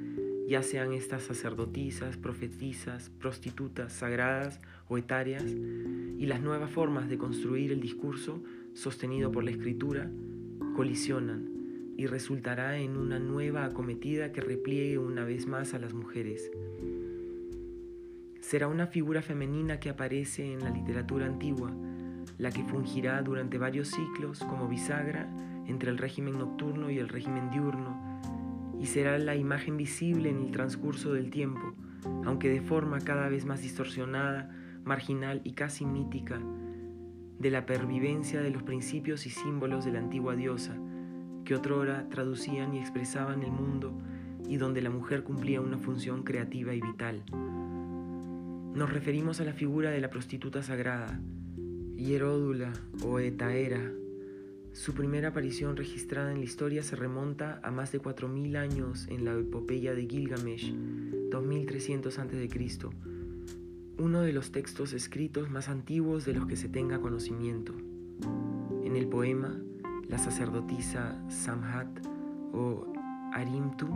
ya 0.48 0.62
sean 0.62 0.92
estas 0.92 1.22
sacerdotisas, 1.22 2.16
profetisas, 2.16 3.10
prostitutas, 3.10 3.92
sagradas 3.92 4.60
o 4.88 4.98
etarias, 4.98 5.44
y 5.44 6.26
las 6.26 6.42
nuevas 6.42 6.70
formas 6.70 7.08
de 7.08 7.18
construir 7.18 7.72
el 7.72 7.80
discurso 7.80 8.42
sostenido 8.74 9.30
por 9.30 9.44
la 9.44 9.52
escritura, 9.52 10.10
colisionan 10.74 11.48
y 11.96 12.06
resultará 12.06 12.78
en 12.78 12.96
una 12.96 13.18
nueva 13.18 13.64
acometida 13.64 14.32
que 14.32 14.40
repliegue 14.40 14.98
una 14.98 15.24
vez 15.24 15.46
más 15.46 15.74
a 15.74 15.78
las 15.78 15.92
mujeres 15.92 16.50
será 18.50 18.66
una 18.66 18.88
figura 18.88 19.22
femenina 19.22 19.78
que 19.78 19.90
aparece 19.90 20.52
en 20.52 20.64
la 20.64 20.70
literatura 20.70 21.24
antigua, 21.24 21.70
la 22.36 22.50
que 22.50 22.64
fungirá 22.64 23.22
durante 23.22 23.58
varios 23.58 23.90
ciclos 23.90 24.40
como 24.40 24.66
bisagra 24.66 25.30
entre 25.68 25.88
el 25.88 25.98
régimen 25.98 26.36
nocturno 26.36 26.90
y 26.90 26.98
el 26.98 27.08
régimen 27.08 27.48
diurno, 27.50 27.96
y 28.80 28.86
será 28.86 29.16
la 29.20 29.36
imagen 29.36 29.76
visible 29.76 30.30
en 30.30 30.40
el 30.40 30.50
transcurso 30.50 31.12
del 31.12 31.30
tiempo, 31.30 31.74
aunque 32.24 32.48
de 32.48 32.60
forma 32.60 32.98
cada 32.98 33.28
vez 33.28 33.44
más 33.44 33.62
distorsionada, 33.62 34.50
marginal 34.82 35.42
y 35.44 35.52
casi 35.52 35.86
mítica, 35.86 36.40
de 37.38 37.50
la 37.52 37.66
pervivencia 37.66 38.40
de 38.40 38.50
los 38.50 38.64
principios 38.64 39.26
y 39.26 39.30
símbolos 39.30 39.84
de 39.84 39.92
la 39.92 40.00
antigua 40.00 40.34
diosa, 40.34 40.74
que 41.44 41.54
otrora 41.54 42.08
traducían 42.08 42.74
y 42.74 42.80
expresaban 42.80 43.44
el 43.44 43.52
mundo 43.52 43.96
y 44.48 44.56
donde 44.56 44.82
la 44.82 44.90
mujer 44.90 45.22
cumplía 45.22 45.60
una 45.60 45.78
función 45.78 46.24
creativa 46.24 46.74
y 46.74 46.80
vital. 46.80 47.22
Nos 48.74 48.88
referimos 48.88 49.40
a 49.40 49.44
la 49.44 49.52
figura 49.52 49.90
de 49.90 50.00
la 50.00 50.10
prostituta 50.10 50.62
sagrada, 50.62 51.20
Hieródula 51.96 52.72
o 53.04 53.18
Etaera. 53.18 53.92
Su 54.72 54.94
primera 54.94 55.30
aparición 55.30 55.76
registrada 55.76 56.30
en 56.30 56.38
la 56.38 56.44
historia 56.44 56.84
se 56.84 56.94
remonta 56.94 57.60
a 57.64 57.72
más 57.72 57.90
de 57.90 58.00
4.000 58.00 58.56
años 58.56 59.08
en 59.08 59.24
la 59.24 59.34
epopeya 59.34 59.92
de 59.92 60.06
Gilgamesh, 60.06 60.72
2300 61.30 62.18
a.C., 62.20 62.48
uno 63.98 64.22
de 64.22 64.32
los 64.32 64.52
textos 64.52 64.92
escritos 64.92 65.50
más 65.50 65.68
antiguos 65.68 66.24
de 66.24 66.34
los 66.34 66.46
que 66.46 66.56
se 66.56 66.68
tenga 66.68 67.00
conocimiento. 67.00 67.74
En 68.84 68.94
el 68.94 69.08
poema, 69.08 69.60
la 70.08 70.18
sacerdotisa 70.18 71.20
Samhat 71.28 72.06
o 72.52 72.92
Arimtu 73.32 73.88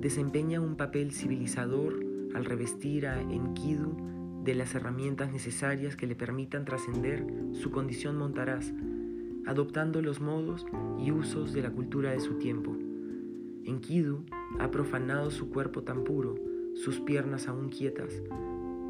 desempeña 0.00 0.60
un 0.60 0.76
papel 0.76 1.10
civilizador 1.10 2.05
al 2.36 2.44
revestir 2.44 3.06
a 3.06 3.18
Enkidu 3.18 3.96
de 4.44 4.54
las 4.54 4.74
herramientas 4.74 5.32
necesarias 5.32 5.96
que 5.96 6.06
le 6.06 6.14
permitan 6.14 6.66
trascender 6.66 7.26
su 7.52 7.70
condición 7.70 8.18
montaraz, 8.18 8.74
adoptando 9.46 10.02
los 10.02 10.20
modos 10.20 10.66
y 10.98 11.10
usos 11.12 11.54
de 11.54 11.62
la 11.62 11.70
cultura 11.70 12.10
de 12.10 12.20
su 12.20 12.34
tiempo. 12.34 12.76
Enkidu 13.64 14.26
ha 14.58 14.70
profanado 14.70 15.30
su 15.30 15.48
cuerpo 15.48 15.82
tan 15.82 16.04
puro, 16.04 16.34
sus 16.74 17.00
piernas 17.00 17.48
aún 17.48 17.70
quietas, 17.70 18.22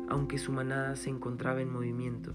aunque 0.08 0.38
su 0.38 0.50
manada 0.50 0.96
se 0.96 1.10
encontraba 1.10 1.62
en 1.62 1.72
movimiento. 1.72 2.34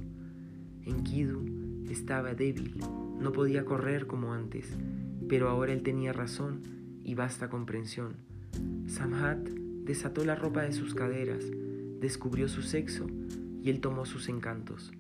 Enkidu 0.86 1.44
estaba 1.90 2.36
débil, 2.36 2.80
no 3.20 3.34
podía 3.34 3.66
correr 3.66 4.08
como 4.08 4.34
antes, 4.34 4.78
pero 5.28 5.50
ahora 5.50 5.74
él 5.74 5.84
tenía 5.84 6.14
razón 6.14 6.62
y 7.04 7.16
vasta 7.16 7.50
comprensión. 7.50 8.14
Samhat 8.88 9.61
desató 9.84 10.26
la 10.26 10.36
ropa 10.36 10.64
de 10.64 10.74
sus 10.74 10.94
caderas, 10.94 11.46
descubrió 12.00 12.48
su 12.48 12.62
sexo 12.62 13.08
y 13.62 13.70
él 13.70 13.80
tomó 13.82 14.06
sus 14.06 14.30
encantos. 14.30 14.92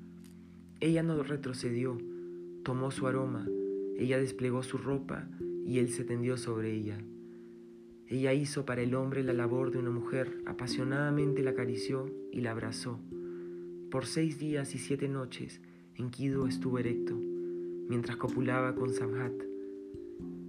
Ella 0.79 1.03
no 1.03 1.21
retrocedió, 1.23 1.97
tomó 2.63 2.91
su 2.91 3.07
aroma, 3.07 3.47
ella 3.97 4.17
desplegó 4.19 4.63
su 4.63 4.77
ropa 4.77 5.27
y 5.65 5.79
él 5.79 5.89
se 5.89 6.03
tendió 6.03 6.37
sobre 6.37 6.73
ella. 6.73 6.97
Ella 8.07 8.33
hizo 8.33 8.65
para 8.65 8.81
el 8.81 8.93
hombre 8.95 9.23
la 9.23 9.33
labor 9.33 9.71
de 9.71 9.77
una 9.77 9.91
mujer, 9.91 10.41
apasionadamente 10.45 11.43
la 11.43 11.51
acarició 11.51 12.11
y 12.31 12.41
la 12.41 12.51
abrazó. 12.51 12.99
Por 13.89 14.05
seis 14.05 14.37
días 14.37 14.75
y 14.75 14.79
siete 14.79 15.07
noches, 15.07 15.61
Enkidu 15.95 16.45
estuvo 16.45 16.79
erecto, 16.79 17.15
mientras 17.15 18.17
copulaba 18.17 18.75
con 18.75 18.93
Samhat. 18.93 19.33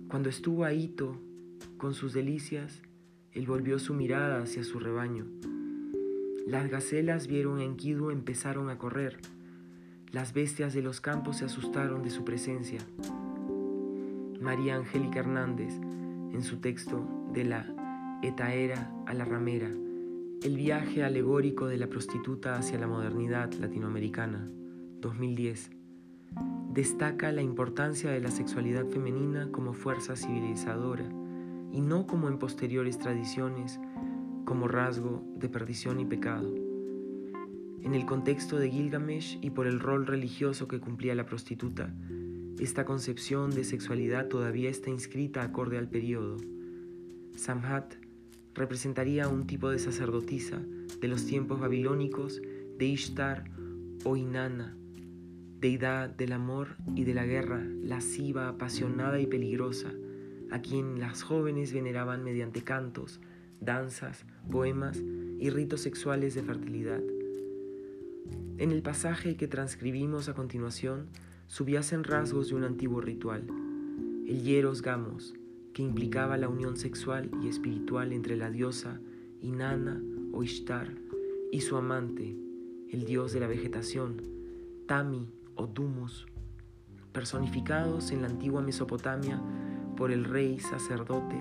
Cuando 0.08 0.28
estuvo 0.28 0.64
ahito 0.64 1.20
con 1.76 1.94
sus 1.94 2.12
delicias, 2.12 2.82
él 3.34 3.46
volvió 3.46 3.78
su 3.78 3.94
mirada 3.94 4.42
hacia 4.42 4.62
su 4.62 4.78
rebaño. 4.78 5.26
Las 6.46 6.68
gacelas 6.68 7.28
vieron 7.28 7.58
a 7.58 7.64
Enkidu 7.64 8.10
empezaron 8.10 8.68
a 8.68 8.76
correr. 8.76 9.18
Las 10.10 10.34
bestias 10.34 10.74
de 10.74 10.82
los 10.82 11.00
campos 11.00 11.38
se 11.38 11.46
asustaron 11.46 12.02
de 12.02 12.10
su 12.10 12.24
presencia. 12.24 12.80
María 14.40 14.76
Angélica 14.76 15.20
Hernández, 15.20 15.72
en 16.32 16.42
su 16.42 16.58
texto 16.58 17.08
de 17.32 17.44
la 17.44 18.20
Etaera 18.22 18.92
a 19.06 19.14
la 19.14 19.24
Ramera, 19.24 19.70
el 20.42 20.56
viaje 20.56 21.02
alegórico 21.02 21.66
de 21.68 21.78
la 21.78 21.86
prostituta 21.86 22.56
hacia 22.56 22.78
la 22.78 22.86
modernidad 22.86 23.50
latinoamericana, 23.54 24.50
2010, 25.00 25.70
destaca 26.72 27.32
la 27.32 27.42
importancia 27.42 28.10
de 28.10 28.20
la 28.20 28.30
sexualidad 28.30 28.86
femenina 28.88 29.50
como 29.52 29.72
fuerza 29.72 30.16
civilizadora 30.16 31.21
y 31.72 31.80
no 31.80 32.06
como 32.06 32.28
en 32.28 32.38
posteriores 32.38 32.98
tradiciones, 32.98 33.80
como 34.44 34.68
rasgo 34.68 35.24
de 35.36 35.48
perdición 35.48 35.98
y 36.00 36.04
pecado. 36.04 36.54
En 37.82 37.94
el 37.94 38.06
contexto 38.06 38.58
de 38.58 38.70
Gilgamesh 38.70 39.38
y 39.40 39.50
por 39.50 39.66
el 39.66 39.80
rol 39.80 40.06
religioso 40.06 40.68
que 40.68 40.78
cumplía 40.78 41.14
la 41.14 41.26
prostituta, 41.26 41.92
esta 42.60 42.84
concepción 42.84 43.50
de 43.50 43.64
sexualidad 43.64 44.28
todavía 44.28 44.70
está 44.70 44.90
inscrita 44.90 45.42
acorde 45.42 45.78
al 45.78 45.88
periodo. 45.88 46.36
Samhat 47.34 47.94
representaría 48.54 49.28
un 49.28 49.46
tipo 49.46 49.70
de 49.70 49.78
sacerdotisa 49.78 50.60
de 51.00 51.08
los 51.08 51.26
tiempos 51.26 51.58
babilónicos 51.58 52.40
de 52.78 52.84
Ishtar 52.84 53.50
o 54.04 54.16
Inanna, 54.16 54.76
deidad 55.58 56.10
del 56.10 56.32
amor 56.32 56.76
y 56.94 57.04
de 57.04 57.14
la 57.14 57.24
guerra, 57.24 57.64
lasciva, 57.82 58.48
apasionada 58.48 59.18
y 59.20 59.26
peligrosa, 59.26 59.92
a 60.52 60.60
quien 60.60 61.00
las 61.00 61.22
jóvenes 61.22 61.72
veneraban 61.72 62.22
mediante 62.22 62.62
cantos, 62.62 63.20
danzas, 63.60 64.26
poemas 64.50 64.98
y 65.38 65.48
ritos 65.48 65.80
sexuales 65.80 66.34
de 66.34 66.42
fertilidad. 66.42 67.00
En 68.58 68.70
el 68.70 68.82
pasaje 68.82 69.36
que 69.36 69.48
transcribimos 69.48 70.28
a 70.28 70.34
continuación 70.34 71.08
subyacen 71.46 72.04
rasgos 72.04 72.50
de 72.50 72.56
un 72.56 72.64
antiguo 72.64 73.00
ritual, 73.00 73.46
el 74.26 74.42
hieros 74.42 74.82
gamos, 74.82 75.34
que 75.72 75.82
implicaba 75.82 76.36
la 76.36 76.48
unión 76.48 76.76
sexual 76.76 77.30
y 77.42 77.48
espiritual 77.48 78.12
entre 78.12 78.36
la 78.36 78.50
diosa 78.50 79.00
Inanna 79.40 80.02
o 80.32 80.42
Ishtar 80.42 80.92
y 81.50 81.62
su 81.62 81.78
amante, 81.78 82.36
el 82.90 83.04
dios 83.06 83.32
de 83.32 83.40
la 83.40 83.46
vegetación, 83.46 84.20
Tami 84.86 85.32
o 85.54 85.66
Dumus, 85.66 86.26
personificados 87.12 88.10
en 88.10 88.20
la 88.20 88.28
antigua 88.28 88.60
Mesopotamia 88.60 89.40
por 90.02 90.10
el 90.10 90.24
rey 90.24 90.58
sacerdote, 90.58 91.40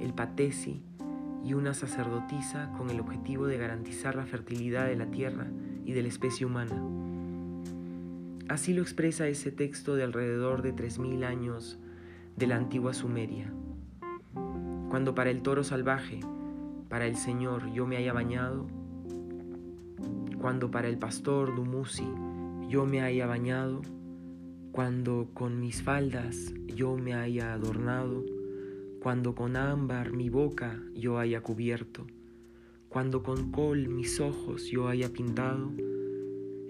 el 0.00 0.12
patesi 0.12 0.82
y 1.42 1.54
una 1.54 1.72
sacerdotisa 1.72 2.70
con 2.76 2.90
el 2.90 3.00
objetivo 3.00 3.46
de 3.46 3.56
garantizar 3.56 4.16
la 4.16 4.26
fertilidad 4.26 4.84
de 4.84 4.96
la 4.96 5.06
tierra 5.06 5.46
y 5.86 5.92
de 5.92 6.02
la 6.02 6.08
especie 6.08 6.44
humana. 6.44 6.78
Así 8.50 8.74
lo 8.74 8.82
expresa 8.82 9.28
ese 9.28 9.50
texto 9.50 9.94
de 9.94 10.04
alrededor 10.04 10.60
de 10.60 10.74
3.000 10.74 11.24
años 11.24 11.78
de 12.36 12.46
la 12.46 12.56
antigua 12.56 12.92
Sumeria. 12.92 13.50
Cuando 14.90 15.14
para 15.14 15.30
el 15.30 15.40
toro 15.40 15.64
salvaje, 15.64 16.20
para 16.90 17.06
el 17.06 17.16
Señor 17.16 17.72
yo 17.72 17.86
me 17.86 17.96
haya 17.96 18.12
bañado, 18.12 18.66
cuando 20.38 20.70
para 20.70 20.88
el 20.88 20.98
pastor 20.98 21.56
Dumuzi 21.56 22.12
yo 22.68 22.84
me 22.84 23.00
haya 23.00 23.24
bañado, 23.24 23.80
cuando 24.76 25.30
con 25.32 25.58
mis 25.58 25.82
faldas 25.82 26.52
yo 26.66 26.98
me 26.98 27.14
haya 27.14 27.54
adornado, 27.54 28.22
cuando 29.00 29.34
con 29.34 29.56
ámbar 29.56 30.12
mi 30.12 30.28
boca 30.28 30.82
yo 30.94 31.18
haya 31.18 31.40
cubierto, 31.40 32.06
cuando 32.90 33.22
con 33.22 33.52
col 33.52 33.88
mis 33.88 34.20
ojos 34.20 34.66
yo 34.66 34.88
haya 34.88 35.08
pintado, 35.08 35.72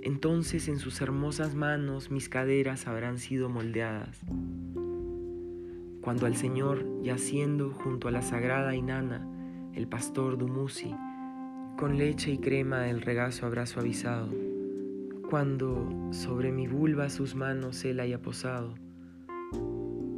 entonces 0.03 0.69
en 0.69 0.79
sus 0.79 1.01
hermosas 1.01 1.57
manos 1.57 2.13
mis 2.13 2.29
caderas 2.29 2.87
habrán 2.87 3.19
sido 3.19 3.49
moldeadas. 3.49 4.21
Cuando 6.01 6.27
al 6.27 6.37
Señor, 6.37 6.87
yaciendo 7.03 7.73
junto 7.73 8.07
a 8.07 8.13
la 8.13 8.23
sagrada 8.23 8.77
Inanna, 8.77 9.27
el 9.75 9.89
pastor 9.89 10.39
Dumuzi, 10.39 10.95
con 11.77 11.99
leche 11.99 12.31
y 12.31 12.39
crema 12.39 12.89
el 12.89 13.03
regazo 13.03 13.47
habrá 13.47 13.67
suavizado 13.67 14.46
cuando 15.29 15.89
sobre 16.13 16.53
mi 16.53 16.69
vulva 16.69 17.11
sus 17.11 17.35
manos 17.35 17.85
él 17.85 17.99
haya 17.99 18.23
posado, 18.23 18.75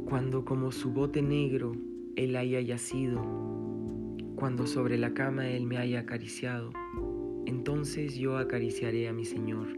cuando 0.05 0.45
como 0.45 0.71
su 0.71 0.91
bote 0.91 1.23
negro 1.23 1.75
él 2.15 2.35
haya 2.35 2.61
yacido, 2.61 3.19
cuando 4.35 4.67
sobre 4.67 4.99
la 4.99 5.15
cama 5.15 5.49
él 5.49 5.65
me 5.65 5.77
haya 5.77 6.01
acariciado, 6.01 6.71
entonces 7.47 8.17
yo 8.17 8.37
acariciaré 8.37 9.07
a 9.07 9.13
mi 9.13 9.25
Señor, 9.25 9.69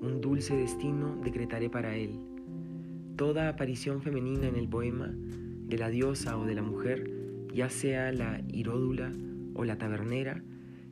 un 0.00 0.20
dulce 0.20 0.56
destino 0.56 1.20
decretaré 1.24 1.68
para 1.68 1.96
él. 1.96 2.20
Toda 3.16 3.48
aparición 3.48 4.02
femenina 4.02 4.46
en 4.46 4.54
el 4.54 4.68
poema, 4.68 5.12
de 5.12 5.78
la 5.78 5.88
diosa 5.88 6.38
o 6.38 6.44
de 6.44 6.54
la 6.54 6.62
mujer, 6.62 7.10
ya 7.52 7.70
sea 7.70 8.12
la 8.12 8.40
iródula 8.52 9.12
o 9.54 9.64
la 9.64 9.78
tabernera, 9.78 10.44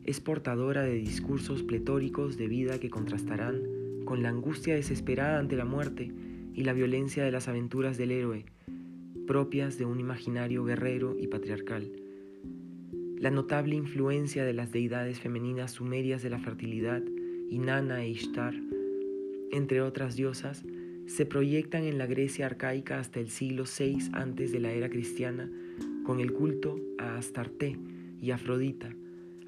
es 0.02 0.20
portadora 0.20 0.82
de 0.82 0.94
discursos 0.94 1.62
pletóricos 1.62 2.36
de 2.36 2.48
vida 2.48 2.80
que 2.80 2.90
contrastarán 2.90 3.73
con 4.04 4.22
la 4.22 4.28
angustia 4.28 4.74
desesperada 4.74 5.38
ante 5.38 5.56
la 5.56 5.64
muerte 5.64 6.12
y 6.54 6.64
la 6.64 6.72
violencia 6.72 7.24
de 7.24 7.32
las 7.32 7.48
aventuras 7.48 7.98
del 7.98 8.10
héroe, 8.10 8.44
propias 9.26 9.78
de 9.78 9.84
un 9.84 10.00
imaginario 10.00 10.64
guerrero 10.64 11.16
y 11.18 11.26
patriarcal. 11.26 11.90
La 13.18 13.30
notable 13.30 13.74
influencia 13.74 14.44
de 14.44 14.52
las 14.52 14.70
deidades 14.70 15.20
femeninas 15.20 15.72
sumerias 15.72 16.22
de 16.22 16.30
la 16.30 16.38
fertilidad, 16.38 17.02
Inanna 17.50 18.02
e 18.02 18.10
Ishtar, 18.10 18.54
entre 19.50 19.80
otras 19.80 20.16
diosas, 20.16 20.64
se 21.06 21.26
proyectan 21.26 21.84
en 21.84 21.98
la 21.98 22.06
Grecia 22.06 22.46
arcaica 22.46 22.98
hasta 22.98 23.20
el 23.20 23.28
siglo 23.28 23.64
VI 23.64 24.10
antes 24.12 24.52
de 24.52 24.60
la 24.60 24.72
era 24.72 24.88
cristiana 24.88 25.50
con 26.04 26.20
el 26.20 26.32
culto 26.32 26.80
a 26.98 27.16
Astarte 27.16 27.78
y 28.20 28.30
Afrodita, 28.30 28.94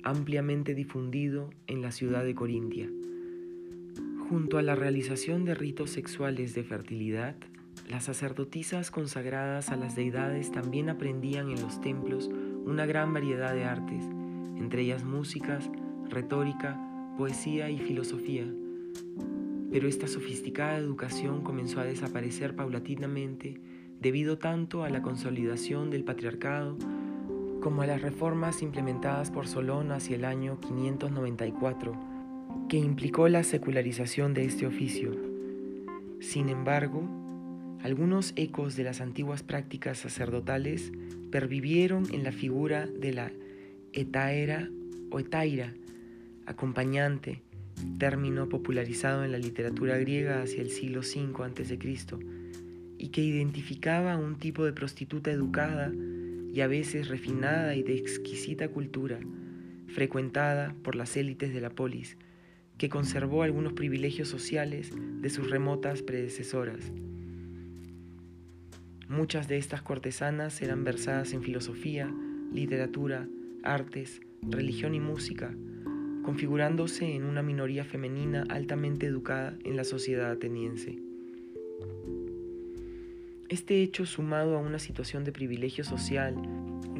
ampliamente 0.02 0.74
difundido 0.74 1.50
en 1.66 1.82
la 1.82 1.92
ciudad 1.92 2.24
de 2.24 2.34
Corintia. 2.34 2.90
Junto 4.28 4.58
a 4.58 4.62
la 4.62 4.74
realización 4.74 5.44
de 5.44 5.54
ritos 5.54 5.90
sexuales 5.90 6.52
de 6.52 6.64
fertilidad, 6.64 7.36
las 7.88 8.04
sacerdotisas 8.04 8.90
consagradas 8.90 9.68
a 9.68 9.76
las 9.76 9.94
deidades 9.94 10.50
también 10.50 10.88
aprendían 10.88 11.48
en 11.48 11.62
los 11.62 11.80
templos 11.80 12.28
una 12.64 12.86
gran 12.86 13.14
variedad 13.14 13.54
de 13.54 13.64
artes, 13.64 14.04
entre 14.56 14.82
ellas 14.82 15.04
músicas, 15.04 15.70
retórica, 16.08 16.76
poesía 17.16 17.70
y 17.70 17.78
filosofía. 17.78 18.52
Pero 19.70 19.86
esta 19.86 20.08
sofisticada 20.08 20.76
educación 20.76 21.42
comenzó 21.42 21.78
a 21.78 21.84
desaparecer 21.84 22.56
paulatinamente 22.56 23.60
debido 24.00 24.38
tanto 24.38 24.82
a 24.82 24.90
la 24.90 25.02
consolidación 25.02 25.88
del 25.88 26.02
patriarcado 26.02 26.76
como 27.60 27.82
a 27.82 27.86
las 27.86 28.02
reformas 28.02 28.60
implementadas 28.62 29.30
por 29.30 29.46
Solón 29.46 29.92
hacia 29.92 30.16
el 30.16 30.24
año 30.24 30.58
594 30.58 32.05
que 32.68 32.78
implicó 32.78 33.28
la 33.28 33.44
secularización 33.44 34.34
de 34.34 34.44
este 34.44 34.66
oficio. 34.66 35.12
Sin 36.20 36.48
embargo, 36.48 37.08
algunos 37.82 38.32
ecos 38.34 38.74
de 38.74 38.82
las 38.82 39.00
antiguas 39.00 39.44
prácticas 39.44 39.98
sacerdotales 39.98 40.90
pervivieron 41.30 42.12
en 42.12 42.24
la 42.24 42.32
figura 42.32 42.86
de 42.86 43.12
la 43.12 43.32
etaera 43.92 44.68
o 45.10 45.20
etaira, 45.20 45.74
acompañante, 46.46 47.42
término 47.98 48.48
popularizado 48.48 49.24
en 49.24 49.30
la 49.30 49.38
literatura 49.38 49.96
griega 49.98 50.42
hacia 50.42 50.62
el 50.62 50.70
siglo 50.70 51.00
V 51.00 51.44
a.C., 51.44 51.78
y 52.98 53.08
que 53.08 53.20
identificaba 53.20 54.14
a 54.14 54.18
un 54.18 54.36
tipo 54.36 54.64
de 54.64 54.72
prostituta 54.72 55.30
educada 55.30 55.92
y 56.52 56.60
a 56.62 56.66
veces 56.66 57.08
refinada 57.08 57.76
y 57.76 57.82
de 57.82 57.94
exquisita 57.94 58.68
cultura, 58.68 59.20
frecuentada 59.86 60.74
por 60.82 60.96
las 60.96 61.16
élites 61.16 61.52
de 61.52 61.60
la 61.60 61.70
polis, 61.70 62.16
que 62.78 62.88
conservó 62.88 63.42
algunos 63.42 63.72
privilegios 63.72 64.28
sociales 64.28 64.90
de 65.20 65.30
sus 65.30 65.50
remotas 65.50 66.02
predecesoras. 66.02 66.92
Muchas 69.08 69.48
de 69.48 69.56
estas 69.56 69.82
cortesanas 69.82 70.60
eran 70.62 70.84
versadas 70.84 71.32
en 71.32 71.42
filosofía, 71.42 72.12
literatura, 72.52 73.28
artes, 73.62 74.20
religión 74.42 74.94
y 74.94 75.00
música, 75.00 75.54
configurándose 76.24 77.14
en 77.14 77.24
una 77.24 77.42
minoría 77.42 77.84
femenina 77.84 78.44
altamente 78.48 79.06
educada 79.06 79.56
en 79.64 79.76
la 79.76 79.84
sociedad 79.84 80.30
ateniense. 80.30 80.98
Este 83.48 83.80
hecho 83.80 84.06
sumado 84.06 84.56
a 84.56 84.60
una 84.60 84.80
situación 84.80 85.22
de 85.22 85.30
privilegio 85.30 85.84
social 85.84 86.34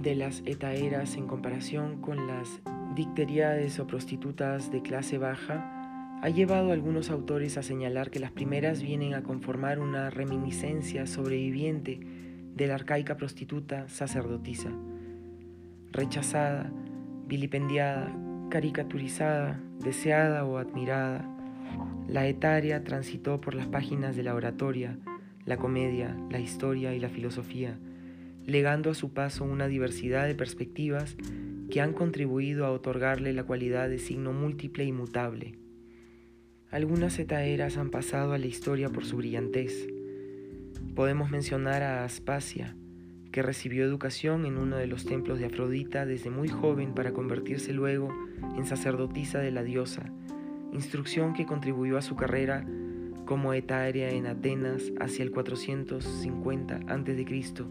de 0.01 0.15
las 0.15 0.43
etaeras 0.47 1.17
en 1.17 1.27
comparación 1.27 2.01
con 2.01 2.29
las 2.29 2.61
dicteriades 2.97 3.79
o 3.79 3.87
prostitutas 3.87 4.73
de 4.73 4.83
clase 4.83 5.19
baja, 5.19 6.19
ha 6.23 6.29
llevado 6.31 6.71
a 6.71 6.73
algunos 6.73 7.11
autores 7.11 7.59
a 7.59 7.63
señalar 7.63 8.11
que 8.11 8.19
las 8.19 8.33
primeras 8.33 8.83
vienen 8.83 9.15
a 9.15 9.23
conformar 9.23 9.79
una 9.79 10.11
reminiscencia 10.11 11.07
sobreviviente 11.07 12.01
de 12.55 12.67
la 12.67 12.75
arcaica 12.75 13.19
prostituta 13.19 13.89
sacerdotisa, 13.89 14.71
rechazada, 15.93 16.73
vilipendiada, 17.29 18.13
caricaturizada, 18.49 19.61
deseada 19.79 20.45
o 20.45 20.57
admirada. 20.57 21.29
La 22.09 22.27
etaria 22.27 22.83
transitó 22.83 23.43
por 23.43 23.55
las 23.55 23.67
páginas 23.67 24.17
de 24.17 24.23
la 24.23 24.35
oratoria, 24.35 24.97
la 25.45 25.59
comedia, 25.59 26.17
la 26.31 26.41
historia 26.41 26.95
y 26.95 26.99
la 26.99 27.11
filosofía, 27.11 27.79
legando 28.47 28.91
a 28.91 28.95
su 28.95 29.13
paso 29.13 29.45
una 29.45 29.69
diversidad 29.69 30.27
de 30.27 30.35
perspectivas 30.35 31.17
que 31.71 31.81
han 31.81 31.93
contribuido 31.93 32.67
a 32.67 32.71
otorgarle 32.71 33.33
la 33.33 33.45
cualidad 33.45 33.89
de 33.89 33.99
signo 33.99 34.33
múltiple 34.33 34.85
y 34.85 34.93
mutable. 34.93 35.59
Algunas 36.71 37.19
etaeras 37.19 37.77
han 37.77 37.91
pasado 37.91 38.33
a 38.33 38.39
la 38.39 38.47
historia 38.47 38.89
por 38.89 39.05
su 39.05 39.17
brillantez. 39.17 39.87
Podemos 40.95 41.31
mencionar 41.31 41.83
a 41.83 42.05
Aspasia, 42.05 42.77
que 43.33 43.43
recibió 43.43 43.85
educación 43.85 44.47
en 44.47 44.57
uno 44.57 44.77
de 44.77 44.87
los 44.87 45.05
templos 45.05 45.39
de 45.39 45.47
Afrodita 45.47 46.07
desde 46.07 46.31
muy 46.31 46.49
joven 46.49 46.95
para 46.95 47.13
convertirse 47.13 47.73
luego 47.73 48.09
en 48.57 48.67
sacerdotisa 48.67 49.41
de 49.41 49.51
la 49.51 49.63
diosa, 49.63 50.11
instrucción 50.73 51.35
que 51.35 51.47
contribuyó 51.47 51.99
a 51.99 52.03
su 52.03 52.17
carrera 52.17 52.67
como 53.27 53.53
etaeria 53.53 54.11
en 54.11 54.27
Atenas 54.27 54.93
hacia 55.01 55.23
el 55.23 55.33
450 55.33 56.81
a.C. 56.87 57.67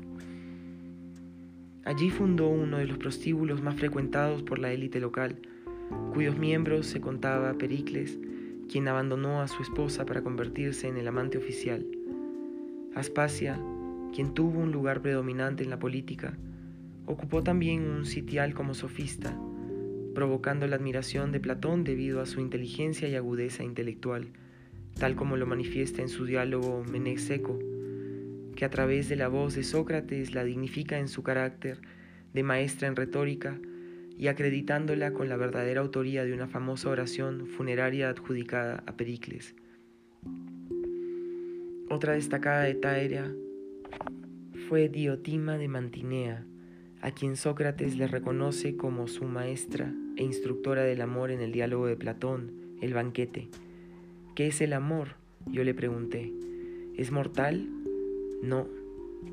Allí 1.86 2.10
fundó 2.10 2.48
uno 2.48 2.80
de 2.80 2.88
los 2.88 2.98
prostíbulos 2.98 3.62
más 3.62 3.76
frecuentados 3.76 4.42
por 4.42 4.58
la 4.58 4.74
élite 4.74 5.00
local, 5.00 5.38
cuyos 6.14 6.36
miembros 6.36 6.88
se 6.88 7.00
contaba 7.00 7.54
Pericles, 7.60 8.18
quien 8.68 8.88
abandonó 8.88 9.42
a 9.42 9.48
su 9.48 9.62
esposa 9.62 10.04
para 10.04 10.24
convertirse 10.24 10.88
en 10.88 10.98
el 10.98 11.08
amante 11.08 11.38
oficial. 11.38 11.86
Aspasia, 12.96 13.62
quien 14.16 14.34
tuvo 14.34 14.62
un 14.62 14.72
lugar 14.72 15.04
predominante 15.04 15.64
en 15.64 15.70
la 15.70 15.78
política, 15.78 16.36
ocupó 17.06 17.44
también 17.44 17.88
un 17.88 18.08
sitial 18.08 18.56
como 18.56 18.74
sofista, 18.74 19.38
provocando 20.16 20.66
la 20.66 20.78
admiración 20.78 21.32
de 21.32 21.40
Platón 21.40 21.84
debido 21.84 22.20
a 22.20 22.26
su 22.26 22.42
inteligencia 22.42 23.08
y 23.08 23.14
agudeza 23.14 23.64
intelectual, 23.64 24.30
tal 24.98 25.16
como 25.16 25.38
lo 25.38 25.46
manifiesta 25.46 26.02
en 26.02 26.10
su 26.10 26.26
diálogo 26.26 26.84
Menexeco 26.90 27.60
que 28.56 28.66
a 28.66 28.70
través 28.70 29.10
de 29.10 29.16
la 29.16 29.28
voz 29.28 29.56
de 29.56 29.64
Sócrates 29.64 30.34
la 30.34 30.44
dignifica 30.44 30.98
en 30.98 31.08
su 31.08 31.24
carácter 31.24 31.80
de 32.34 32.44
maestra 32.44 32.88
en 32.88 32.96
retórica 32.96 33.60
y 34.18 34.28
acreditándola 34.28 35.12
con 35.12 35.30
la 35.30 35.36
verdadera 35.36 35.82
autoría 35.82 36.24
de 36.24 36.34
una 36.34 36.48
famosa 36.48 36.90
oración 36.90 37.48
funeraria 37.48 38.10
adjudicada 38.10 38.84
a 38.88 38.96
Pericles. 38.96 39.56
Otra 41.90 42.14
destacada 42.14 42.68
etaera 42.68 43.32
fue 44.68 44.90
Diotima 44.90 45.58
de 45.58 45.68
Mantinea, 45.68 46.46
a 47.02 47.12
quien 47.12 47.36
Sócrates 47.36 47.98
le 47.98 48.08
reconoce 48.08 48.78
como 48.78 49.08
su 49.08 49.26
maestra 49.26 49.94
e 50.16 50.24
instructora 50.24 50.84
del 50.84 51.02
amor 51.02 51.30
en 51.30 51.42
el 51.42 51.52
diálogo 51.52 51.88
de 51.88 51.98
Platón, 51.98 52.78
el 52.82 52.94
banquete. 52.94 53.50
¿Qué 54.34 54.48
es 54.48 54.62
el 54.62 54.74
amor? 54.74 55.16
Yo 55.46 55.64
le 55.64 55.74
pregunté. 55.74 56.34
¿Es 56.98 57.12
mortal? 57.12 57.70
No. 58.46 58.68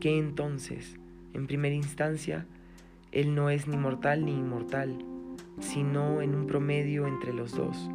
¿Qué 0.00 0.18
entonces? 0.18 0.96
En 1.34 1.46
primera 1.46 1.74
instancia, 1.74 2.46
Él 3.12 3.34
no 3.34 3.50
es 3.50 3.68
ni 3.68 3.76
mortal 3.76 4.24
ni 4.24 4.32
inmortal, 4.32 5.04
sino 5.60 6.22
en 6.22 6.34
un 6.34 6.46
promedio 6.46 7.06
entre 7.06 7.34
los 7.34 7.54
dos. 7.54 7.90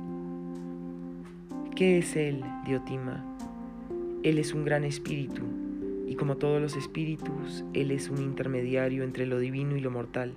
¿Qué 1.75 1.97
es 1.97 2.15
Él, 2.15 2.43
Diotima? 2.67 3.25
Él 4.21 4.37
es 4.37 4.53
un 4.53 4.63
gran 4.63 4.83
espíritu, 4.83 5.41
y 6.05 6.13
como 6.13 6.37
todos 6.37 6.61
los 6.61 6.75
espíritus, 6.75 7.65
Él 7.73 7.89
es 7.89 8.11
un 8.11 8.19
intermediario 8.19 9.03
entre 9.03 9.25
lo 9.25 9.39
divino 9.39 9.75
y 9.75 9.81
lo 9.81 9.89
mortal. 9.89 10.35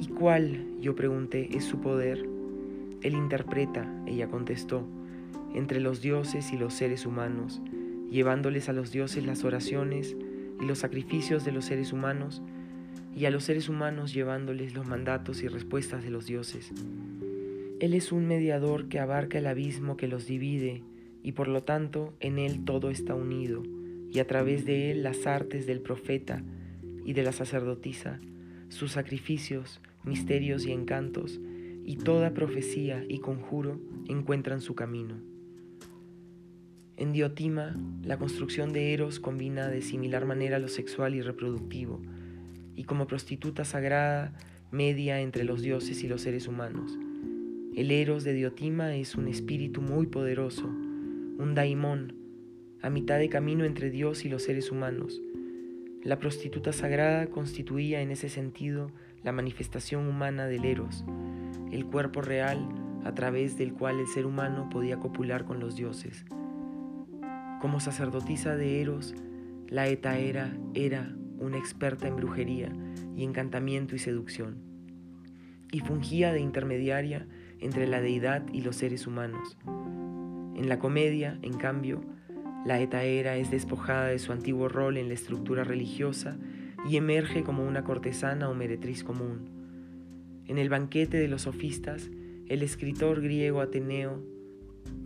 ¿Y 0.00 0.08
cuál, 0.08 0.66
yo 0.80 0.96
pregunté, 0.96 1.56
es 1.56 1.62
su 1.62 1.80
poder? 1.80 2.28
Él 3.02 3.14
interpreta, 3.14 3.88
ella 4.06 4.28
contestó, 4.28 4.82
entre 5.54 5.78
los 5.78 6.02
dioses 6.02 6.52
y 6.52 6.58
los 6.58 6.74
seres 6.74 7.06
humanos, 7.06 7.62
llevándoles 8.10 8.68
a 8.68 8.72
los 8.72 8.90
dioses 8.90 9.24
las 9.24 9.44
oraciones 9.44 10.16
y 10.60 10.64
los 10.64 10.78
sacrificios 10.78 11.44
de 11.44 11.52
los 11.52 11.66
seres 11.66 11.92
humanos, 11.92 12.42
y 13.14 13.24
a 13.24 13.30
los 13.30 13.44
seres 13.44 13.68
humanos 13.68 14.12
llevándoles 14.12 14.74
los 14.74 14.86
mandatos 14.86 15.42
y 15.42 15.48
respuestas 15.48 16.04
de 16.04 16.10
los 16.10 16.26
dioses. 16.26 16.72
Él 17.80 17.94
es 17.94 18.12
un 18.12 18.26
mediador 18.26 18.88
que 18.88 18.98
abarca 18.98 19.38
el 19.38 19.46
abismo 19.46 19.96
que 19.96 20.08
los 20.08 20.26
divide, 20.26 20.82
y 21.22 21.32
por 21.32 21.48
lo 21.48 21.62
tanto 21.62 22.14
en 22.20 22.38
él 22.38 22.64
todo 22.64 22.90
está 22.90 23.14
unido, 23.14 23.62
y 24.10 24.18
a 24.20 24.26
través 24.26 24.64
de 24.64 24.90
él 24.90 25.02
las 25.02 25.26
artes 25.26 25.66
del 25.66 25.80
profeta 25.80 26.42
y 27.04 27.12
de 27.12 27.22
la 27.22 27.32
sacerdotisa, 27.32 28.20
sus 28.68 28.92
sacrificios, 28.92 29.80
misterios 30.04 30.66
y 30.66 30.72
encantos, 30.72 31.40
y 31.84 31.96
toda 31.96 32.34
profecía 32.34 33.04
y 33.08 33.18
conjuro 33.18 33.80
encuentran 34.08 34.60
su 34.60 34.74
camino. 34.74 35.16
En 36.98 37.12
Diotima, 37.12 37.76
la 38.02 38.18
construcción 38.18 38.72
de 38.72 38.92
Eros 38.92 39.20
combina 39.20 39.68
de 39.68 39.82
similar 39.82 40.26
manera 40.26 40.58
lo 40.58 40.66
sexual 40.66 41.14
y 41.14 41.22
reproductivo, 41.22 42.02
y 42.74 42.82
como 42.82 43.06
prostituta 43.06 43.64
sagrada 43.64 44.34
media 44.72 45.20
entre 45.20 45.44
los 45.44 45.62
dioses 45.62 46.02
y 46.02 46.08
los 46.08 46.22
seres 46.22 46.48
humanos. 46.48 46.98
El 47.76 47.92
Eros 47.92 48.24
de 48.24 48.32
Diotima 48.32 48.96
es 48.96 49.14
un 49.14 49.28
espíritu 49.28 49.80
muy 49.80 50.06
poderoso, 50.06 50.66
un 50.66 51.54
daimón, 51.54 52.16
a 52.82 52.90
mitad 52.90 53.20
de 53.20 53.28
camino 53.28 53.64
entre 53.64 53.90
Dios 53.90 54.24
y 54.24 54.28
los 54.28 54.42
seres 54.42 54.72
humanos. 54.72 55.22
La 56.02 56.18
prostituta 56.18 56.72
sagrada 56.72 57.28
constituía 57.28 58.00
en 58.02 58.10
ese 58.10 58.28
sentido 58.28 58.90
la 59.22 59.30
manifestación 59.30 60.08
humana 60.08 60.48
del 60.48 60.64
Eros, 60.64 61.04
el 61.70 61.86
cuerpo 61.86 62.22
real 62.22 62.58
a 63.04 63.14
través 63.14 63.56
del 63.56 63.72
cual 63.72 64.00
el 64.00 64.08
ser 64.08 64.26
humano 64.26 64.68
podía 64.68 64.98
copular 64.98 65.44
con 65.44 65.60
los 65.60 65.76
dioses. 65.76 66.24
Como 67.60 67.80
sacerdotisa 67.80 68.56
de 68.56 68.80
Eros, 68.80 69.14
la 69.68 69.88
Etaera 69.88 70.56
era 70.74 71.12
una 71.38 71.58
experta 71.58 72.06
en 72.06 72.14
brujería 72.14 72.72
y 73.16 73.24
encantamiento 73.24 73.96
y 73.96 73.98
seducción, 73.98 74.58
y 75.72 75.80
fungía 75.80 76.32
de 76.32 76.40
intermediaria 76.40 77.26
entre 77.58 77.88
la 77.88 78.00
deidad 78.00 78.46
y 78.52 78.60
los 78.60 78.76
seres 78.76 79.08
humanos. 79.08 79.58
En 79.66 80.68
la 80.68 80.78
comedia, 80.78 81.38
en 81.42 81.54
cambio, 81.54 82.00
la 82.64 82.80
etaera 82.80 83.36
es 83.36 83.50
despojada 83.50 84.06
de 84.06 84.18
su 84.18 84.32
antiguo 84.32 84.68
rol 84.68 84.96
en 84.96 85.08
la 85.08 85.14
estructura 85.14 85.64
religiosa 85.64 86.36
y 86.88 86.96
emerge 86.96 87.42
como 87.42 87.66
una 87.66 87.84
cortesana 87.84 88.48
o 88.48 88.54
meretriz 88.54 89.04
común. 89.04 89.48
En 90.46 90.58
el 90.58 90.68
banquete 90.68 91.16
de 91.18 91.28
los 91.28 91.42
sofistas, 91.42 92.10
el 92.46 92.62
escritor 92.62 93.20
griego 93.20 93.60
Ateneo 93.60 94.22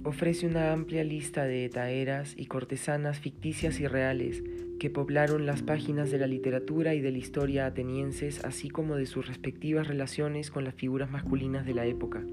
ofrece 0.04 0.46
una 0.46 0.72
amplia 0.72 1.04
lista 1.04 1.44
de 1.44 1.64
etaeras 1.64 2.34
y 2.36 2.46
cortesanas 2.46 3.20
ficticias 3.20 3.80
y 3.80 3.86
reales 3.86 4.42
que 4.80 4.90
poblaron 4.90 5.46
las 5.46 5.62
páginas 5.62 6.10
de 6.10 6.18
la 6.18 6.26
literatura 6.26 6.94
y 6.94 7.00
de 7.00 7.12
la 7.12 7.18
historia 7.18 7.66
atenienses, 7.66 8.44
así 8.44 8.68
como 8.68 8.96
de 8.96 9.06
sus 9.06 9.28
respectivas 9.28 9.86
relaciones 9.86 10.50
con 10.50 10.64
las 10.64 10.74
figuras 10.74 11.08
masculinas 11.10 11.64
de 11.64 11.74
la 11.74 11.86
época. 11.86 12.24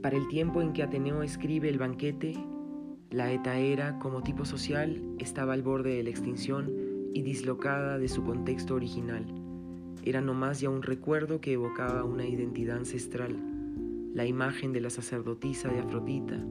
Para 0.00 0.16
el 0.16 0.28
tiempo 0.28 0.62
en 0.62 0.72
que 0.72 0.84
Ateneo 0.84 1.24
escribe 1.24 1.68
el 1.68 1.78
banquete, 1.78 2.34
la 3.10 3.32
etaera 3.32 3.98
como 3.98 4.22
tipo 4.22 4.44
social 4.44 5.02
estaba 5.18 5.54
al 5.54 5.62
borde 5.62 5.96
de 5.96 6.02
la 6.04 6.10
extinción 6.10 6.70
y 7.12 7.22
dislocada 7.22 7.98
de 7.98 8.08
su 8.08 8.22
contexto 8.22 8.74
original. 8.74 9.26
Era 10.04 10.20
no 10.20 10.34
más 10.34 10.60
ya 10.60 10.70
un 10.70 10.82
recuerdo 10.82 11.40
que 11.40 11.52
evocaba 11.52 12.04
una 12.04 12.26
identidad 12.26 12.78
ancestral, 12.78 13.51
la 14.14 14.26
imagen 14.26 14.72
de 14.72 14.80
la 14.80 14.90
sacerdotisa 14.90 15.68
de 15.68 15.80
Afrodita, 15.80 16.44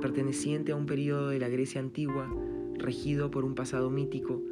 perteneciente 0.00 0.72
a 0.72 0.76
un 0.76 0.86
periodo 0.86 1.28
de 1.28 1.38
la 1.38 1.48
Grecia 1.48 1.80
antigua 1.80 2.32
regido 2.74 3.30
por 3.30 3.44
un 3.44 3.54
pasado 3.54 3.90
mítico 3.90 4.42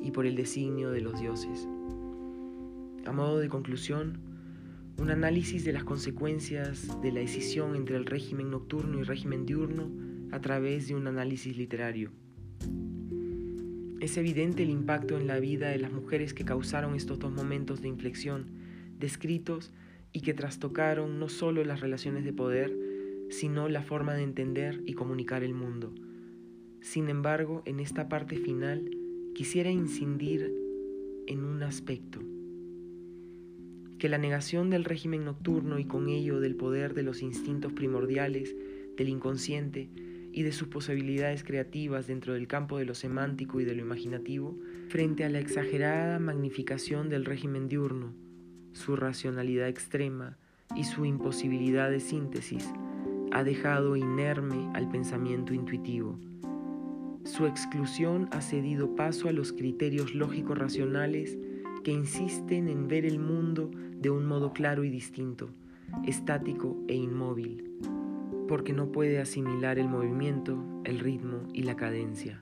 y 0.00 0.10
por 0.10 0.26
el 0.26 0.36
designio 0.36 0.90
de 0.90 1.00
los 1.00 1.20
dioses. 1.20 1.68
A 3.04 3.12
modo 3.12 3.38
de 3.38 3.48
conclusión, 3.48 4.18
un 4.98 5.10
análisis 5.10 5.64
de 5.64 5.72
las 5.72 5.84
consecuencias 5.84 7.00
de 7.00 7.12
la 7.12 7.20
decisión 7.20 7.74
entre 7.74 7.96
el 7.96 8.06
régimen 8.06 8.50
nocturno 8.50 9.00
y 9.00 9.02
régimen 9.02 9.46
diurno 9.46 9.90
a 10.30 10.40
través 10.40 10.88
de 10.88 10.94
un 10.94 11.06
análisis 11.06 11.56
literario. 11.56 12.10
Es 14.00 14.16
evidente 14.16 14.62
el 14.62 14.70
impacto 14.70 15.18
en 15.18 15.26
la 15.26 15.38
vida 15.38 15.68
de 15.68 15.78
las 15.78 15.92
mujeres 15.92 16.32
que 16.32 16.44
causaron 16.44 16.94
estos 16.94 17.18
dos 17.18 17.32
momentos 17.32 17.82
de 17.82 17.88
inflexión, 17.88 18.46
descritos 18.98 19.72
y 20.12 20.20
que 20.20 20.34
trastocaron 20.34 21.18
no 21.18 21.28
solo 21.28 21.64
las 21.64 21.80
relaciones 21.80 22.24
de 22.24 22.32
poder, 22.32 22.76
sino 23.30 23.68
la 23.68 23.82
forma 23.82 24.14
de 24.14 24.22
entender 24.22 24.82
y 24.86 24.94
comunicar 24.94 25.44
el 25.44 25.54
mundo. 25.54 25.94
Sin 26.80 27.08
embargo, 27.08 27.62
en 27.66 27.78
esta 27.80 28.08
parte 28.08 28.36
final 28.36 28.90
quisiera 29.34 29.70
incidir 29.70 30.52
en 31.26 31.44
un 31.44 31.62
aspecto, 31.62 32.20
que 33.98 34.08
la 34.08 34.18
negación 34.18 34.70
del 34.70 34.84
régimen 34.84 35.24
nocturno 35.24 35.78
y 35.78 35.84
con 35.84 36.08
ello 36.08 36.40
del 36.40 36.56
poder 36.56 36.94
de 36.94 37.02
los 37.02 37.22
instintos 37.22 37.72
primordiales, 37.72 38.56
del 38.96 39.10
inconsciente 39.10 39.90
y 40.32 40.42
de 40.42 40.52
sus 40.52 40.68
posibilidades 40.68 41.44
creativas 41.44 42.06
dentro 42.06 42.34
del 42.34 42.48
campo 42.48 42.78
de 42.78 42.86
lo 42.86 42.94
semántico 42.94 43.60
y 43.60 43.64
de 43.64 43.74
lo 43.74 43.82
imaginativo, 43.82 44.58
frente 44.88 45.24
a 45.24 45.28
la 45.28 45.38
exagerada 45.38 46.18
magnificación 46.18 47.08
del 47.08 47.24
régimen 47.24 47.68
diurno, 47.68 48.14
su 48.72 48.96
racionalidad 48.96 49.68
extrema 49.68 50.36
y 50.74 50.84
su 50.84 51.04
imposibilidad 51.04 51.90
de 51.90 52.00
síntesis, 52.00 52.68
ha 53.32 53.44
dejado 53.44 53.96
inerme 53.96 54.70
al 54.74 54.88
pensamiento 54.88 55.54
intuitivo 55.54 56.18
su 57.24 57.46
exclusión 57.46 58.28
ha 58.32 58.40
cedido 58.40 58.96
paso 58.96 59.28
a 59.28 59.32
los 59.32 59.52
criterios 59.52 60.14
lógicos 60.14 60.56
racionales 60.56 61.38
que 61.84 61.92
insisten 61.92 62.68
en 62.68 62.88
ver 62.88 63.04
el 63.04 63.18
mundo 63.18 63.70
de 64.00 64.08
un 64.08 64.26
modo 64.26 64.52
claro 64.54 64.84
y 64.84 64.90
distinto, 64.90 65.50
estático 66.06 66.78
e 66.88 66.94
inmóvil, 66.94 67.70
porque 68.48 68.72
no 68.72 68.90
puede 68.90 69.20
asimilar 69.20 69.78
el 69.78 69.88
movimiento, 69.88 70.58
el 70.84 70.98
ritmo 70.98 71.42
y 71.52 71.62
la 71.62 71.76
cadencia. 71.76 72.40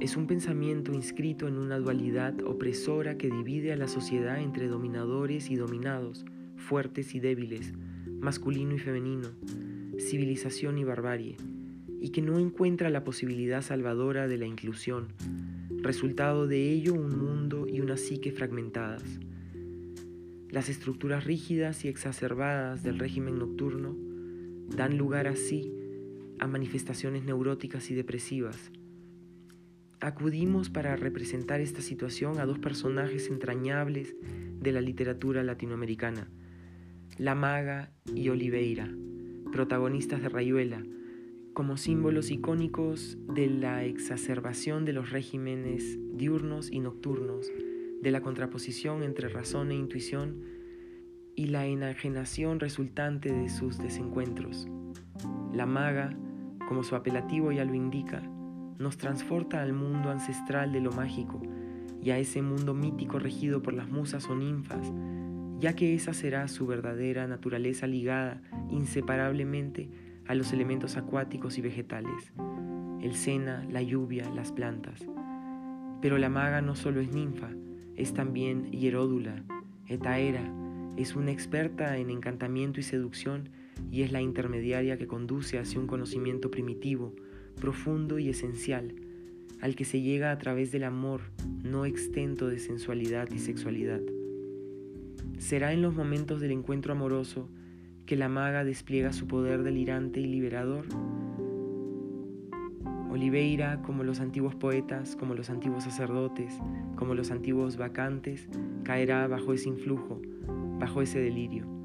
Es 0.00 0.16
un 0.16 0.26
pensamiento 0.26 0.94
inscrito 0.94 1.46
en 1.46 1.58
una 1.58 1.78
dualidad 1.78 2.42
opresora 2.44 3.18
que 3.18 3.28
divide 3.28 3.74
a 3.74 3.76
la 3.76 3.86
sociedad 3.86 4.40
entre 4.40 4.66
dominadores 4.66 5.50
y 5.50 5.56
dominados, 5.56 6.24
fuertes 6.56 7.14
y 7.14 7.20
débiles, 7.20 7.74
masculino 8.18 8.74
y 8.74 8.78
femenino, 8.78 9.28
civilización 9.98 10.78
y 10.78 10.84
barbarie 10.84 11.36
y 12.00 12.08
que 12.12 12.22
no 12.22 12.38
encuentra 12.38 12.88
la 12.88 13.04
posibilidad 13.04 13.60
salvadora 13.60 14.26
de 14.26 14.38
la 14.38 14.46
inclusión, 14.46 15.08
resultado 15.82 16.46
de 16.46 16.72
ello 16.72 16.94
un 16.94 17.18
mundo 17.18 17.66
y 17.68 17.82
una 17.82 17.98
psique 17.98 18.32
fragmentadas. 18.32 19.04
Las 20.48 20.70
estructuras 20.70 21.24
rígidas 21.24 21.84
y 21.84 21.88
exacerbadas 21.88 22.82
del 22.82 22.98
régimen 22.98 23.38
nocturno 23.38 23.94
dan 24.74 24.96
lugar 24.96 25.26
así 25.26 25.70
a 26.38 26.46
manifestaciones 26.46 27.24
neuróticas 27.24 27.90
y 27.90 27.94
depresivas. 27.94 28.72
Acudimos 30.02 30.70
para 30.70 30.96
representar 30.96 31.60
esta 31.60 31.82
situación 31.82 32.38
a 32.38 32.46
dos 32.46 32.58
personajes 32.58 33.28
entrañables 33.28 34.16
de 34.58 34.72
la 34.72 34.80
literatura 34.80 35.42
latinoamericana, 35.42 36.26
La 37.18 37.34
Maga 37.34 37.92
y 38.14 38.30
Oliveira, 38.30 38.90
protagonistas 39.52 40.22
de 40.22 40.30
Rayuela, 40.30 40.82
como 41.52 41.76
símbolos 41.76 42.30
icónicos 42.30 43.18
de 43.28 43.48
la 43.48 43.84
exacerbación 43.84 44.86
de 44.86 44.94
los 44.94 45.10
regímenes 45.10 45.98
diurnos 46.14 46.72
y 46.72 46.80
nocturnos, 46.80 47.52
de 48.00 48.10
la 48.10 48.22
contraposición 48.22 49.02
entre 49.02 49.28
razón 49.28 49.70
e 49.70 49.74
intuición 49.74 50.42
y 51.36 51.48
la 51.48 51.66
enajenación 51.66 52.58
resultante 52.58 53.30
de 53.30 53.50
sus 53.50 53.76
desencuentros. 53.76 54.66
La 55.52 55.66
maga, 55.66 56.16
como 56.66 56.84
su 56.84 56.96
apelativo 56.96 57.52
ya 57.52 57.66
lo 57.66 57.74
indica, 57.74 58.22
nos 58.80 58.96
transporta 58.96 59.62
al 59.62 59.74
mundo 59.74 60.10
ancestral 60.10 60.72
de 60.72 60.80
lo 60.80 60.90
mágico 60.90 61.40
y 62.02 62.10
a 62.10 62.18
ese 62.18 62.40
mundo 62.40 62.72
mítico 62.72 63.18
regido 63.18 63.62
por 63.62 63.74
las 63.74 63.90
musas 63.90 64.26
o 64.30 64.34
ninfas, 64.34 64.90
ya 65.58 65.76
que 65.76 65.94
esa 65.94 66.14
será 66.14 66.48
su 66.48 66.66
verdadera 66.66 67.26
naturaleza 67.26 67.86
ligada 67.86 68.40
inseparablemente 68.70 69.90
a 70.26 70.34
los 70.34 70.54
elementos 70.54 70.96
acuáticos 70.96 71.58
y 71.58 71.60
vegetales, 71.60 72.32
el 73.02 73.14
sena, 73.14 73.66
la 73.70 73.82
lluvia, 73.82 74.30
las 74.30 74.50
plantas. 74.50 75.06
Pero 76.00 76.16
la 76.16 76.30
maga 76.30 76.62
no 76.62 76.74
solo 76.74 77.02
es 77.02 77.12
ninfa, 77.12 77.50
es 77.96 78.14
también 78.14 78.72
hieródula, 78.72 79.44
etaera, 79.88 80.50
es 80.96 81.16
una 81.16 81.32
experta 81.32 81.98
en 81.98 82.08
encantamiento 82.08 82.80
y 82.80 82.82
seducción 82.82 83.50
y 83.90 84.02
es 84.02 84.12
la 84.12 84.22
intermediaria 84.22 84.96
que 84.96 85.06
conduce 85.06 85.58
hacia 85.58 85.78
un 85.78 85.86
conocimiento 85.86 86.50
primitivo, 86.50 87.14
profundo 87.60 88.18
y 88.18 88.28
esencial, 88.28 88.94
al 89.60 89.74
que 89.74 89.84
se 89.84 90.00
llega 90.00 90.30
a 90.30 90.38
través 90.38 90.72
del 90.72 90.84
amor 90.84 91.22
no 91.62 91.84
extento 91.84 92.48
de 92.48 92.58
sensualidad 92.58 93.28
y 93.30 93.38
sexualidad. 93.38 94.00
Será 95.38 95.72
en 95.72 95.82
los 95.82 95.94
momentos 95.94 96.40
del 96.40 96.52
encuentro 96.52 96.92
amoroso 96.92 97.48
que 98.06 98.16
la 98.16 98.28
maga 98.28 98.64
despliega 98.64 99.12
su 99.12 99.26
poder 99.26 99.62
delirante 99.62 100.20
y 100.20 100.26
liberador. 100.26 100.86
Oliveira, 103.10 103.82
como 103.82 104.04
los 104.04 104.20
antiguos 104.20 104.54
poetas, 104.54 105.16
como 105.16 105.34
los 105.34 105.50
antiguos 105.50 105.84
sacerdotes, 105.84 106.58
como 106.96 107.14
los 107.14 107.30
antiguos 107.30 107.76
vacantes, 107.76 108.48
caerá 108.84 109.26
bajo 109.26 109.52
ese 109.52 109.68
influjo, 109.68 110.20
bajo 110.78 111.02
ese 111.02 111.20
delirio. 111.20 111.79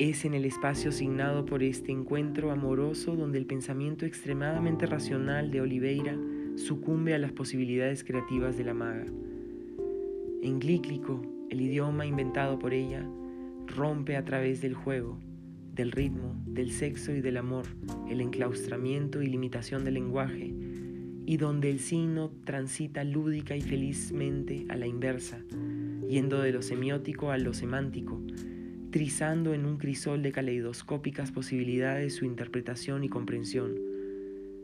Es 0.00 0.24
en 0.24 0.32
el 0.32 0.46
espacio 0.46 0.92
signado 0.92 1.44
por 1.44 1.62
este 1.62 1.92
encuentro 1.92 2.50
amoroso 2.50 3.16
donde 3.16 3.36
el 3.36 3.44
pensamiento 3.44 4.06
extremadamente 4.06 4.86
racional 4.86 5.50
de 5.50 5.60
Oliveira 5.60 6.16
sucumbe 6.56 7.12
a 7.12 7.18
las 7.18 7.32
posibilidades 7.32 8.02
creativas 8.02 8.56
de 8.56 8.64
la 8.64 8.72
maga. 8.72 9.04
En 10.42 10.58
glíclico, 10.58 11.20
el 11.50 11.60
idioma 11.60 12.06
inventado 12.06 12.58
por 12.58 12.72
ella, 12.72 13.06
rompe 13.66 14.16
a 14.16 14.24
través 14.24 14.62
del 14.62 14.72
juego, 14.72 15.18
del 15.74 15.92
ritmo, 15.92 16.34
del 16.46 16.72
sexo 16.72 17.12
y 17.12 17.20
del 17.20 17.36
amor, 17.36 17.66
el 18.08 18.22
enclaustramiento 18.22 19.20
y 19.20 19.26
limitación 19.26 19.84
del 19.84 19.94
lenguaje, 19.94 20.54
y 21.26 21.36
donde 21.36 21.68
el 21.68 21.78
signo 21.78 22.30
transita 22.46 23.04
lúdica 23.04 23.54
y 23.54 23.60
felizmente 23.60 24.64
a 24.70 24.76
la 24.76 24.86
inversa, 24.86 25.44
yendo 26.08 26.40
de 26.40 26.52
lo 26.52 26.62
semiótico 26.62 27.30
a 27.32 27.36
lo 27.36 27.52
semántico, 27.52 28.18
trizando 28.90 29.54
en 29.54 29.66
un 29.66 29.76
crisol 29.76 30.22
de 30.22 30.32
caleidoscópicas 30.32 31.30
posibilidades 31.30 32.14
su 32.14 32.24
interpretación 32.24 33.04
y 33.04 33.08
comprensión. 33.08 33.74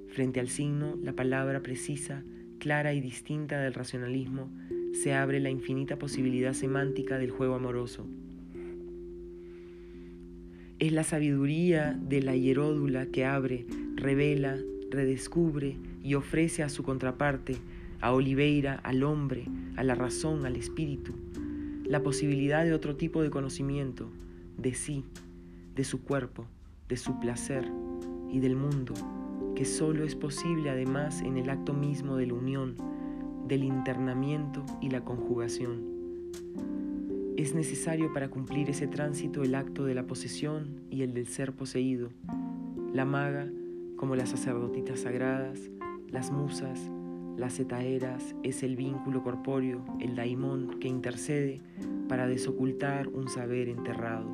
Frente 0.08 0.40
al 0.40 0.48
signo, 0.48 0.98
la 1.02 1.12
palabra 1.12 1.62
precisa, 1.62 2.24
clara 2.58 2.92
y 2.92 3.00
distinta 3.00 3.60
del 3.60 3.74
racionalismo, 3.74 4.50
se 4.92 5.14
abre 5.14 5.40
la 5.40 5.50
infinita 5.50 5.98
posibilidad 5.98 6.54
semántica 6.54 7.18
del 7.18 7.30
juego 7.30 7.54
amoroso. 7.54 8.06
Es 10.78 10.92
la 10.92 11.04
sabiduría 11.04 11.98
de 12.00 12.22
la 12.22 12.34
hieródula 12.34 13.06
que 13.06 13.24
abre, 13.24 13.66
revela, 13.94 14.56
redescubre 14.90 15.76
y 16.02 16.14
ofrece 16.14 16.62
a 16.62 16.68
su 16.68 16.82
contraparte 16.82 17.56
a 18.00 18.12
Oliveira, 18.12 18.74
al 18.74 19.02
hombre, 19.02 19.44
a 19.76 19.84
la 19.84 19.94
razón, 19.94 20.44
al 20.46 20.56
espíritu, 20.56 21.14
la 21.88 22.02
posibilidad 22.02 22.64
de 22.64 22.72
otro 22.72 22.96
tipo 22.96 23.22
de 23.22 23.30
conocimiento, 23.30 24.08
de 24.58 24.74
sí, 24.74 25.04
de 25.74 25.84
su 25.84 26.02
cuerpo, 26.02 26.46
de 26.88 26.96
su 26.96 27.20
placer 27.20 27.70
y 28.30 28.40
del 28.40 28.56
mundo, 28.56 28.94
que 29.54 29.64
solo 29.64 30.04
es 30.04 30.14
posible 30.14 30.70
además 30.70 31.22
en 31.22 31.36
el 31.36 31.48
acto 31.48 31.74
mismo 31.74 32.16
de 32.16 32.26
la 32.26 32.34
unión, 32.34 32.76
del 33.46 33.62
internamiento 33.62 34.64
y 34.80 34.90
la 34.90 35.04
conjugación. 35.04 35.96
Es 37.36 37.54
necesario 37.54 38.12
para 38.12 38.28
cumplir 38.28 38.70
ese 38.70 38.88
tránsito 38.88 39.42
el 39.42 39.54
acto 39.54 39.84
de 39.84 39.94
la 39.94 40.06
posesión 40.06 40.80
y 40.90 41.02
el 41.02 41.14
del 41.14 41.26
ser 41.26 41.52
poseído. 41.52 42.08
La 42.92 43.04
maga, 43.04 43.48
como 43.96 44.16
las 44.16 44.30
sacerdotitas 44.30 45.00
sagradas, 45.00 45.70
las 46.10 46.30
musas, 46.30 46.90
las 47.36 47.60
etaeras, 47.60 48.34
es 48.42 48.62
el 48.62 48.76
vínculo 48.76 49.22
corpóreo, 49.22 49.84
el 50.00 50.16
daimón 50.16 50.78
que 50.80 50.88
intercede 50.88 51.60
para 52.08 52.26
desocultar 52.26 53.08
un 53.08 53.28
saber 53.28 53.68
enterrado. 53.68 54.26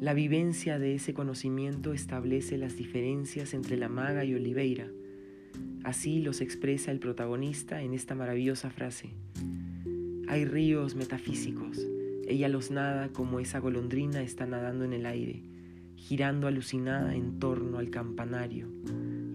La 0.00 0.12
vivencia 0.12 0.78
de 0.78 0.94
ese 0.94 1.14
conocimiento 1.14 1.92
establece 1.92 2.58
las 2.58 2.76
diferencias 2.76 3.54
entre 3.54 3.76
la 3.76 3.88
maga 3.88 4.24
y 4.24 4.34
Oliveira. 4.34 4.88
Así 5.84 6.20
los 6.20 6.40
expresa 6.40 6.90
el 6.90 6.98
protagonista 6.98 7.80
en 7.80 7.94
esta 7.94 8.14
maravillosa 8.14 8.70
frase. 8.70 9.10
Hay 10.28 10.44
ríos 10.44 10.96
metafísicos, 10.96 11.86
ella 12.26 12.48
los 12.48 12.72
nada 12.72 13.10
como 13.10 13.38
esa 13.38 13.60
golondrina 13.60 14.20
está 14.20 14.46
nadando 14.46 14.84
en 14.84 14.92
el 14.92 15.06
aire, 15.06 15.42
girando 15.94 16.48
alucinada 16.48 17.14
en 17.14 17.38
torno 17.38 17.78
al 17.78 17.90
campanario. 17.90 18.66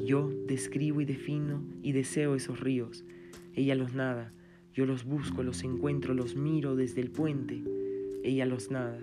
Yo 0.05 0.29
describo 0.47 1.01
y 1.01 1.05
defino 1.05 1.63
y 1.83 1.91
deseo 1.91 2.35
esos 2.35 2.59
ríos, 2.59 3.05
ella 3.53 3.75
los 3.75 3.93
nada, 3.93 4.33
yo 4.73 4.85
los 4.85 5.03
busco, 5.03 5.43
los 5.43 5.63
encuentro, 5.63 6.13
los 6.13 6.35
miro 6.35 6.75
desde 6.75 7.01
el 7.01 7.11
puente, 7.11 7.61
ella 8.23 8.45
los 8.45 8.71
nada. 8.71 8.99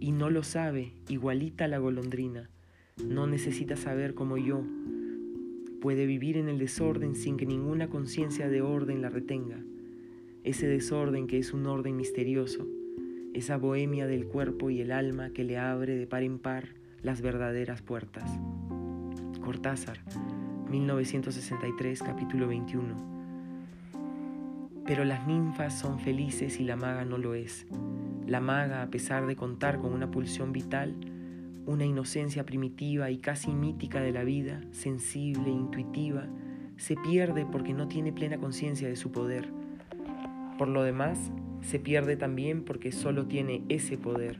Y 0.00 0.12
no 0.12 0.30
lo 0.30 0.42
sabe, 0.42 0.92
igualita 1.08 1.68
la 1.68 1.78
golondrina, 1.78 2.50
no 3.06 3.26
necesita 3.26 3.76
saber 3.76 4.14
como 4.14 4.36
yo, 4.36 4.64
puede 5.80 6.06
vivir 6.06 6.36
en 6.36 6.48
el 6.48 6.58
desorden 6.58 7.16
sin 7.16 7.36
que 7.36 7.46
ninguna 7.46 7.88
conciencia 7.88 8.48
de 8.48 8.62
orden 8.62 9.02
la 9.02 9.08
retenga. 9.08 9.58
Ese 10.44 10.66
desorden 10.66 11.26
que 11.26 11.38
es 11.38 11.52
un 11.52 11.66
orden 11.66 11.96
misterioso, 11.96 12.66
esa 13.34 13.56
bohemia 13.56 14.06
del 14.06 14.26
cuerpo 14.26 14.70
y 14.70 14.80
el 14.80 14.92
alma 14.92 15.30
que 15.30 15.44
le 15.44 15.58
abre 15.58 15.96
de 15.96 16.06
par 16.06 16.22
en 16.22 16.38
par 16.38 16.68
las 17.02 17.22
verdaderas 17.22 17.82
puertas. 17.82 18.30
Cortázar, 19.42 19.98
1963, 20.70 22.02
capítulo 22.02 22.48
21. 22.48 22.94
Pero 24.86 25.04
las 25.04 25.26
ninfas 25.26 25.78
son 25.78 25.98
felices 25.98 26.58
y 26.60 26.64
la 26.64 26.76
maga 26.76 27.04
no 27.04 27.18
lo 27.18 27.34
es. 27.34 27.66
La 28.26 28.40
maga, 28.40 28.82
a 28.82 28.90
pesar 28.90 29.26
de 29.26 29.36
contar 29.36 29.78
con 29.78 29.92
una 29.92 30.10
pulsión 30.10 30.52
vital, 30.52 30.96
una 31.66 31.84
inocencia 31.84 32.46
primitiva 32.46 33.10
y 33.10 33.18
casi 33.18 33.52
mítica 33.52 34.00
de 34.00 34.12
la 34.12 34.24
vida, 34.24 34.60
sensible, 34.70 35.50
intuitiva, 35.50 36.26
se 36.76 36.96
pierde 36.96 37.44
porque 37.44 37.74
no 37.74 37.88
tiene 37.88 38.12
plena 38.12 38.38
conciencia 38.38 38.88
de 38.88 38.96
su 38.96 39.12
poder 39.12 39.52
por 40.62 40.68
lo 40.68 40.84
demás, 40.84 41.18
se 41.60 41.80
pierde 41.80 42.16
también 42.16 42.62
porque 42.62 42.92
solo 42.92 43.26
tiene 43.26 43.64
ese 43.68 43.98
poder. 43.98 44.38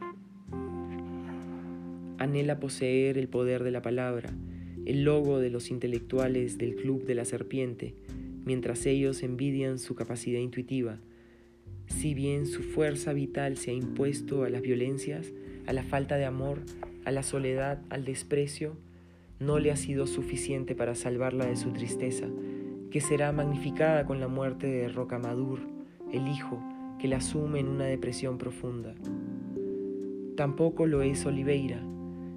Anhela 2.18 2.60
poseer 2.60 3.18
el 3.18 3.26
poder 3.28 3.64
de 3.64 3.72
la 3.72 3.82
palabra, 3.82 4.30
el 4.86 5.04
logo 5.04 5.38
de 5.38 5.50
los 5.50 5.70
intelectuales 5.70 6.58
del 6.58 6.74
Club 6.74 7.04
de 7.04 7.14
la 7.14 7.24
Serpiente, 7.24 7.94
mientras 8.44 8.86
ellos 8.86 9.22
envidian 9.22 9.78
su 9.78 9.94
capacidad 9.94 10.40
intuitiva. 10.40 10.98
Si 11.86 12.14
bien 12.14 12.46
su 12.46 12.62
fuerza 12.62 13.12
vital 13.12 13.56
se 13.56 13.70
ha 13.70 13.74
impuesto 13.74 14.44
a 14.44 14.50
las 14.50 14.62
violencias, 14.62 15.32
a 15.66 15.72
la 15.72 15.82
falta 15.82 16.16
de 16.16 16.24
amor, 16.24 16.60
a 17.04 17.10
la 17.10 17.22
soledad, 17.22 17.80
al 17.90 18.04
desprecio, 18.04 18.76
no 19.38 19.58
le 19.58 19.70
ha 19.70 19.76
sido 19.76 20.06
suficiente 20.06 20.74
para 20.74 20.94
salvarla 20.94 21.46
de 21.46 21.56
su 21.56 21.72
tristeza, 21.72 22.28
que 22.90 23.00
será 23.00 23.32
magnificada 23.32 24.06
con 24.06 24.20
la 24.20 24.28
muerte 24.28 24.66
de 24.66 24.88
Rocamadur 24.88 25.60
el 26.12 26.28
hijo 26.28 26.62
que 26.98 27.08
la 27.08 27.16
asume 27.16 27.58
en 27.58 27.68
una 27.68 27.86
depresión 27.86 28.38
profunda. 28.38 28.94
Tampoco 30.36 30.86
lo 30.86 31.02
es 31.02 31.26
Oliveira. 31.26 31.82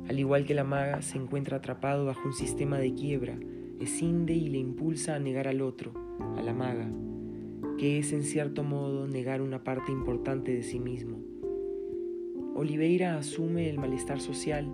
Al 0.07 0.19
igual 0.19 0.45
que 0.45 0.53
la 0.53 0.63
maga, 0.63 1.01
se 1.01 1.17
encuentra 1.17 1.57
atrapado 1.57 2.05
bajo 2.05 2.27
un 2.27 2.33
sistema 2.33 2.77
de 2.77 2.93
quiebra, 2.93 3.37
escinde 3.79 4.33
y 4.33 4.49
le 4.49 4.57
impulsa 4.57 5.15
a 5.15 5.19
negar 5.19 5.47
al 5.47 5.61
otro, 5.61 5.93
a 6.37 6.41
la 6.41 6.53
maga, 6.53 6.89
que 7.77 7.99
es 7.99 8.13
en 8.13 8.23
cierto 8.23 8.63
modo 8.63 9.07
negar 9.07 9.41
una 9.41 9.63
parte 9.63 9.91
importante 9.91 10.53
de 10.53 10.63
sí 10.63 10.79
mismo. 10.79 11.19
Oliveira 12.55 13.17
asume 13.17 13.69
el 13.69 13.79
malestar 13.79 14.21
social, 14.21 14.69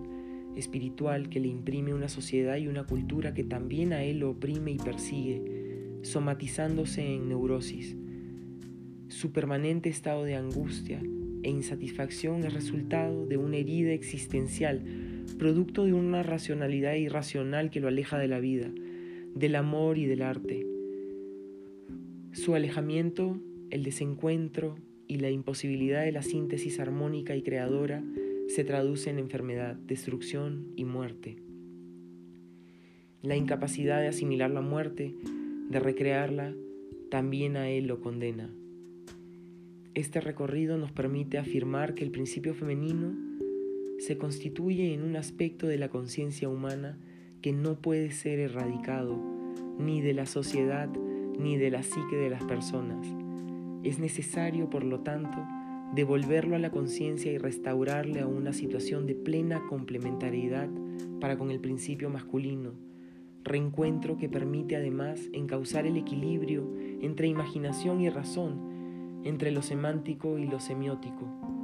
espiritual 0.56 1.30
que 1.30 1.40
le 1.40 1.48
imprime 1.48 1.94
una 1.94 2.10
sociedad 2.10 2.58
y 2.58 2.68
una 2.68 2.86
cultura 2.86 3.34
que 3.34 3.44
también 3.44 3.94
a 3.94 4.04
él 4.04 4.20
lo 4.20 4.32
oprime 4.32 4.72
y 4.72 4.78
persigue, 4.78 6.00
somatizándose 6.02 7.16
en 7.16 7.30
neurosis, 7.30 7.96
su 9.12 9.34
permanente 9.34 9.90
estado 9.90 10.24
de 10.24 10.36
angustia 10.36 11.02
e 11.44 11.50
insatisfacción 11.50 12.46
es 12.46 12.54
resultado 12.54 13.26
de 13.26 13.36
una 13.36 13.58
herida 13.58 13.92
existencial, 13.92 14.84
producto 15.34 15.86
de 15.86 15.94
una 15.94 16.24
racionalidad 16.24 16.96
irracional 16.96 17.70
que 17.70 17.80
lo 17.80 17.88
aleja 17.88 18.18
de 18.18 18.28
la 18.28 18.40
vida, 18.40 18.72
del 19.36 19.56
amor 19.56 19.98
y 19.98 20.06
del 20.06 20.22
arte. 20.22 20.66
Su 22.32 22.56
alejamiento, 22.56 23.40
el 23.70 23.84
desencuentro 23.84 24.76
y 25.08 25.18
la 25.18 25.30
imposibilidad 25.30 26.04
de 26.04 26.12
la 26.12 26.22
síntesis 26.22 26.80
armónica 26.80 27.36
y 27.36 27.42
creadora 27.42 28.04
se 28.48 28.64
traduce 28.64 29.10
en 29.10 29.20
enfermedad, 29.20 29.76
destrucción 29.76 30.74
y 30.76 30.86
muerte. 30.86 31.38
La 33.22 33.36
incapacidad 33.36 34.02
de 34.02 34.08
asimilar 34.08 34.52
la 34.52 34.62
muerte, 34.62 35.16
de 35.70 35.80
recrearla, 35.80 36.54
también 37.10 37.58
a 37.58 37.70
él 37.70 37.88
lo 37.88 38.02
condena. 38.02 38.50
Este 39.94 40.22
recorrido 40.22 40.78
nos 40.78 40.92
permite 40.92 41.38
afirmar 41.38 41.94
que 41.94 42.04
el 42.04 42.12
principio 42.12 42.54
femenino 42.54 43.31
se 44.02 44.18
constituye 44.18 44.96
en 44.96 45.04
un 45.04 45.16
aspecto 45.16 45.68
de 45.68 45.78
la 45.78 45.90
conciencia 45.90 46.50
humana 46.50 46.98
que 47.44 47.54
no 47.54 47.76
puede 47.76 48.10
ser 48.10 48.40
erradicado 48.40 49.16
ni 49.78 50.02
de 50.02 50.16
la 50.16 50.26
sociedad 50.26 50.90
ni 51.38 51.56
de 51.58 51.70
la 51.70 51.84
psique 51.84 52.16
de 52.16 52.32
las 52.32 52.44
personas. 52.44 53.08
Es 53.84 54.00
necesario, 54.00 54.72
por 54.72 54.84
lo 54.84 55.02
tanto, 55.02 55.38
devolverlo 55.94 56.56
a 56.56 56.60
la 56.60 56.72
conciencia 56.72 57.32
y 57.32 57.38
restaurarle 57.38 58.22
a 58.22 58.28
una 58.28 58.54
situación 58.54 59.06
de 59.06 59.14
plena 59.14 59.62
complementariedad 59.70 60.70
para 61.20 61.38
con 61.38 61.52
el 61.52 61.60
principio 61.60 62.10
masculino, 62.10 62.74
reencuentro 63.44 64.18
que 64.18 64.30
permite 64.30 64.76
además 64.76 65.20
encauzar 65.32 65.86
el 65.86 65.96
equilibrio 65.96 66.74
entre 67.02 67.28
imaginación 67.28 68.02
y 68.02 68.10
razón 68.10 69.22
entre 69.24 69.52
lo 69.52 69.62
semántico 69.62 70.40
y 70.40 70.48
lo 70.48 70.60
semiótico. 70.60 71.61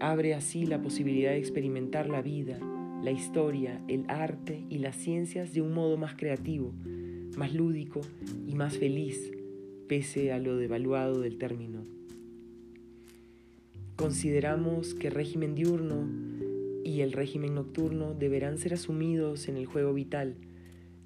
Abre 0.00 0.34
así 0.34 0.64
la 0.64 0.80
posibilidad 0.80 1.30
de 1.30 1.38
experimentar 1.38 2.08
la 2.08 2.22
vida, 2.22 2.58
la 3.02 3.10
historia, 3.10 3.82
el 3.86 4.04
arte 4.08 4.64
y 4.70 4.78
las 4.78 4.96
ciencias 4.96 5.52
de 5.52 5.60
un 5.60 5.74
modo 5.74 5.98
más 5.98 6.14
creativo, 6.14 6.72
más 7.36 7.54
lúdico 7.54 8.00
y 8.46 8.54
más 8.54 8.78
feliz, 8.78 9.30
pese 9.88 10.32
a 10.32 10.38
lo 10.38 10.56
devaluado 10.56 11.20
del 11.20 11.36
término. 11.36 11.84
Consideramos 13.96 14.94
que 14.94 15.08
el 15.08 15.14
régimen 15.14 15.54
diurno 15.54 16.08
y 16.82 17.02
el 17.02 17.12
régimen 17.12 17.54
nocturno 17.54 18.14
deberán 18.14 18.56
ser 18.56 18.72
asumidos 18.72 19.48
en 19.48 19.58
el 19.58 19.66
juego 19.66 19.92
vital, 19.92 20.34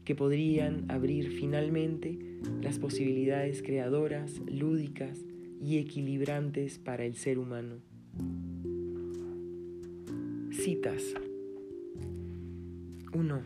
que 0.04 0.14
podrían 0.14 0.84
abrir 0.88 1.30
finalmente 1.30 2.18
las 2.62 2.78
posibilidades 2.78 3.62
creadoras, 3.62 4.40
lúdicas, 4.46 5.24
y 5.64 5.78
equilibrantes 5.78 6.78
para 6.78 7.04
el 7.06 7.14
ser 7.14 7.38
humano. 7.38 7.76
Citas 10.54 11.02
1. 13.12 13.40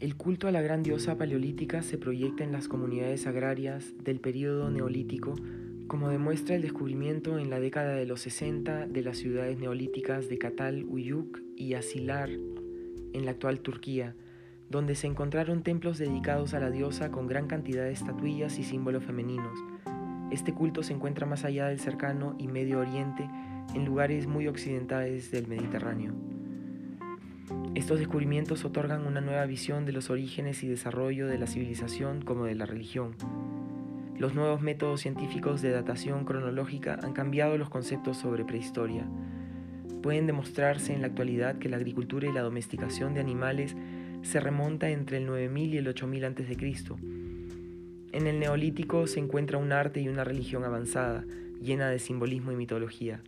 El 0.00 0.16
culto 0.16 0.46
a 0.46 0.52
la 0.52 0.62
gran 0.62 0.84
diosa 0.84 1.18
paleolítica 1.18 1.82
se 1.82 1.98
proyecta 1.98 2.44
en 2.44 2.52
las 2.52 2.68
comunidades 2.68 3.26
agrarias 3.26 3.92
del 4.02 4.20
período 4.20 4.70
neolítico, 4.70 5.34
como 5.88 6.08
demuestra 6.10 6.54
el 6.54 6.62
descubrimiento 6.62 7.38
en 7.38 7.50
la 7.50 7.58
década 7.58 7.96
de 7.96 8.06
los 8.06 8.20
60 8.20 8.86
de 8.86 9.02
las 9.02 9.18
ciudades 9.18 9.58
neolíticas 9.58 10.28
de 10.28 10.38
Katal 10.38 10.84
Uyuk 10.84 11.40
y 11.56 11.74
Asilar, 11.74 12.30
en 12.30 13.24
la 13.24 13.32
actual 13.32 13.60
Turquía, 13.60 14.14
donde 14.70 14.94
se 14.94 15.08
encontraron 15.08 15.64
templos 15.64 15.98
dedicados 15.98 16.54
a 16.54 16.60
la 16.60 16.70
diosa 16.70 17.10
con 17.10 17.26
gran 17.26 17.48
cantidad 17.48 17.82
de 17.82 17.92
estatuillas 17.92 18.58
y 18.60 18.64
símbolos 18.64 19.04
femeninos, 19.04 19.58
este 20.30 20.52
culto 20.52 20.82
se 20.82 20.92
encuentra 20.92 21.26
más 21.26 21.44
allá 21.44 21.68
del 21.68 21.80
cercano 21.80 22.36
y 22.38 22.48
Medio 22.48 22.80
Oriente, 22.80 23.28
en 23.74 23.84
lugares 23.84 24.26
muy 24.26 24.48
occidentales 24.48 25.30
del 25.30 25.46
Mediterráneo. 25.46 26.12
Estos 27.74 27.98
descubrimientos 27.98 28.64
otorgan 28.64 29.06
una 29.06 29.20
nueva 29.20 29.46
visión 29.46 29.86
de 29.86 29.92
los 29.92 30.10
orígenes 30.10 30.62
y 30.62 30.68
desarrollo 30.68 31.26
de 31.26 31.38
la 31.38 31.46
civilización 31.46 32.22
como 32.22 32.44
de 32.44 32.54
la 32.54 32.66
religión. 32.66 33.14
Los 34.18 34.34
nuevos 34.34 34.60
métodos 34.60 35.00
científicos 35.00 35.62
de 35.62 35.70
datación 35.70 36.24
cronológica 36.24 36.98
han 37.02 37.12
cambiado 37.12 37.56
los 37.56 37.70
conceptos 37.70 38.16
sobre 38.16 38.44
prehistoria. 38.44 39.06
Pueden 40.02 40.26
demostrarse 40.26 40.92
en 40.92 41.02
la 41.02 41.06
actualidad 41.06 41.58
que 41.58 41.68
la 41.68 41.76
agricultura 41.76 42.28
y 42.28 42.32
la 42.32 42.42
domesticación 42.42 43.14
de 43.14 43.20
animales 43.20 43.76
se 44.22 44.40
remonta 44.40 44.90
entre 44.90 45.18
el 45.18 45.26
9000 45.26 45.74
y 45.74 45.76
el 45.78 45.88
8000 45.88 46.24
a.C. 46.24 46.56
En 48.10 48.26
el 48.26 48.40
neolítico 48.40 49.06
se 49.06 49.20
encuentra 49.20 49.58
un 49.58 49.70
arte 49.70 50.00
y 50.00 50.08
una 50.08 50.24
religión 50.24 50.64
avanzada, 50.64 51.24
llena 51.62 51.88
de 51.88 51.98
simbolismo 51.98 52.52
y 52.52 52.56
mitología. 52.56 53.22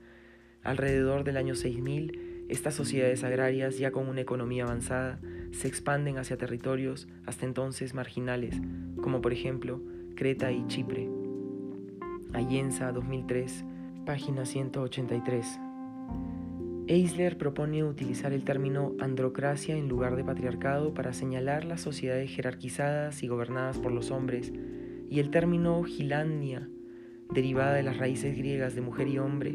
Alrededor 0.62 1.24
del 1.24 1.38
año 1.38 1.54
6000, 1.54 2.46
estas 2.48 2.74
sociedades 2.74 3.24
agrarias, 3.24 3.78
ya 3.78 3.92
con 3.92 4.08
una 4.08 4.20
economía 4.20 4.64
avanzada, 4.64 5.20
se 5.52 5.68
expanden 5.68 6.18
hacia 6.18 6.36
territorios 6.36 7.08
hasta 7.24 7.46
entonces 7.46 7.94
marginales, 7.94 8.61
como 9.00 9.20
por 9.20 9.32
ejemplo 9.32 9.80
Creta 10.16 10.52
y 10.52 10.66
Chipre. 10.66 11.08
Ayensa 12.34 12.92
2003, 12.92 13.64
página 14.04 14.44
183. 14.44 15.61
Eisler 16.88 17.38
propone 17.38 17.84
utilizar 17.84 18.32
el 18.32 18.44
término 18.44 18.94
androcracia 19.00 19.76
en 19.76 19.88
lugar 19.88 20.16
de 20.16 20.24
patriarcado 20.24 20.92
para 20.92 21.12
señalar 21.12 21.64
las 21.64 21.80
sociedades 21.80 22.30
jerarquizadas 22.30 23.22
y 23.22 23.28
gobernadas 23.28 23.78
por 23.78 23.92
los 23.92 24.11
hombres, 24.11 24.52
y 25.08 25.20
el 25.20 25.30
término 25.30 25.82
gilania, 25.84 26.68
derivada 27.32 27.74
de 27.74 27.84
las 27.84 27.96
raíces 27.96 28.36
griegas 28.36 28.74
de 28.74 28.80
mujer 28.80 29.08
y 29.08 29.18
hombre, 29.18 29.54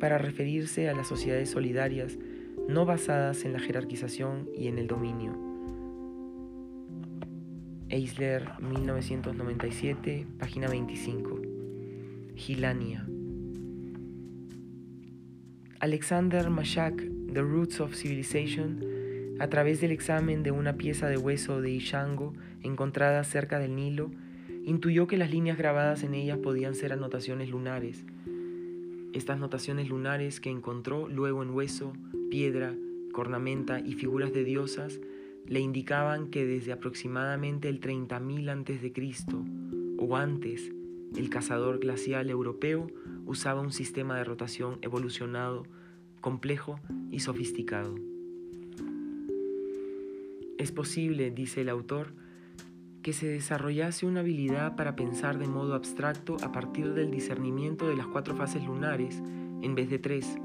para 0.00 0.18
referirse 0.18 0.88
a 0.88 0.94
las 0.94 1.06
sociedades 1.06 1.50
solidarias 1.50 2.18
no 2.68 2.84
basadas 2.84 3.44
en 3.44 3.52
la 3.52 3.60
jerarquización 3.60 4.48
y 4.56 4.68
en 4.68 4.78
el 4.78 4.86
dominio. 4.86 5.36
Eisler, 7.88 8.48
1997, 8.60 10.26
página 10.38 10.68
25. 10.68 11.42
Gilania. 12.36 13.06
Alexander 15.80 16.50
Mashak, 16.50 16.96
The 17.32 17.40
Roots 17.40 17.80
of 17.80 17.94
Civilization, 17.94 18.84
a 19.40 19.48
través 19.48 19.80
del 19.80 19.90
examen 19.90 20.42
de 20.42 20.50
una 20.50 20.74
pieza 20.74 21.08
de 21.08 21.16
hueso 21.16 21.60
de 21.60 21.70
Ishango 21.70 22.34
encontrada 22.62 23.24
cerca 23.24 23.58
del 23.58 23.74
Nilo, 23.74 24.10
intuyó 24.64 25.06
que 25.06 25.16
las 25.16 25.30
líneas 25.30 25.58
grabadas 25.58 26.04
en 26.04 26.14
ellas 26.14 26.38
podían 26.38 26.74
ser 26.74 26.92
anotaciones 26.92 27.48
lunares. 27.48 28.04
Estas 29.12 29.38
notaciones 29.38 29.88
lunares 29.88 30.40
que 30.40 30.50
encontró 30.50 31.08
luego 31.08 31.42
en 31.42 31.50
hueso, 31.50 31.92
piedra, 32.30 32.76
cornamenta 33.12 33.80
y 33.80 33.94
figuras 33.94 34.32
de 34.32 34.44
diosas 34.44 35.00
le 35.46 35.58
indicaban 35.58 36.30
que 36.30 36.46
desde 36.46 36.72
aproximadamente 36.72 37.68
el 37.68 37.80
30.000 37.80 38.50
a.C. 38.50 39.96
o 39.98 40.16
antes, 40.16 40.72
el 41.16 41.28
cazador 41.28 41.80
glacial 41.80 42.30
europeo 42.30 42.86
usaba 43.26 43.60
un 43.60 43.72
sistema 43.72 44.16
de 44.16 44.24
rotación 44.24 44.78
evolucionado, 44.80 45.64
complejo 46.20 46.78
y 47.10 47.20
sofisticado. 47.20 47.96
Es 50.56 50.70
posible, 50.70 51.32
dice 51.32 51.62
el 51.62 51.68
autor, 51.68 52.12
que 53.02 53.12
se 53.12 53.26
desarrollase 53.26 54.06
una 54.06 54.20
habilidad 54.20 54.76
para 54.76 54.94
pensar 54.94 55.38
de 55.38 55.46
modo 55.46 55.74
abstracto 55.74 56.36
a 56.42 56.52
partir 56.52 56.92
del 56.92 57.10
discernimiento 57.10 57.88
de 57.88 57.96
las 57.96 58.06
cuatro 58.06 58.36
fases 58.36 58.64
lunares 58.64 59.22
en 59.62 59.74
vez 59.74 59.88
de 59.88 59.98
tres. 59.98 60.38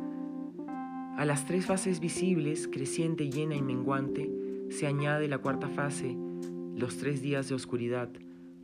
A 1.18 1.26
las 1.26 1.46
tres 1.46 1.66
fases 1.66 2.00
visibles, 2.00 2.68
creciente, 2.68 3.30
llena 3.30 3.56
y 3.56 3.62
menguante, 3.62 4.32
se 4.70 4.88
añade 4.88 5.28
la 5.28 5.38
cuarta 5.38 5.70
fase, 5.70 6.18
los 6.76 6.98
tres 6.98 7.22
días 7.22 7.48
de 7.50 7.56
oscuridad, 7.56 8.10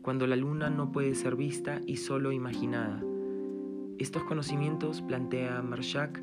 cuando 0.01 0.27
la 0.27 0.35
luna 0.35 0.69
no 0.69 0.91
puede 0.91 1.15
ser 1.15 1.35
vista 1.35 1.79
y 1.85 1.97
solo 1.97 2.31
imaginada. 2.31 3.01
Estos 3.99 4.23
conocimientos, 4.23 5.01
plantea 5.01 5.61
Marshak, 5.61 6.21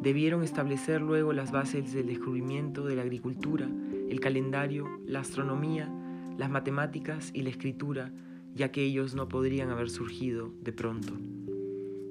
debieron 0.00 0.42
establecer 0.42 1.00
luego 1.00 1.32
las 1.32 1.50
bases 1.50 1.92
del 1.92 2.06
descubrimiento 2.06 2.84
de 2.84 2.96
la 2.96 3.02
agricultura, 3.02 3.68
el 4.08 4.20
calendario, 4.20 4.86
la 5.06 5.20
astronomía, 5.20 5.90
las 6.38 6.50
matemáticas 6.50 7.30
y 7.34 7.42
la 7.42 7.50
escritura, 7.50 8.12
ya 8.54 8.72
que 8.72 8.82
ellos 8.82 9.14
no 9.14 9.28
podrían 9.28 9.68
haber 9.70 9.90
surgido 9.90 10.50
de 10.62 10.72
pronto. 10.72 11.12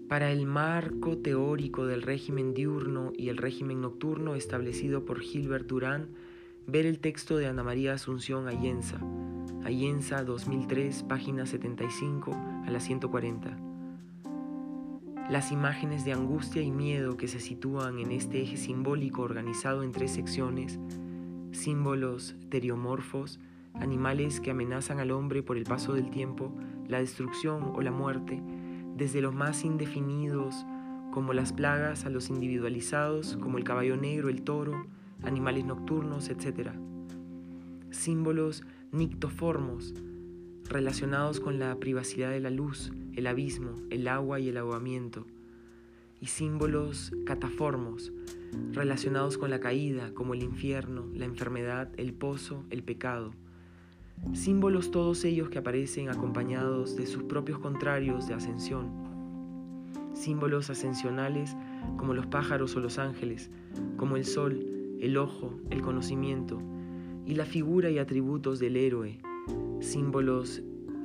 Para 0.09 0.31
el 0.31 0.47
marco 0.47 1.19
teórico 1.19 1.87
del 1.87 2.03
régimen 2.03 2.55
diurno 2.55 3.13
y 3.17 3.31
el 3.31 3.37
régimen 3.37 3.81
nocturno 3.81 4.37
establecido 4.37 5.05
por 5.05 5.19
Gilbert 5.21 5.67
Durán, 5.67 6.11
ver 6.67 6.87
el 6.87 7.01
texto 7.01 7.37
de 7.37 7.47
Ana 7.47 7.63
María 7.65 7.93
Asunción 7.95 8.49
Ayenza, 8.49 9.01
Ayensa 9.65 10.25
2003, 10.25 11.03
página 11.05 11.47
75 11.47 12.33
a 12.33 12.71
la 12.71 12.81
140. 12.81 13.74
Las 15.31 15.53
imágenes 15.53 16.05
de 16.05 16.13
angustia 16.13 16.61
y 16.61 16.71
miedo 16.71 17.17
que 17.17 17.29
se 17.29 17.41
sitúan 17.41 17.99
en 17.99 18.13
este 18.13 18.43
eje 18.43 18.59
simbólico 18.59 19.23
organizado 19.23 19.83
en 19.83 19.91
tres 19.91 20.11
secciones, 20.11 20.79
símbolos 21.53 22.37
teriomorfos, 22.51 23.41
animales 23.73 24.39
que 24.41 24.51
amenazan 24.51 25.01
al 25.01 25.11
hombre 25.13 25.43
por 25.43 25.57
el 25.57 25.65
paso 25.65 25.95
del 25.95 26.11
tiempo, 26.11 26.53
la 26.89 26.99
destrucción 26.99 27.73
o 27.75 27.81
la 27.81 27.91
muerte, 27.91 28.43
desde 28.97 29.23
los 29.23 29.35
más 29.35 29.65
indefinidos 29.65 30.67
como 31.11 31.33
las 31.33 31.55
plagas 31.55 32.05
a 32.05 32.11
los 32.11 32.29
individualizados 32.29 33.39
como 33.39 33.57
el 33.57 33.65
caballo 33.65 33.97
negro, 33.97 34.29
el 34.29 34.43
toro, 34.43 34.87
animales 35.23 35.65
nocturnos, 35.65 36.29
etc. 36.29 36.73
Símbolos 37.91 38.63
nictoformos, 38.93 39.95
relacionados 40.69 41.41
con 41.41 41.59
la 41.59 41.77
privacidad 41.77 42.31
de 42.31 42.41
la 42.41 42.51
luz, 42.51 42.93
el 43.15 43.27
abismo, 43.27 43.75
el 43.91 44.09
agua 44.09 44.41
y 44.41 44.49
el 44.49 44.57
ahogamiento, 44.57 45.27
y 46.21 46.27
símbolos 46.27 47.13
cataformos, 47.27 48.13
relacionados 48.73 49.37
con 49.37 49.51
la 49.51 49.61
caída, 49.61 50.13
como 50.15 50.35
el 50.35 50.43
infierno, 50.43 51.07
la 51.15 51.27
enfermedad, 51.27 51.91
el 51.97 52.15
pozo, 52.15 52.65
el 52.71 52.83
pecado. 52.83 53.33
Símbolos 54.33 54.91
todos 54.91 55.25
ellos 55.25 55.51
que 55.51 55.59
aparecen 55.59 56.09
acompañados 56.09 56.97
de 56.97 57.07
sus 57.07 57.25
propios 57.25 57.59
contrarios 57.59 58.27
de 58.27 58.35
ascensión. 58.35 58.91
Símbolos 60.15 60.71
ascensionales 60.71 61.55
como 61.99 62.15
los 62.15 62.27
pájaros 62.27 62.75
o 62.77 62.81
los 62.81 62.99
ángeles, 62.99 63.51
como 63.97 64.17
el 64.17 64.25
sol, 64.25 64.65
el 65.01 65.17
ojo, 65.19 65.59
el 65.71 65.83
conocimiento, 65.83 66.63
y 67.27 67.35
la 67.35 67.45
figura 67.45 67.91
y 67.91 67.99
atributos 67.99 68.61
del 68.61 68.77
héroe, 68.77 69.19
símbolos 69.81 70.63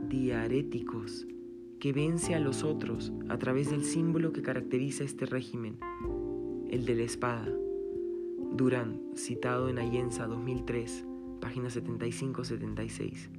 diaréticos 0.08 1.28
que 1.80 1.94
vence 1.94 2.36
a 2.36 2.40
los 2.40 2.64
otros 2.64 3.12
a 3.30 3.38
través 3.38 3.72
del 3.72 3.84
símbolo 3.84 4.34
que 4.34 4.42
caracteriza 4.42 5.04
este 5.04 5.26
régimen, 5.26 5.78
el 6.70 6.86
de 6.86 6.96
la 6.96 7.04
espada. 7.04 7.48
Durán, 8.52 9.02
citado 9.16 9.70
en 9.70 9.80
Ayensa 9.80 10.28
2003, 10.28 11.06
página 11.40 11.70
75-76. 11.70 13.30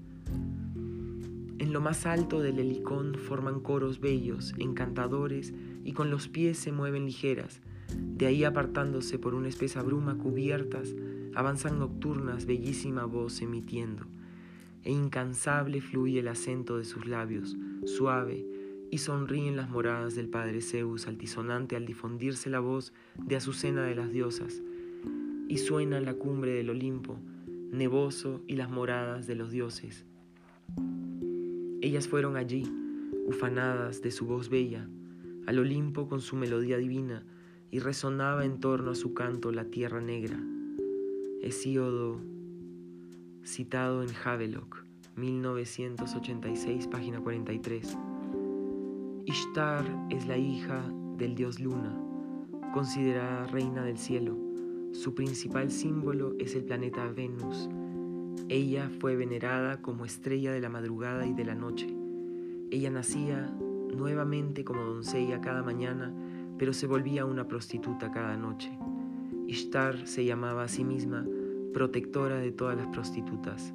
En 1.58 1.72
lo 1.74 1.80
más 1.80 2.06
alto 2.06 2.40
del 2.40 2.58
helicón 2.58 3.14
forman 3.14 3.60
coros 3.60 4.00
bellos, 4.00 4.54
encantadores 4.56 5.52
y 5.84 5.92
con 5.92 6.10
los 6.10 6.28
pies 6.28 6.58
se 6.58 6.72
mueven 6.72 7.04
ligeras, 7.04 7.60
de 7.96 8.26
ahí 8.26 8.44
apartándose 8.44 9.18
por 9.18 9.34
una 9.34 9.48
espesa 9.48 9.82
bruma 9.82 10.16
cubiertas 10.16 10.94
avanzan 11.34 11.78
nocturnas 11.78 12.46
bellísima 12.46 13.04
voz 13.04 13.42
emitiendo, 13.42 14.06
e 14.84 14.92
incansable 14.92 15.80
fluye 15.80 16.20
el 16.20 16.28
acento 16.28 16.78
de 16.78 16.84
sus 16.84 17.06
labios, 17.06 17.56
suave, 17.84 18.46
y 18.90 18.98
sonríen 18.98 19.56
las 19.56 19.70
moradas 19.70 20.14
del 20.14 20.28
Padre 20.28 20.60
Zeus 20.60 21.06
altisonante 21.06 21.76
al 21.76 21.86
difundirse 21.86 22.50
la 22.50 22.60
voz 22.60 22.92
de 23.16 23.36
Azucena 23.36 23.84
de 23.84 23.94
las 23.94 24.10
diosas, 24.10 24.62
y 25.48 25.58
suena 25.58 26.00
la 26.00 26.14
cumbre 26.14 26.52
del 26.52 26.70
Olimpo, 26.70 27.18
nevoso 27.70 28.42
y 28.46 28.56
las 28.56 28.70
moradas 28.70 29.26
de 29.26 29.36
los 29.36 29.50
dioses. 29.50 30.06
Ellas 31.80 32.08
fueron 32.08 32.36
allí, 32.36 32.64
ufanadas 33.26 34.02
de 34.02 34.10
su 34.10 34.26
voz 34.26 34.48
bella, 34.48 34.88
al 35.46 35.58
Olimpo 35.58 36.08
con 36.08 36.20
su 36.20 36.36
melodía 36.36 36.76
divina 36.76 37.24
y 37.70 37.78
resonaba 37.78 38.44
en 38.44 38.60
torno 38.60 38.90
a 38.90 38.94
su 38.94 39.14
canto 39.14 39.52
la 39.52 39.64
tierra 39.64 40.00
negra. 40.00 40.40
Hesíodo, 41.42 42.20
citado 43.44 44.02
en 44.02 44.10
Havelock, 44.24 44.84
1986, 45.16 46.86
página 46.88 47.20
43. 47.20 47.96
Ishtar 49.24 49.84
es 50.10 50.26
la 50.26 50.36
hija 50.36 50.84
del 51.16 51.34
dios 51.34 51.60
Luna, 51.60 51.98
considerada 52.72 53.46
reina 53.46 53.84
del 53.84 53.98
cielo. 53.98 54.36
Su 54.92 55.14
principal 55.14 55.70
símbolo 55.70 56.34
es 56.38 56.54
el 56.54 56.64
planeta 56.64 57.06
Venus. 57.06 57.68
Ella 58.48 58.90
fue 59.00 59.16
venerada 59.16 59.80
como 59.80 60.04
estrella 60.04 60.52
de 60.52 60.60
la 60.60 60.68
madrugada 60.68 61.26
y 61.26 61.32
de 61.32 61.44
la 61.44 61.54
noche. 61.54 61.88
Ella 62.70 62.90
nacía 62.90 63.52
nuevamente 63.94 64.64
como 64.64 64.82
doncella 64.82 65.40
cada 65.40 65.62
mañana, 65.62 66.12
pero 66.58 66.72
se 66.72 66.86
volvía 66.86 67.24
una 67.24 67.48
prostituta 67.48 68.10
cada 68.10 68.36
noche. 68.36 68.70
Ishtar 69.46 70.06
se 70.06 70.24
llamaba 70.24 70.64
a 70.64 70.68
sí 70.68 70.84
misma 70.84 71.26
protectora 71.72 72.38
de 72.38 72.52
todas 72.52 72.76
las 72.76 72.86
prostitutas. 72.88 73.72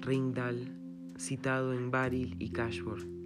Ringdal, 0.00 0.76
citado 1.16 1.72
en 1.72 1.90
Baril 1.90 2.36
y 2.38 2.50
Cashboard. 2.50 3.17